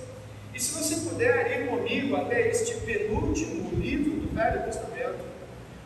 E 0.55 0.61
se 0.61 0.79
você 0.79 1.09
puder 1.09 1.61
ir 1.61 1.68
comigo 1.68 2.16
até 2.16 2.49
este 2.49 2.75
penúltimo 2.81 3.70
livro 3.81 4.20
do 4.20 4.35
Velho 4.35 4.62
Testamento, 4.64 5.25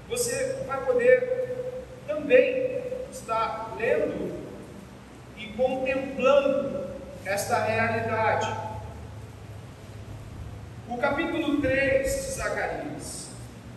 você 0.09 0.65
vai 0.67 0.85
poder 0.85 1.85
também 2.09 2.83
estar 3.13 3.77
lendo 3.79 4.37
e 5.37 5.47
contemplando 5.49 6.86
esta 7.27 7.59
realidade. 7.65 8.57
O 10.89 10.97
capítulo 10.99 11.61
3 11.61 12.05
de 12.05 12.31
Zacarias. 12.33 13.27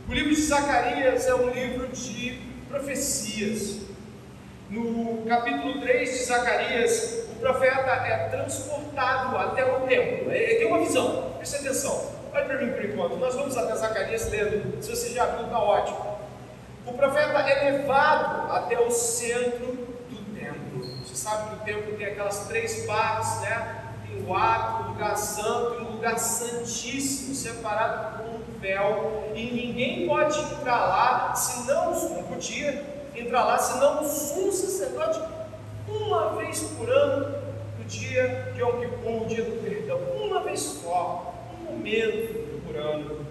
O 0.08 0.14
livro 0.14 0.36
de 0.36 0.42
Zacarias 0.42 1.28
é 1.28 1.34
um 1.34 1.50
livro 1.50 1.88
de 1.88 2.42
profecias. 2.68 3.80
No 4.70 5.26
capítulo 5.28 5.82
3 5.82 6.10
de 6.12 6.26
Zacarias, 6.26 7.26
o 7.32 7.40
profeta 7.40 7.92
é 8.06 8.30
transportado 8.30 9.36
até 9.36 9.66
o 9.66 9.80
templo. 9.88 10.32
Ele 10.32 10.56
tem 10.56 10.68
uma 10.68 10.80
visão, 10.80 11.34
preste 11.38 11.56
atenção. 11.56 12.14
Olha 12.32 12.46
para 12.46 12.62
mim 12.62 12.72
por 12.72 12.86
enquanto, 12.86 13.16
nós 13.18 13.34
vamos 13.34 13.58
até 13.58 13.76
Zacarias 13.76 14.30
lendo, 14.30 14.80
se 14.84 14.92
você 14.92 15.10
já 15.10 15.26
viu, 15.26 15.46
está 15.46 15.58
ótimo. 15.58 16.20
O 16.86 16.94
profeta 16.94 17.40
é 17.40 17.72
levado 17.72 18.52
até 18.52 18.80
o 18.80 18.92
centro. 18.92 19.89
Você 21.10 21.16
sabe 21.16 21.50
que 21.50 21.56
o 21.56 21.66
templo 21.66 21.98
tem 21.98 22.06
aquelas 22.06 22.46
três 22.48 22.86
partes, 22.86 23.42
né? 23.42 23.84
Tem 24.06 24.24
o 24.24 24.36
ato, 24.36 24.84
o 24.84 24.88
lugar 24.90 25.18
santo 25.18 25.82
e 25.82 25.84
o 25.84 25.92
lugar 25.94 26.20
santíssimo, 26.20 27.34
separado 27.34 28.24
por 28.24 28.60
véu 28.60 29.32
e 29.34 29.46
ninguém 29.46 30.06
pode 30.06 30.38
entrar 30.38 30.86
lá, 30.86 31.34
se 31.34 31.66
não, 31.68 32.10
não 32.10 32.24
podia 32.26 33.10
entrar 33.16 33.44
lá, 33.44 33.58
senão 33.58 34.04
o 34.04 34.08
sumo 34.08 34.52
sacerdote, 34.52 35.20
uma 35.88 36.36
vez 36.36 36.62
por 36.78 36.88
ano, 36.88 37.36
no 37.80 37.86
dia 37.86 38.52
de 38.54 38.62
Yom 38.62 38.80
Kippur, 38.80 39.24
o 39.24 39.26
dia 39.26 39.44
do 39.46 39.64
perdão, 39.64 39.98
uma 40.16 40.44
vez 40.44 40.60
só, 40.60 41.34
um 41.60 41.72
momento 41.72 42.62
por 42.68 42.76
ano. 42.76 43.26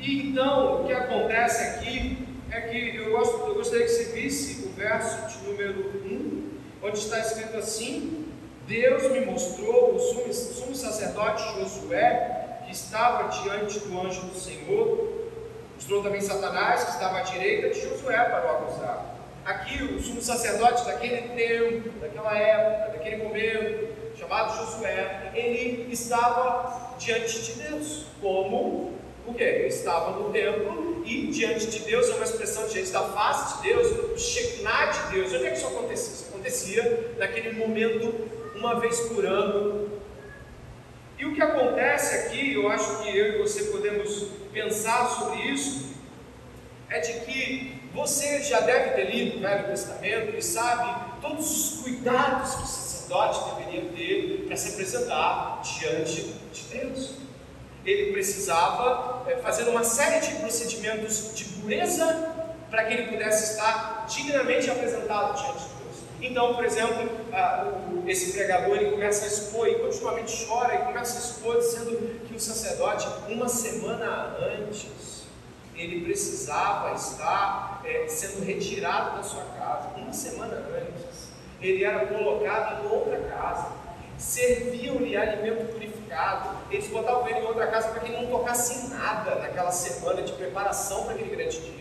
E 0.00 0.30
então, 0.30 0.82
o 0.82 0.86
que 0.86 0.92
acontece 0.92 1.62
aqui 1.62 2.26
é 2.56 2.60
que 2.62 2.96
eu, 2.96 3.10
gosto, 3.10 3.36
eu 3.48 3.54
gostaria 3.54 3.84
que 3.84 3.92
você 3.92 4.04
visse 4.04 4.66
o 4.66 4.70
verso 4.70 5.26
de 5.26 5.46
número 5.46 6.02
1, 6.06 6.50
onde 6.82 6.98
está 6.98 7.20
escrito 7.20 7.56
assim: 7.58 8.32
Deus 8.66 9.02
me 9.12 9.20
mostrou 9.26 9.94
o 9.94 9.98
sumo, 9.98 10.32
sumo 10.32 10.74
sacerdote 10.74 11.42
Josué 11.60 12.62
que 12.64 12.72
estava 12.72 13.28
diante 13.28 13.78
do 13.80 14.00
anjo 14.00 14.22
do 14.22 14.38
Senhor, 14.38 15.28
mostrou 15.74 16.02
também 16.02 16.20
Satanás, 16.20 16.84
que 16.84 16.90
estava 16.92 17.18
à 17.18 17.22
direita 17.22 17.68
de 17.68 17.80
Josué 17.80 18.24
para 18.24 18.46
o 18.46 18.56
acusar. 18.56 19.16
Aqui, 19.44 19.84
o 19.84 20.02
sumo 20.02 20.20
sacerdote 20.20 20.84
daquele 20.86 21.28
tempo, 21.28 21.90
daquela 22.00 22.36
época, 22.36 22.92
daquele 22.92 23.22
momento, 23.22 24.16
chamado 24.16 24.56
Josué, 24.56 25.30
ele 25.34 25.92
estava 25.92 26.96
diante 26.98 27.42
de 27.42 27.52
Deus, 27.62 28.06
como 28.20 28.95
o 29.26 29.34
que? 29.34 29.42
Ele 29.42 29.66
estava 29.66 30.18
no 30.18 30.30
templo 30.30 31.02
e 31.04 31.26
diante 31.28 31.66
de 31.66 31.80
Deus 31.80 32.08
é 32.08 32.14
uma 32.14 32.24
expressão 32.24 32.66
diante 32.68 32.90
da 32.90 33.02
face 33.02 33.56
de 33.56 33.68
Deus, 33.68 34.12
o 34.14 34.18
Shekinah 34.18 34.86
de 34.86 35.12
Deus. 35.14 35.32
Onde 35.32 35.46
é 35.46 35.50
que 35.50 35.56
isso 35.56 35.66
acontecia? 35.66 36.12
Isso 36.12 36.26
acontecia 36.30 37.14
naquele 37.18 37.52
momento, 37.52 38.14
uma 38.54 38.80
vez 38.80 39.00
por 39.00 39.24
ano, 39.24 39.96
e 41.18 41.24
o 41.24 41.34
que 41.34 41.40
acontece 41.40 42.14
aqui, 42.14 42.54
eu 42.54 42.68
acho 42.68 43.02
que 43.02 43.16
eu 43.16 43.34
e 43.34 43.38
você 43.38 43.64
podemos 43.64 44.26
pensar 44.52 45.08
sobre 45.08 45.42
isso, 45.44 45.94
é 46.90 47.00
de 47.00 47.20
que 47.20 47.80
você 47.94 48.42
já 48.42 48.60
deve 48.60 48.90
ter 48.90 49.10
lido 49.10 49.38
o 49.38 49.40
Velho 49.40 49.66
Testamento 49.66 50.36
e 50.36 50.42
sabe 50.42 51.20
todos 51.22 51.50
os 51.50 51.82
cuidados 51.82 52.54
que 52.54 52.62
o 52.62 52.66
sacerdote 52.66 53.56
deveria 53.56 53.90
ter 53.92 54.44
para 54.46 54.56
se 54.56 54.74
apresentar 54.74 55.62
diante 55.62 56.34
de 56.52 56.62
Deus. 56.70 57.25
Ele 57.86 58.12
precisava 58.12 59.22
é, 59.26 59.36
fazer 59.36 59.68
uma 59.68 59.84
série 59.84 60.26
de 60.26 60.34
procedimentos 60.40 61.34
de 61.34 61.44
pureza 61.44 62.34
para 62.70 62.84
que 62.84 62.94
ele 62.94 63.12
pudesse 63.12 63.52
estar 63.52 64.06
dignamente 64.08 64.68
apresentado 64.70 65.40
diante 65.40 65.62
de 65.62 65.68
Deus. 65.68 65.96
Então, 66.20 66.54
por 66.54 66.64
exemplo, 66.64 67.08
esse 68.06 68.32
pregador 68.32 68.76
ele 68.76 68.90
começa 68.90 69.24
a 69.24 69.28
expor 69.28 69.68
e 69.68 69.76
continuamente 69.76 70.46
chora 70.46 70.74
e 70.74 70.78
começa 70.78 71.16
a 71.16 71.20
expor 71.20 71.58
dizendo 71.58 72.20
que 72.26 72.34
o 72.34 72.40
sacerdote, 72.40 73.06
uma 73.28 73.48
semana 73.48 74.36
antes, 74.40 75.24
ele 75.74 76.04
precisava 76.04 76.94
estar 76.94 77.82
é, 77.84 78.08
sendo 78.08 78.44
retirado 78.44 79.16
da 79.16 79.22
sua 79.22 79.44
casa. 79.58 79.90
Uma 79.96 80.12
semana 80.12 80.56
antes, 80.56 81.28
ele 81.60 81.84
era 81.84 82.06
colocado 82.06 82.84
em 82.84 82.88
outra 82.88 83.18
casa. 83.20 83.68
Serviam-lhe 84.18 85.16
alimento 85.16 85.72
purificado. 85.72 85.95
Eles 86.70 86.88
botavam 86.88 87.28
ele 87.28 87.40
em 87.40 87.46
outra 87.46 87.66
casa 87.66 87.88
para 87.88 88.00
que 88.00 88.12
ele 88.12 88.22
não 88.22 88.38
tocasse 88.38 88.88
nada 88.88 89.36
naquela 89.36 89.70
semana 89.70 90.22
de 90.22 90.32
preparação 90.32 91.04
para 91.04 91.14
aquele 91.14 91.34
grande 91.34 91.60
dia. 91.60 91.76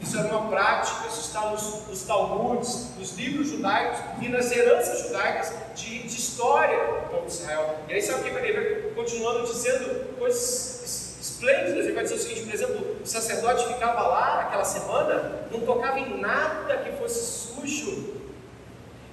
Isso 0.00 0.16
era 0.16 0.28
uma 0.28 0.48
prática, 0.48 1.08
isso 1.08 1.20
está 1.20 1.50
nos, 1.50 1.86
nos 1.88 2.02
Talmuds, 2.04 2.90
nos 2.96 3.12
livros 3.16 3.48
judaicos 3.48 3.98
e 4.22 4.28
nas 4.28 4.50
heranças 4.52 5.06
judaicas 5.06 5.52
de, 5.74 6.04
de 6.04 6.16
história 6.16 6.78
do 6.78 7.10
povo 7.10 7.26
de 7.26 7.32
Israel. 7.32 7.76
E 7.88 7.94
aí 7.94 8.02
sabe 8.02 8.20
o 8.20 8.22
que 8.22 8.30
ele 8.30 8.52
vai 8.52 8.90
continuando 8.92 9.44
dizendo 9.46 10.16
coisas 10.16 11.18
esplêndidas. 11.20 11.84
Ele 11.84 11.94
vai 11.94 12.04
dizer 12.04 12.14
o 12.14 12.18
seguinte, 12.18 12.42
por 12.42 12.54
exemplo, 12.54 12.96
o 13.02 13.06
sacerdote 13.06 13.66
ficava 13.66 14.02
lá 14.02 14.40
aquela 14.42 14.64
semana, 14.64 15.46
não 15.50 15.60
tocava 15.60 15.98
em 15.98 16.20
nada 16.20 16.78
que 16.78 16.92
fosse 16.92 17.48
sujo. 17.48 18.14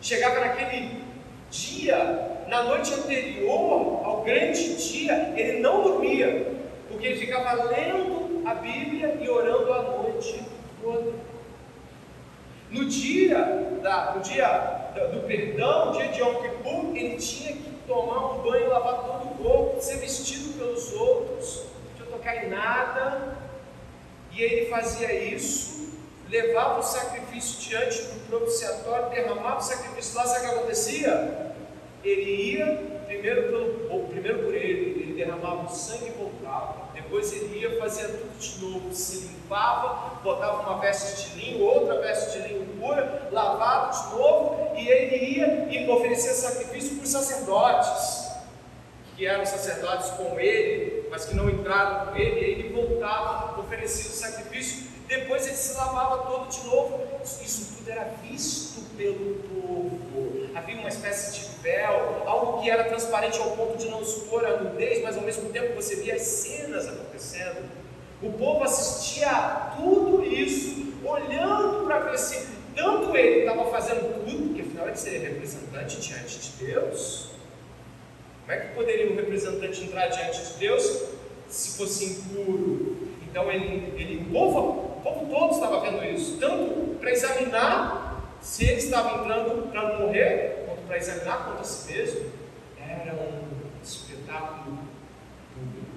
Chegava 0.02 0.40
naquele 0.40 1.04
dia, 1.50 2.35
na 2.48 2.64
noite 2.64 2.94
anterior 2.94 4.02
ao 4.04 4.22
grande 4.24 4.76
dia, 4.76 5.34
ele 5.36 5.60
não 5.60 5.84
dormia, 5.84 6.54
porque 6.90 7.08
ele 7.08 7.20
ficava 7.20 7.64
lendo 7.64 8.44
a 8.46 8.54
Bíblia 8.56 9.18
e 9.22 9.30
orando 9.30 9.74
à 9.74 9.82
noite 9.82 10.44
no 12.70 12.86
dia, 12.86 13.38
da, 13.82 14.14
no 14.16 14.22
dia 14.22 14.92
do 15.12 15.26
perdão, 15.28 15.88
no 15.88 15.92
dia 15.94 16.08
de 16.10 16.20
Yom 16.20 16.36
Kippur, 16.36 16.96
ele 16.96 17.16
tinha 17.18 17.54
que 17.54 17.72
tomar 17.88 18.34
um 18.34 18.44
banho, 18.44 18.70
lavar 18.70 19.04
todo 19.04 19.32
o 19.32 19.44
corpo, 19.44 19.82
ser 19.82 19.98
vestido 19.98 20.56
cai 22.26 22.48
nada, 22.48 23.38
e 24.32 24.42
ele 24.42 24.66
fazia 24.66 25.14
isso, 25.14 25.94
levava 26.28 26.80
o 26.80 26.84
sacrifício 26.84 27.60
diante 27.60 28.02
do 28.02 28.28
propiciatório, 28.28 29.12
derramava 29.12 29.60
o 29.60 29.62
sacrifício 29.62 30.16
lá, 30.18 30.26
sabe 30.26 30.48
o 30.48 30.50
que 30.50 30.56
acontecia? 30.56 31.55
Ele 32.06 32.54
ia 32.54 32.96
primeiro, 33.06 33.44
pelo, 33.44 33.92
ou 33.92 34.08
primeiro 34.08 34.44
por 34.44 34.54
ele, 34.54 35.02
ele 35.02 35.14
derramava 35.14 35.66
o 35.66 35.70
sangue 35.70 36.08
e 36.08 36.12
voltava. 36.12 36.90
Depois 36.94 37.34
ele 37.34 37.60
ia, 37.60 37.80
fazia 37.80 38.08
tudo 38.08 38.38
de 38.38 38.62
novo, 38.62 38.94
se 38.94 39.28
limpava, 39.28 40.20
botava 40.24 40.62
uma 40.62 40.80
veste 40.80 41.30
de 41.30 41.40
linho, 41.40 41.64
outra 41.64 42.00
veste 42.02 42.40
de 42.40 42.48
linho 42.48 42.66
pura, 42.80 43.30
lavava 43.32 43.92
de 43.92 44.16
novo, 44.16 44.76
e 44.76 44.88
ele 44.88 45.38
ia 45.38 45.68
e 45.70 45.90
oferecia 45.90 46.34
sacrifício 46.34 46.96
para 46.96 47.06
os 47.06 47.12
sacerdotes, 47.12 48.26
que 49.16 49.26
eram 49.26 49.46
sacerdotes 49.46 50.12
com 50.12 50.40
ele, 50.40 51.08
mas 51.10 51.26
que 51.26 51.36
não 51.36 51.50
entraram 51.50 52.08
com 52.08 52.18
ele, 52.18 52.40
e 52.40 52.44
ele 52.44 52.74
voltava, 52.74 53.60
oferecia 53.60 54.12
o 54.12 54.14
sacrifício, 54.14 54.88
depois 55.08 55.46
ele 55.46 55.56
se 55.56 55.78
lavava 55.78 56.30
todo 56.30 56.50
de 56.50 56.68
novo. 56.68 57.00
Isso 57.24 57.78
tudo 57.78 57.90
era 57.90 58.12
visto 58.24 58.82
pelo 58.98 59.36
povo. 59.36 60.35
Havia 60.56 60.80
uma 60.80 60.88
espécie 60.88 61.38
de 61.38 61.62
véu, 61.62 62.24
algo 62.26 62.62
que 62.62 62.70
era 62.70 62.86
transparente 62.86 63.38
ao 63.40 63.52
ponto 63.58 63.78
de 63.78 63.90
não 63.90 64.02
expor 64.02 64.46
a 64.46 64.56
nudez, 64.56 65.04
mas 65.04 65.18
ao 65.18 65.24
mesmo 65.24 65.50
tempo 65.50 65.76
você 65.76 65.98
via 65.98 66.16
as 66.16 66.22
cenas 66.22 66.88
acontecendo. 66.88 67.70
O 68.24 68.32
povo 68.32 68.64
assistia 68.64 69.30
a 69.30 69.76
tudo 69.76 70.26
isso, 70.26 70.94
olhando 71.04 71.86
para 71.86 72.00
ver 72.00 72.18
se 72.18 72.48
tanto 72.74 73.18
ele 73.18 73.42
estava 73.42 73.70
fazendo 73.70 74.24
tudo, 74.24 74.48
porque 74.48 74.62
afinal 74.62 74.88
ele 74.88 74.96
seria 74.96 75.20
representante 75.28 76.00
diante 76.00 76.40
de 76.40 76.66
Deus. 76.66 77.32
Como 78.46 78.58
é 78.58 78.62
que 78.62 78.76
poderia 78.76 79.12
um 79.12 79.16
representante 79.18 79.84
entrar 79.84 80.08
diante 80.08 80.42
de 80.42 80.54
Deus 80.54 81.04
se 81.50 81.78
fosse 81.78 82.06
impuro? 82.06 83.10
Então 83.30 83.52
ele, 83.52 83.94
ele 83.98 84.26
o, 84.30 84.32
povo, 84.32 84.60
o 84.60 85.02
povo 85.04 85.26
todo 85.30 85.54
estava 85.54 85.82
vendo 85.82 86.02
isso, 86.06 86.38
tanto 86.40 86.96
para 86.98 87.12
examinar 87.12 88.15
se 88.46 88.64
ele 88.64 88.78
estava 88.78 89.22
entrando 89.22 89.72
para 89.72 89.98
morrer, 89.98 90.66
quanto 90.68 90.86
para 90.86 90.98
examinar 90.98 91.46
contra 91.46 91.64
si 91.64 91.92
mesmo, 91.92 92.32
era 92.80 93.12
um 93.16 93.82
espetáculo 93.84 94.78
público. 95.52 95.88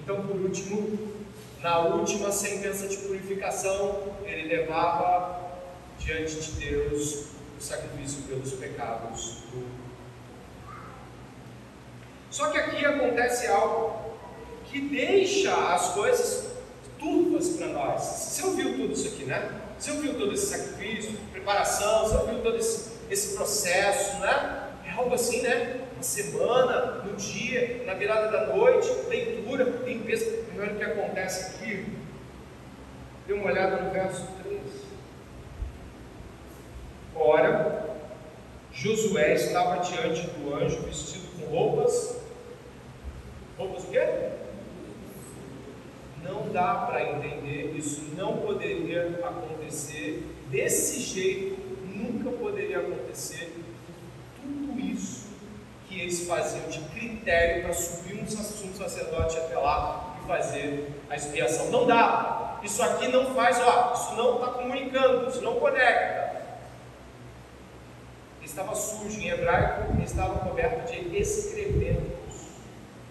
Então, 0.00 0.26
por 0.26 0.34
último, 0.34 0.98
na 1.62 1.78
última 1.78 2.32
sentença 2.32 2.88
de 2.88 2.96
purificação, 2.96 4.02
ele 4.24 4.48
levava 4.48 5.60
diante 5.96 6.40
de 6.40 6.50
Deus 6.66 7.26
o 7.56 7.62
sacrifício 7.62 8.22
pelos 8.22 8.54
pecados 8.54 9.44
do 9.52 9.64
Só 12.32 12.50
que 12.50 12.58
aqui 12.58 12.84
acontece 12.84 13.46
algo 13.46 14.16
que 14.64 14.80
deixa 14.80 15.54
as 15.72 15.90
coisas 15.90 16.50
turvas 16.98 17.50
para 17.50 17.68
nós. 17.68 18.02
Você 18.02 18.42
ouviu 18.42 18.74
tudo 18.76 18.92
isso 18.92 19.06
aqui, 19.06 19.24
né? 19.24 19.65
Você 19.78 19.90
ouviu 19.90 20.14
todo 20.14 20.32
esse 20.32 20.46
sacrifício, 20.46 21.18
preparação, 21.32 22.08
você 22.08 22.16
ouviu 22.16 22.42
todo 22.42 22.56
esse, 22.56 22.92
esse 23.10 23.36
processo, 23.36 24.18
né? 24.20 24.70
É 24.86 24.90
algo 24.92 25.14
assim, 25.14 25.42
né? 25.42 25.82
Uma 25.94 26.02
semana, 26.02 27.02
no 27.04 27.14
dia, 27.16 27.82
na 27.84 27.94
virada 27.94 28.30
da 28.30 28.54
noite, 28.54 28.88
leitura, 29.08 29.64
limpeza. 29.84 30.24
E 30.24 30.58
olha 30.58 30.72
o 30.72 30.76
que 30.76 30.84
acontece 30.84 31.56
aqui. 31.56 31.86
Dê 33.26 33.34
uma 33.34 33.50
olhada 33.50 33.82
no 33.82 33.90
verso 33.90 34.26
3. 34.42 34.60
Ora, 37.14 37.86
Josué 38.72 39.34
estava 39.34 39.82
diante 39.82 40.26
do 40.28 40.54
anjo 40.54 40.80
vestido 40.82 41.26
com 41.38 41.46
roupas. 41.54 42.16
Roupas 43.58 43.84
o 43.84 43.86
quê? 43.88 44.25
Não 46.46 46.52
dá 46.52 46.74
para 46.86 47.02
entender, 47.02 47.74
isso 47.76 48.02
não 48.16 48.36
poderia 48.38 49.20
acontecer 49.24 50.24
desse 50.48 51.00
jeito, 51.00 51.56
nunca 51.84 52.30
poderia 52.30 52.78
acontecer 52.78 53.52
tudo 54.40 54.78
isso 54.78 55.26
que 55.88 56.00
eles 56.00 56.26
faziam 56.26 56.68
de 56.68 56.80
critério 56.90 57.64
para 57.64 57.74
subir 57.74 58.22
um 58.22 58.26
sacerdote 58.26 59.36
até 59.36 59.56
lá 59.56 60.16
e 60.22 60.28
fazer 60.28 60.88
a 61.10 61.16
expiação. 61.16 61.70
Não 61.70 61.86
dá. 61.86 62.60
Isso 62.62 62.82
aqui 62.82 63.08
não 63.08 63.34
faz, 63.34 63.58
ó, 63.60 63.92
isso 63.94 64.14
não 64.14 64.36
está 64.36 64.46
comunicando, 64.52 65.28
isso 65.28 65.40
não 65.42 65.56
conecta. 65.56 66.42
Estava 68.42 68.74
sujo, 68.74 69.20
em 69.20 69.28
hebraico, 69.28 70.00
estava 70.02 70.38
coberto 70.38 70.92
de 70.92 71.16
excrementos. 71.16 72.06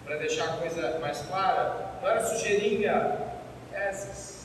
Para 0.04 0.16
deixar 0.16 0.44
a 0.44 0.56
coisa 0.56 0.98
mais 1.00 1.18
clara, 1.22 1.85
não 2.00 2.08
era 2.08 2.24
sujeirinha, 2.24 3.18
fezes. 3.70 4.36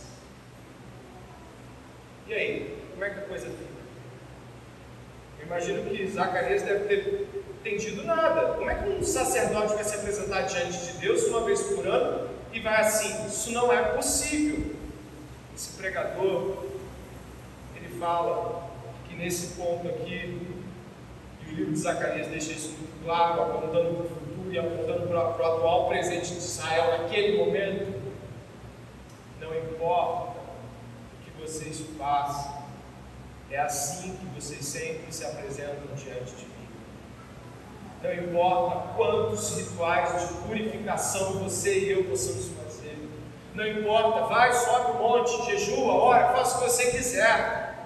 E 2.28 2.34
aí, 2.34 2.78
como 2.92 3.04
é 3.04 3.10
que 3.10 3.20
a 3.20 3.24
coisa 3.24 3.46
fica? 3.48 3.72
Eu 5.40 5.46
imagino 5.48 5.90
que 5.90 6.08
Zacarias 6.08 6.62
deve 6.62 6.86
ter 6.86 7.28
entendido 7.60 8.04
nada. 8.04 8.54
Como 8.54 8.70
é 8.70 8.76
que 8.76 8.90
um 8.90 9.04
sacerdote 9.04 9.74
vai 9.74 9.84
se 9.84 9.96
apresentar 9.96 10.44
diante 10.44 10.78
de 10.78 10.94
Deus 11.00 11.24
uma 11.26 11.44
vez 11.44 11.62
por 11.62 11.86
ano 11.88 12.30
e 12.54 12.60
vai 12.60 12.80
assim? 12.80 13.28
Isso 13.28 13.52
não 13.52 13.74
é 13.74 13.82
possível. 13.94 14.76
Esse 15.56 15.74
pregador, 15.78 16.66
ele 17.76 18.00
fala 18.00 18.70
que 19.08 19.16
nesse 19.16 19.56
ponto 19.56 19.88
aqui, 19.88 20.48
e 21.42 21.52
o 21.52 21.56
livro 21.56 21.74
de 21.74 21.80
Zacarias 21.80 22.28
deixa 22.28 22.52
isso 22.54 22.70
muito 22.70 23.04
claro, 23.04 23.42
apontando 23.42 24.10
e 24.52 24.60
apontando 24.60 25.08
para 25.08 25.18
o 25.18 25.56
atual 25.56 25.88
presente 25.88 26.34
de 26.34 26.40
Israel 26.40 26.98
naquele 27.00 27.38
momento, 27.38 28.02
não 29.40 29.58
importa 29.58 30.40
o 30.40 31.24
que 31.24 31.42
vocês 31.42 31.82
façam, 31.98 32.62
é 33.50 33.60
assim 33.60 34.16
que 34.18 34.26
vocês 34.40 34.66
sempre 34.66 35.12
se 35.12 35.26
apresentam 35.26 35.96
diante 35.96 36.36
de 36.36 36.46
mim. 36.46 36.52
Não 38.04 38.14
importa 38.14 38.94
quantos 38.96 39.58
rituais 39.58 40.28
de 40.28 40.34
purificação 40.46 41.40
você 41.40 41.80
e 41.80 41.92
eu 41.92 42.04
possamos 42.06 42.50
fazer. 42.50 42.98
Não 43.56 43.66
importa, 43.66 44.26
vai, 44.26 44.52
sobe 44.54 44.92
o 44.92 44.96
monte, 44.96 45.46
jejua, 45.46 45.94
ora, 45.94 46.34
faça 46.34 46.58
o 46.58 46.64
que 46.64 46.70
você 46.70 46.92
quiser. 46.92 47.86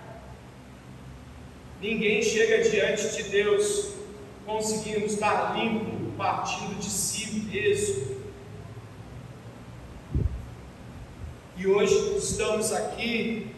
Ninguém 1.81 2.23
chega 2.23 2.69
diante 2.69 3.15
de 3.15 3.23
Deus 3.29 3.94
conseguindo 4.45 5.05
estar 5.05 5.57
limpo, 5.57 6.11
partindo 6.17 6.79
de 6.79 6.89
si 6.89 7.35
mesmo. 7.51 8.15
E 11.57 11.67
hoje 11.67 12.17
estamos 12.17 12.71
aqui 12.71 13.55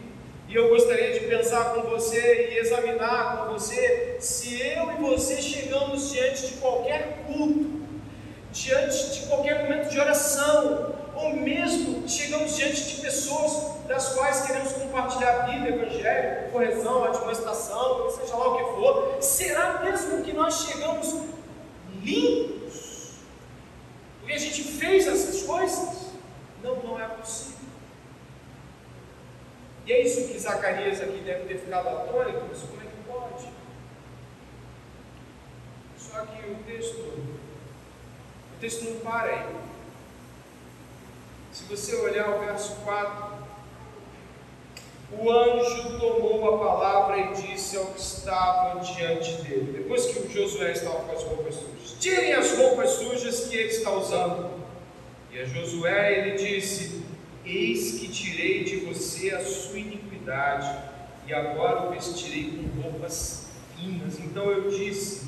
e 0.48 0.54
eu 0.54 0.68
gostaria 0.70 1.12
de 1.12 1.26
pensar 1.26 1.74
com 1.74 1.82
você 1.82 2.50
e 2.52 2.58
examinar 2.58 3.36
com 3.36 3.52
você 3.52 4.16
se 4.18 4.60
eu 4.62 4.92
e 4.92 4.94
você 4.96 5.42
chegamos 5.42 6.10
diante 6.10 6.46
de 6.46 6.52
qualquer 6.54 7.24
culto, 7.26 7.82
diante 8.50 9.12
de 9.12 9.26
qualquer 9.26 9.64
momento 9.64 9.90
de 9.90 10.00
oração, 10.00 10.94
ou 11.18 11.34
mesmo 11.34 12.08
chegamos 12.08 12.56
diante 12.56 12.84
de 12.84 13.00
pessoas 13.00 13.76
das 13.86 14.14
quais 14.14 14.46
queremos 14.46 14.72
compartilhar 14.72 15.40
a 15.40 15.42
Bíblia, 15.42 15.74
Evangelho, 15.74 16.52
correção, 16.52 17.04
administração, 17.04 18.10
seja 18.10 18.36
lá 18.36 18.48
o 18.48 18.56
que 18.56 18.64
for, 18.74 19.22
será 19.22 19.82
mesmo 19.82 20.22
que 20.22 20.32
nós 20.32 20.66
chegamos 20.66 21.12
limpos? 22.02 23.14
Porque 24.20 24.32
a 24.32 24.38
gente 24.38 24.62
fez 24.62 25.06
essas 25.08 25.42
coisas? 25.42 26.12
Não, 26.62 26.76
não 26.76 27.00
é 27.00 27.08
possível. 27.08 27.58
E 29.86 29.92
é 29.92 30.02
isso 30.02 30.28
que 30.28 30.38
Zacarias 30.38 31.00
aqui 31.00 31.18
deve 31.24 31.46
ter 31.46 31.58
ficado 31.58 31.88
atônito, 31.88 32.44
mas 32.48 32.60
como 32.60 32.82
é 32.82 32.84
que 32.84 33.08
pode? 33.08 33.48
Só 35.98 36.26
que 36.26 36.50
o 36.50 36.56
texto, 36.64 36.98
o 36.98 38.60
texto 38.60 38.84
não 38.84 39.00
para 39.00 39.30
aí. 39.30 39.77
Se 41.58 41.64
você 41.64 41.96
olhar 41.96 42.36
o 42.36 42.38
verso 42.38 42.76
4, 42.84 43.32
o 45.10 45.28
anjo 45.28 45.98
tomou 45.98 46.54
a 46.54 46.58
palavra 46.64 47.18
e 47.18 47.32
disse 47.34 47.76
ao 47.76 47.86
que 47.86 48.00
estava 48.00 48.78
diante 48.78 49.42
dele, 49.42 49.72
depois 49.72 50.06
que 50.06 50.20
o 50.20 50.30
Josué 50.30 50.70
estava 50.70 51.00
com 51.00 51.10
as 51.10 51.24
roupas 51.24 51.56
sujas: 51.56 51.96
Tirem 51.98 52.32
as 52.34 52.56
roupas 52.56 52.90
sujas 52.90 53.48
que 53.48 53.56
ele 53.56 53.70
está 53.70 53.90
usando. 53.90 54.50
E 55.32 55.40
a 55.40 55.46
Josué 55.46 56.18
ele 56.18 56.36
disse: 56.36 57.02
Eis 57.44 57.98
que 57.98 58.06
tirei 58.06 58.62
de 58.62 58.76
você 58.76 59.30
a 59.34 59.44
sua 59.44 59.80
iniquidade, 59.80 60.78
e 61.26 61.34
agora 61.34 61.88
o 61.88 61.90
vestirei 61.90 62.52
com 62.72 62.82
roupas 62.82 63.48
finas. 63.76 64.20
Então 64.20 64.44
eu 64.44 64.70
disse: 64.70 65.26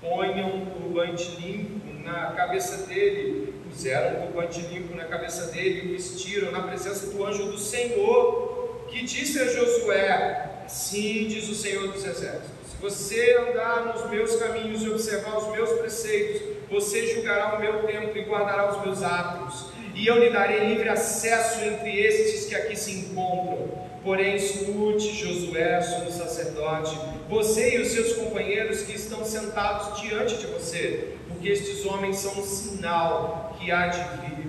ponham 0.00 0.56
um 0.56 0.66
turbante 0.70 1.36
limpo 1.38 1.86
na 2.02 2.32
cabeça 2.32 2.86
dele. 2.86 3.55
Puseram 3.76 4.20
um 4.20 4.22
turbante 4.22 4.58
limpo 4.62 4.94
na 4.94 5.04
cabeça 5.04 5.48
dele 5.52 5.82
e 5.82 5.88
o 5.88 5.92
vestiram 5.92 6.50
na 6.50 6.62
presença 6.62 7.08
do 7.08 7.22
anjo 7.22 7.44
do 7.44 7.58
Senhor, 7.58 8.86
que 8.88 9.04
disse 9.04 9.38
a 9.38 9.44
Josué: 9.44 10.62
Assim 10.64 11.26
diz 11.28 11.46
o 11.46 11.54
Senhor 11.54 11.92
dos 11.92 12.02
Exércitos: 12.02 12.48
Se 12.70 12.76
você 12.80 13.36
andar 13.36 13.92
nos 13.92 14.10
meus 14.10 14.34
caminhos 14.36 14.82
e 14.82 14.88
observar 14.88 15.36
os 15.36 15.48
meus 15.52 15.78
preceitos, 15.78 16.56
você 16.70 17.06
julgará 17.08 17.56
o 17.56 17.60
meu 17.60 17.82
templo 17.82 18.16
e 18.16 18.22
guardará 18.22 18.70
os 18.70 18.82
meus 18.82 19.02
atos 19.02 19.66
e 19.96 20.06
eu 20.06 20.18
lhe 20.18 20.28
darei 20.28 20.68
livre 20.68 20.90
acesso 20.90 21.64
entre 21.64 21.98
estes 22.00 22.46
que 22.46 22.54
aqui 22.54 22.76
se 22.76 22.92
encontram. 22.92 23.86
Porém, 24.04 24.36
escute, 24.36 25.14
Josué, 25.14 25.80
sumo 25.80 26.12
sacerdote, 26.12 26.96
você 27.28 27.76
e 27.76 27.80
os 27.80 27.88
seus 27.88 28.12
companheiros 28.12 28.82
que 28.82 28.94
estão 28.94 29.24
sentados 29.24 30.00
diante 30.00 30.36
de 30.36 30.46
você, 30.46 31.16
porque 31.36 31.50
estes 31.50 31.84
homens 31.84 32.16
são 32.16 32.32
um 32.32 32.42
sinal 32.42 33.54
que 33.58 33.70
há 33.70 33.88
de 33.88 34.00
vir. 34.20 34.46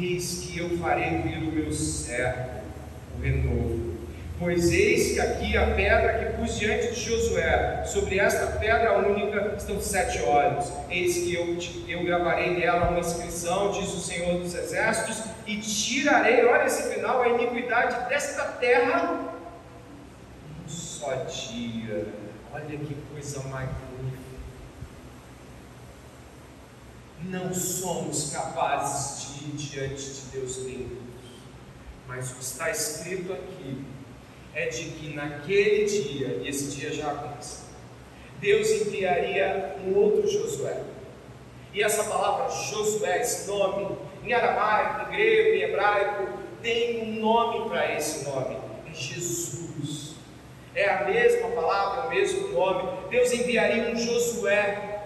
Eis 0.00 0.44
que 0.44 0.58
eu 0.58 0.78
farei 0.78 1.22
vir 1.22 1.38
o 1.38 1.52
meu 1.52 1.72
servo, 1.72 2.60
o 3.18 3.20
renovo 3.20 3.98
Pois 4.38 4.70
eis 4.70 5.14
que 5.14 5.20
aqui 5.20 5.56
a 5.56 5.74
pedra 5.74 6.18
que 6.18 6.36
pus 6.36 6.56
diante 6.56 6.94
de 6.94 7.00
Josué, 7.00 7.82
sobre 7.84 8.20
esta 8.20 8.46
pedra 8.58 8.96
única 8.96 9.56
estão 9.58 9.80
sete 9.80 10.22
olhos. 10.22 10.72
Eis 10.88 11.16
que 11.16 11.34
eu, 11.34 11.58
eu 11.88 12.04
gravarei 12.04 12.56
nela 12.56 12.90
uma 12.90 13.00
inscrição, 13.00 13.72
diz 13.72 13.92
o 13.92 13.98
Senhor 13.98 14.38
dos 14.38 14.54
Exércitos, 14.54 15.24
e 15.44 15.56
tirarei, 15.56 16.44
olha 16.44 16.66
esse 16.66 16.94
final, 16.94 17.20
a 17.20 17.28
iniquidade 17.30 18.08
desta 18.08 18.44
terra 18.44 19.12
um 20.64 20.68
só 20.68 21.12
dia. 21.24 22.06
Olha 22.54 22.78
que 22.78 22.96
coisa 23.12 23.40
magnífica. 23.48 24.17
Não 27.24 27.52
somos 27.52 28.30
capazes 28.30 29.34
de 29.34 29.44
ir 29.44 29.56
diante 29.56 30.02
de 30.02 30.20
Deus 30.32 30.56
lindo, 30.58 30.98
mas 32.06 32.30
o 32.30 32.36
que 32.36 32.42
está 32.42 32.70
escrito 32.70 33.32
aqui 33.32 33.84
é 34.54 34.66
de 34.66 34.84
que 34.90 35.14
naquele 35.14 35.84
dia, 35.84 36.40
e 36.42 36.48
esse 36.48 36.76
dia 36.76 36.92
já 36.92 37.10
aconteceu, 37.10 37.66
Deus 38.40 38.70
enviaria 38.70 39.76
um 39.84 39.96
outro 39.96 40.28
Josué. 40.28 40.82
E 41.74 41.82
essa 41.82 42.04
palavra 42.04 42.48
Josué, 42.48 43.20
esse 43.20 43.48
nome, 43.48 43.98
em 44.24 44.32
aramaico, 44.32 45.10
em 45.10 45.16
grego, 45.16 45.56
em 45.56 45.62
hebraico, 45.62 46.38
tem 46.62 47.02
um 47.02 47.20
nome 47.20 47.68
para 47.68 47.94
esse 47.94 48.28
nome: 48.28 48.56
é 48.88 48.94
Jesus. 48.94 50.14
É 50.74 50.88
a 50.88 51.04
mesma 51.04 51.48
palavra, 51.50 52.06
o 52.06 52.10
mesmo 52.10 52.48
nome. 52.48 52.88
Deus 53.10 53.32
enviaria 53.32 53.90
um 53.90 53.96
Josué. 53.96 54.97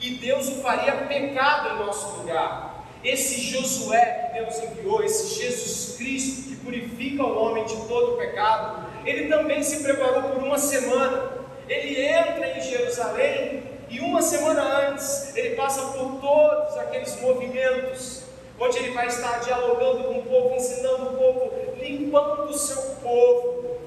E 0.00 0.10
Deus 0.10 0.48
o 0.48 0.62
faria 0.62 0.92
pecado 0.92 1.74
em 1.74 1.86
nosso 1.86 2.18
lugar. 2.18 2.84
Esse 3.02 3.40
Josué 3.40 4.30
que 4.32 4.40
Deus 4.40 4.62
enviou, 4.62 5.02
esse 5.02 5.40
Jesus 5.40 5.96
Cristo, 5.96 6.48
purifica 6.68 7.24
o 7.24 7.38
homem 7.38 7.64
de 7.64 7.76
todo 7.86 8.14
o 8.14 8.16
pecado, 8.18 8.86
ele 9.06 9.28
também 9.28 9.62
se 9.62 9.82
preparou 9.82 10.22
por 10.24 10.42
uma 10.42 10.58
semana. 10.58 11.38
Ele 11.66 12.02
entra 12.02 12.58
em 12.58 12.60
Jerusalém 12.60 13.62
e 13.88 14.00
uma 14.00 14.20
semana 14.20 14.90
antes 14.90 15.34
ele 15.34 15.56
passa 15.56 15.80
por 15.92 16.20
todos 16.20 16.76
aqueles 16.76 17.18
movimentos, 17.20 18.24
onde 18.60 18.78
ele 18.78 18.90
vai 18.90 19.06
estar 19.06 19.38
dialogando 19.38 20.04
com 20.04 20.18
o 20.18 20.22
povo, 20.24 20.56
ensinando 20.56 21.04
o 21.04 21.16
povo, 21.16 21.52
limpando 21.80 22.50
o 22.50 22.58
seu 22.58 22.82
povo. 23.02 23.78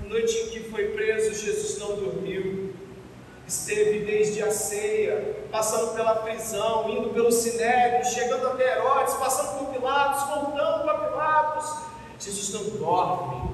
Na 0.00 0.08
noite 0.08 0.36
em 0.36 0.48
que 0.48 0.60
foi 0.70 0.88
preso, 0.88 1.32
Jesus 1.44 1.78
não 1.78 1.94
dormiu 1.94 2.74
esteve 3.50 4.04
desde 4.04 4.42
a 4.42 4.52
ceia, 4.52 5.36
passando 5.50 5.92
pela 5.94 6.14
prisão, 6.16 6.88
indo 6.88 7.10
pelo 7.10 7.32
sinédrio, 7.32 8.04
chegando 8.08 8.46
até 8.46 8.76
Herodes, 8.76 9.14
passando 9.14 9.58
por 9.58 9.74
Pilatos, 9.74 10.28
voltando 10.28 10.84
para 10.84 10.98
Pilatos. 10.98 11.74
Jesus 12.20 12.50
não 12.50 12.78
dorme, 12.78 13.50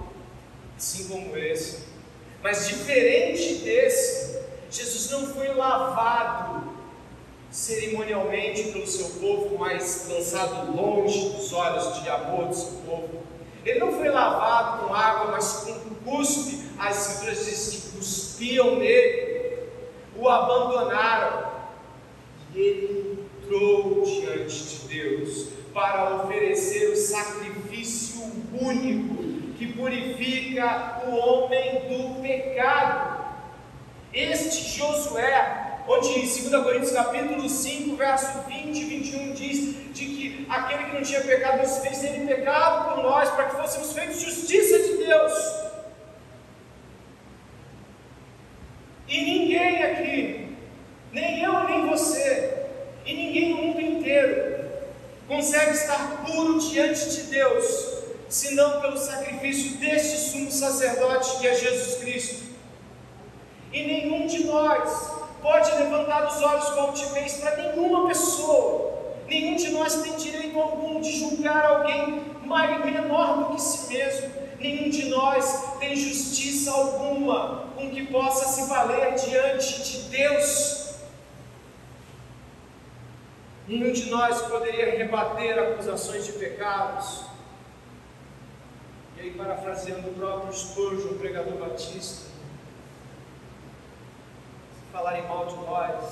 assim 0.77 1.09
como 1.09 1.35
esse. 1.37 1.85
Mas 2.43 2.69
diferente 2.69 3.55
desse, 3.65 4.39
Jesus 4.71 5.11
não 5.11 5.29
foi 5.29 5.55
lavado 5.55 6.77
cerimonialmente 7.51 8.65
pelo 8.65 8.87
seu 8.87 9.09
povo, 9.19 9.57
mas 9.59 10.09
lançado 10.11 10.77
longe 10.77 11.31
dos 11.31 11.55
olhos 11.55 12.03
de 12.03 12.09
amor 12.11 12.49
do 12.49 12.55
seu 12.55 12.73
povo. 12.85 13.23
Ele 13.65 13.81
não 13.81 13.93
foi 13.93 14.11
lavado 14.11 14.87
com 14.87 14.95
água, 14.95 15.33
mas 15.33 15.65
com 15.65 15.95
cuspe. 16.05 16.67
As 16.79 16.99
escrituras 16.99 17.47
dizem 17.47 17.81
que 17.81 17.97
cuspiam 17.97 18.77
nele 18.77 19.26
o 20.19 20.29
abandonaram. 20.29 21.57
E 22.55 22.61
ele 22.61 23.29
entrou 23.43 24.03
diante 24.05 24.64
de 24.64 24.89
Deus 24.89 25.49
para 25.73 26.17
oferecer 26.17 26.91
o 26.91 26.97
sacrifício 26.97 28.23
único 28.61 29.27
que 29.57 29.73
purifica 29.73 31.03
o 31.07 31.17
homem 31.17 31.83
do 31.89 32.23
pecado. 32.23 33.25
Este 34.12 34.79
Josué, 34.79 35.83
onde 35.87 36.09
em 36.09 36.21
2 36.21 36.62
Coríntios 36.62 36.93
capítulo 36.93 37.49
5, 37.49 37.97
verso 37.97 38.41
20 38.49 38.79
e 38.79 38.85
21 38.85 39.33
diz 39.35 39.95
de 39.95 40.07
que 40.07 40.47
aquele 40.49 40.85
que 40.85 40.95
não 40.95 41.03
tinha 41.03 41.21
pecado 41.21 41.59
nos 41.59 41.79
fez 41.79 41.99
ter 41.99 42.27
pecado 42.27 42.95
por 42.95 43.03
nós, 43.03 43.29
para 43.31 43.45
que 43.45 43.57
fôssemos 43.57 43.93
feitos 43.93 44.21
justiça 44.21 44.79
de 44.79 45.05
Deus. 45.05 45.66
E 49.17 49.25
ninguém 49.25 49.83
aqui, 49.83 50.49
nem 51.11 51.43
eu 51.43 51.64
nem 51.64 51.87
você, 51.87 52.67
e 53.07 53.14
ninguém 53.14 53.49
no 53.49 53.62
mundo 53.62 53.81
inteiro, 53.81 54.62
consegue 55.27 55.71
estar 55.71 56.23
puro 56.27 56.59
diante 56.59 57.09
de 57.09 57.23
Deus, 57.23 57.95
senão 58.29 58.79
pelo 58.83 58.99
sacrifício 58.99 59.79
deste 59.79 60.19
sumo 60.19 60.53
sacerdote 60.53 61.39
que 61.39 61.49
é 61.49 61.55
Jesus 61.55 61.95
Cristo. 61.95 62.45
E 63.73 63.87
nenhum 63.87 64.27
de 64.27 64.45
nós 64.45 65.12
pode 65.41 65.71
levantar 65.77 66.27
os 66.27 66.43
olhos 66.43 66.69
com 66.69 66.81
altivez 66.81 67.39
para 67.39 67.57
nenhuma 67.57 68.09
pessoa. 68.09 69.14
Nenhum 69.27 69.57
de 69.57 69.71
nós 69.71 70.03
tem 70.03 70.14
direito 70.17 70.61
algum 70.61 71.01
de 71.01 71.11
julgar 71.11 71.64
alguém 71.64 72.23
menor 72.85 73.39
do 73.39 73.55
que 73.55 73.62
si 73.62 73.95
mesmo 73.95 74.46
Nenhum 74.59 74.89
de 74.89 75.07
nós 75.07 75.79
tem 75.79 75.95
justiça 75.95 76.71
alguma 76.71 77.67
com 77.75 77.91
que 77.91 78.07
possa 78.07 78.47
se 78.49 78.69
valer 78.69 79.15
diante 79.15 79.83
de 79.83 79.99
Deus. 80.09 80.95
Nenhum 83.69 83.93
de 83.93 84.09
nós 84.09 84.43
poderia 84.43 84.97
rebater 84.97 85.59
acusações 85.59 86.25
de 86.25 86.33
pecados. 86.33 87.25
E 89.17 89.21
aí, 89.21 89.31
parafraseando 89.33 90.11
o 90.11 90.15
próprio 90.15 90.53
Spurgeon, 90.53 91.13
o 91.13 91.19
pregador 91.19 91.55
batista, 91.55 92.27
se 94.75 94.93
falarem 94.93 95.27
mal 95.27 95.47
de 95.47 95.57
nós, 95.57 96.05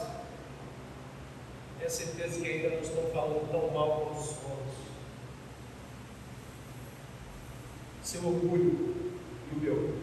tenho 1.78 1.90
certeza 1.90 2.40
que 2.40 2.50
ainda 2.50 2.70
não 2.70 2.80
estão 2.80 3.10
falando 3.12 3.50
tão 3.50 3.70
mal 3.70 4.00
como 4.00 4.20
os 4.20 4.28
outros. 4.28 4.83
Seu 8.04 8.24
orgulho 8.26 8.94
e 9.50 9.56
o 9.56 9.60
meu. 9.60 9.94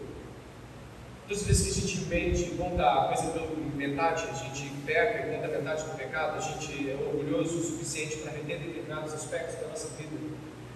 Todas 1.28 1.42
as 1.42 1.46
vezes 1.46 1.62
que 1.62 1.70
a 1.70 1.88
gente 1.88 2.04
mente, 2.06 2.56
conta 2.56 2.82
a 2.82 3.08
coisa 3.08 3.32
pela 3.32 3.46
metade, 3.76 4.26
a 4.28 4.34
gente 4.34 4.70
peca 4.84 5.26
e 5.26 5.36
conta 5.36 5.46
a 5.46 5.58
metade 5.60 5.84
do 5.84 5.96
pecado, 5.96 6.36
a 6.36 6.40
gente 6.40 6.90
é 6.90 6.94
orgulhoso 6.94 7.58
o 7.58 7.62
suficiente 7.62 8.16
para 8.18 8.32
reter 8.32 8.58
determinados 8.58 9.14
aspectos 9.14 9.54
da 9.60 9.68
nossa 9.68 9.88
vida. 9.96 10.10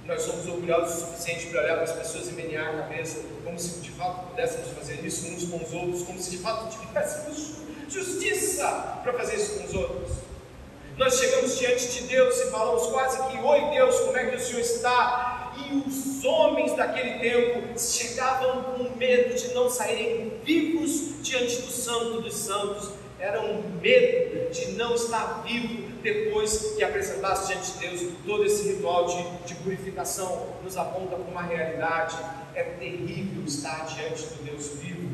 Nós 0.05 0.23
somos 0.23 0.47
orgulhosos 0.47 1.03
o 1.03 1.07
suficiente 1.07 1.49
para 1.49 1.63
olhar 1.63 1.75
para 1.75 1.83
as 1.83 1.93
pessoas 1.93 2.29
e 2.29 2.33
menear 2.33 2.69
a 2.69 2.83
cabeça, 2.83 3.25
como 3.45 3.59
se 3.59 3.81
de 3.81 3.91
fato 3.91 4.29
pudéssemos 4.29 4.69
fazer 4.69 5.05
isso 5.05 5.27
uns 5.27 5.45
com 5.47 5.57
os 5.57 5.73
outros, 5.73 6.03
como 6.05 6.21
se 6.21 6.31
de 6.31 6.39
fato 6.39 6.79
tivéssemos 6.79 7.57
justiça 7.89 9.01
para 9.03 9.13
fazer 9.15 9.35
isso 9.35 9.59
com 9.59 9.65
os 9.65 9.75
outros. 9.75 10.17
Nós 10.97 11.19
chegamos 11.19 11.59
diante 11.59 11.89
de 11.89 12.03
Deus 12.03 12.41
e 12.41 12.51
falamos 12.51 12.87
quase 12.87 13.19
que: 13.29 13.37
Oi 13.37 13.61
Deus, 13.73 13.99
como 14.01 14.17
é 14.17 14.27
que 14.27 14.37
o 14.37 14.41
Senhor 14.41 14.61
está? 14.61 15.26
E 15.59 15.89
os 15.89 16.25
homens 16.25 16.77
daquele 16.77 17.19
tempo 17.19 17.79
chegavam 17.79 18.63
com 18.63 18.97
medo 18.97 19.35
de 19.35 19.55
não 19.55 19.71
saírem 19.71 20.33
vivos 20.45 21.23
diante 21.23 21.63
do 21.63 21.71
Santo 21.71 22.21
dos 22.21 22.35
Santos. 22.35 22.91
Era 23.19 23.41
um 23.41 23.63
medo 23.81 24.51
de 24.51 24.73
não 24.73 24.95
estar 24.95 25.43
vivo 25.47 25.87
depois 26.03 26.75
que 26.77 26.85
apresentasse 26.85 27.49
diante 27.49 27.73
de 27.73 27.79
Deus 27.79 28.13
todo 28.27 28.45
esse 28.45 28.69
ritual 28.69 29.07
de, 29.07 29.47
de 29.47 29.55
purificação. 29.57 30.47
Nos 30.63 30.77
aponta 30.77 31.17
para 31.17 31.31
uma 31.31 31.43
realidade. 31.43 32.17
É 32.55 32.63
terrível 32.63 33.45
estar 33.45 33.87
diante 33.87 34.23
do 34.27 34.45
Deus 34.45 34.69
vivo 34.81 35.09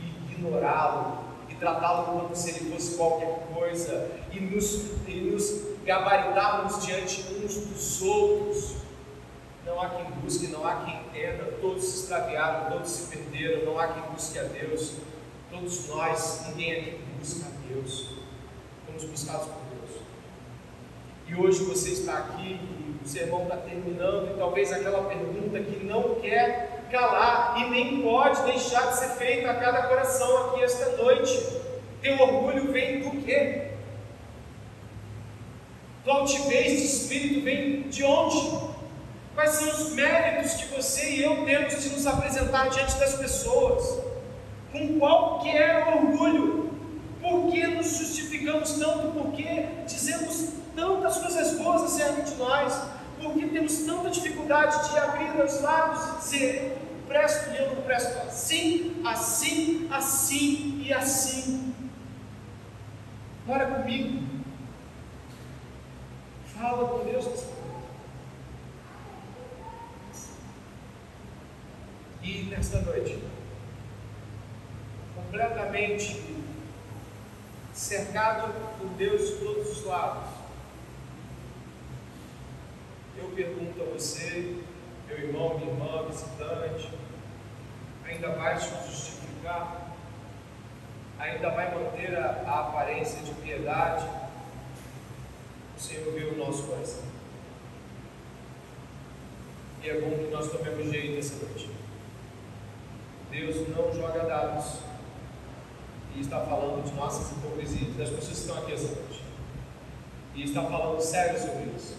e 0.00 0.32
ignorá-lo 0.32 1.24
e 1.48 1.54
tratá-lo 1.54 2.20
como 2.20 2.36
se 2.36 2.50
ele 2.50 2.72
fosse 2.72 2.96
qualquer 2.96 3.46
coisa 3.52 4.10
e 4.32 4.40
nos, 4.40 4.84
e 5.06 5.14
nos 5.14 5.62
gabaritarmos 5.84 6.84
diante 6.84 7.24
uns 7.42 7.56
dos 7.56 8.02
outros 8.02 8.87
não 9.68 9.80
há 9.82 9.90
quem 9.90 10.04
busque, 10.22 10.46
não 10.48 10.66
há 10.66 10.76
quem 10.76 10.96
entenda, 10.96 11.44
todos 11.60 11.84
se 11.84 12.00
extraviaram, 12.00 12.70
todos 12.72 12.90
se 12.90 13.16
perderam, 13.16 13.66
não 13.66 13.78
há 13.78 13.88
quem 13.88 14.02
busque 14.04 14.38
a 14.38 14.44
Deus. 14.44 14.94
Todos 15.50 15.88
nós, 15.88 16.46
ninguém 16.48 16.72
aqui 16.72 16.98
busca 17.18 17.46
a 17.46 17.68
Deus. 17.68 18.08
Fomos 18.86 19.04
buscados 19.04 19.46
por 19.46 19.60
Deus. 19.70 20.00
E 21.28 21.34
hoje 21.34 21.64
você 21.64 21.90
está 21.90 22.18
aqui 22.18 22.58
e 22.60 23.04
o 23.04 23.06
sermão 23.06 23.42
está 23.42 23.58
terminando, 23.58 24.34
e 24.34 24.38
talvez 24.38 24.72
aquela 24.72 25.04
pergunta 25.04 25.60
que 25.60 25.84
não 25.84 26.14
quer 26.16 26.86
calar 26.90 27.60
e 27.60 27.70
nem 27.70 28.02
pode 28.02 28.42
deixar 28.44 28.88
de 28.88 28.96
ser 28.96 29.10
feita 29.10 29.50
a 29.50 29.54
cada 29.54 29.88
coração 29.88 30.48
aqui 30.48 30.62
esta 30.62 30.96
noite. 30.96 31.58
Teu 32.00 32.18
orgulho 32.18 32.72
vem 32.72 33.00
do 33.00 33.22
quê? 33.22 33.68
tua 36.04 36.20
altivez 36.20 36.78
de 36.78 36.86
espírito 36.86 37.44
vem 37.44 37.82
de 37.82 38.02
onde? 38.02 38.77
Quais 39.38 39.52
são 39.52 39.68
os 39.68 39.92
méritos 39.92 40.54
que 40.54 40.64
você 40.74 41.10
e 41.10 41.22
eu 41.22 41.44
temos 41.44 41.80
de 41.80 41.90
nos 41.90 42.08
apresentar 42.08 42.70
diante 42.70 42.98
das 42.98 43.14
pessoas? 43.14 44.00
Com 44.72 44.98
qualquer 44.98 45.86
orgulho? 45.94 46.72
Por 47.22 47.48
que 47.48 47.64
nos 47.68 47.98
justificamos 47.98 48.72
tanto? 48.72 49.12
Por 49.12 49.30
que 49.30 49.64
dizemos 49.86 50.54
tantas 50.74 51.18
coisas 51.18 51.56
boas 51.56 51.82
acerca 51.82 52.22
de 52.22 52.34
nós? 52.34 52.82
Por 53.22 53.34
que 53.34 53.46
temos 53.46 53.78
tanta 53.86 54.10
dificuldade 54.10 54.90
de 54.90 54.98
abrir 54.98 55.40
os 55.40 55.60
lábios 55.60 56.02
e 56.02 56.18
dizer 56.18 56.78
presto 57.06 57.50
e 57.52 57.58
eu 57.58 57.76
não 57.76 57.82
presto 57.82 58.18
assim, 58.26 59.00
assim, 59.06 59.86
assim 59.88 60.82
e 60.84 60.92
assim? 60.92 61.72
Ora 63.46 63.66
comigo. 63.66 64.20
Fala 66.56 66.88
com 66.88 67.04
Deus 67.04 67.24
nessa 67.24 67.57
E 72.22 72.42
nesta 72.50 72.80
noite, 72.80 73.22
completamente 75.14 76.22
cercado 77.72 78.52
por 78.78 78.88
Deus 78.96 79.28
de 79.28 79.36
todos 79.36 79.78
os 79.78 79.84
lados, 79.84 80.28
eu 83.16 83.28
pergunto 83.30 83.82
a 83.82 83.84
você, 83.86 84.56
meu 85.06 85.18
irmão, 85.18 85.58
minha 85.58 85.70
irmã, 85.70 86.06
visitante, 86.08 86.88
ainda 88.04 88.30
vai 88.30 88.58
se 88.58 88.68
justificar? 88.86 89.96
Ainda 91.18 91.50
vai 91.50 91.74
manter 91.74 92.16
a, 92.16 92.42
a 92.46 92.60
aparência 92.68 93.20
de 93.22 93.32
piedade? 93.42 94.06
O 95.76 95.80
Senhor 95.80 96.12
vê 96.12 96.24
o 96.24 96.36
nosso 96.36 96.64
coração. 96.64 97.04
E 99.82 99.88
é 99.88 100.00
bom 100.00 100.10
que 100.10 100.30
nós 100.30 100.50
tomemos 100.50 100.90
jeito 100.90 101.18
essa 101.18 101.44
noite. 101.44 101.77
Deus 103.38 103.68
não 103.68 103.92
joga 103.94 104.24
dados. 104.24 104.78
E 106.14 106.20
está 106.20 106.40
falando 106.40 106.84
de 106.84 106.92
nossas 106.94 107.30
hipocrisias, 107.30 107.94
das 107.96 108.08
pessoas 108.08 108.26
que 108.26 108.32
estão 108.32 108.58
aqui 108.58 108.72
essa 108.72 108.94
noite. 108.94 109.22
E 110.34 110.42
está 110.42 110.62
falando 110.64 111.00
sério 111.00 111.38
sobre 111.38 111.70
isso. 111.76 111.96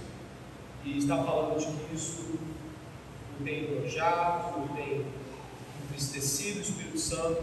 E 0.84 0.98
está 0.98 1.24
falando 1.24 1.58
de 1.58 1.66
que 1.66 1.96
isso 1.96 2.22
o 3.40 3.44
tem 3.44 3.72
enojado, 3.72 4.60
o 4.60 4.70
tem 4.76 5.06
entristecido 5.86 6.60
o 6.60 6.62
Espírito 6.62 7.00
Santo. 7.00 7.42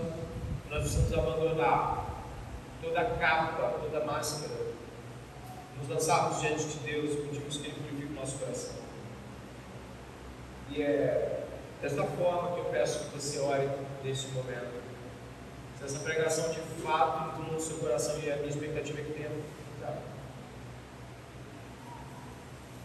Nós 0.69 0.81
precisamos 0.81 1.13
abandonar 1.15 2.25
toda 2.83 3.01
a 3.01 3.11
capa, 3.17 3.79
toda 3.81 4.03
a 4.03 4.05
máscara. 4.05 4.67
Nos 5.79 5.89
lançarmos 5.89 6.41
diante 6.41 6.65
de 6.65 6.79
Deus 6.81 7.13
e 7.13 7.17
pedimos 7.17 7.57
que 7.57 7.69
Ele 7.69 7.77
purifique 7.77 8.13
o 8.13 8.17
nosso 8.17 8.39
coração. 8.39 8.75
E 10.71 10.83
é 10.83 11.47
Desta 11.81 12.03
forma 12.05 12.53
que 12.53 12.61
eu 12.61 12.65
peço 12.67 13.11
que 13.11 13.21
você 13.21 13.39
ore 13.39 13.69
neste 14.07 14.29
momento. 14.29 14.81
Se 15.79 15.85
essa 15.85 15.99
pregação 15.99 16.49
de 16.51 16.61
fato 16.83 17.41
entrou 17.41 17.55
no 17.55 17.61
seu 17.61 17.77
coração 17.79 18.19
e 18.23 18.31
a 18.31 18.37
minha 18.37 18.49
expectativa 18.49 19.01
é 19.01 19.05
que 19.05 19.13
tenha 19.13 19.31
ficado. 19.75 19.99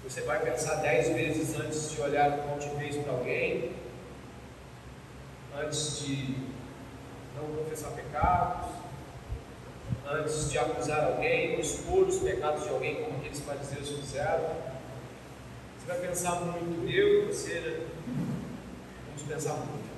Você 0.03 0.21
vai 0.21 0.39
pensar 0.41 0.75
dez 0.75 1.09
vezes 1.09 1.55
antes 1.59 1.91
de 1.91 2.01
olhar 2.01 2.37
com 2.39 2.53
altivez 2.53 2.95
para 2.97 3.13
alguém, 3.13 3.71
antes 5.55 5.99
de 5.99 6.35
não 7.35 7.55
confessar 7.55 7.91
pecados, 7.91 8.71
antes 10.09 10.49
de 10.49 10.57
acusar 10.57 11.05
alguém, 11.05 11.59
expor 11.59 12.07
os 12.07 12.17
pecados 12.17 12.63
de 12.63 12.69
alguém, 12.69 13.03
como 13.03 13.17
aqueles 13.19 13.39
fariseus 13.39 13.89
fizeram. 13.89 14.71
Você 15.77 15.87
vai 15.87 15.99
pensar 15.99 16.41
muito, 16.41 16.89
eu, 16.89 17.27
você, 17.27 17.87
Vamos 19.07 19.23
pensar 19.23 19.53
muito. 19.53 19.90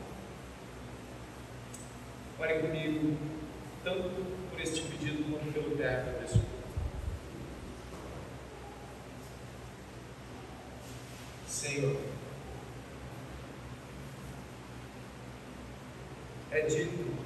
Ore 2.44 2.60
comigo, 2.60 3.18
tanto 3.86 4.10
por 4.50 4.60
este 4.60 4.82
pedido 4.82 5.24
quanto 5.32 5.54
pelo 5.54 5.78
término 5.78 6.20
deste 6.20 6.41
Senhor, 11.48 12.02
é 16.52 16.62
dito 16.64 17.14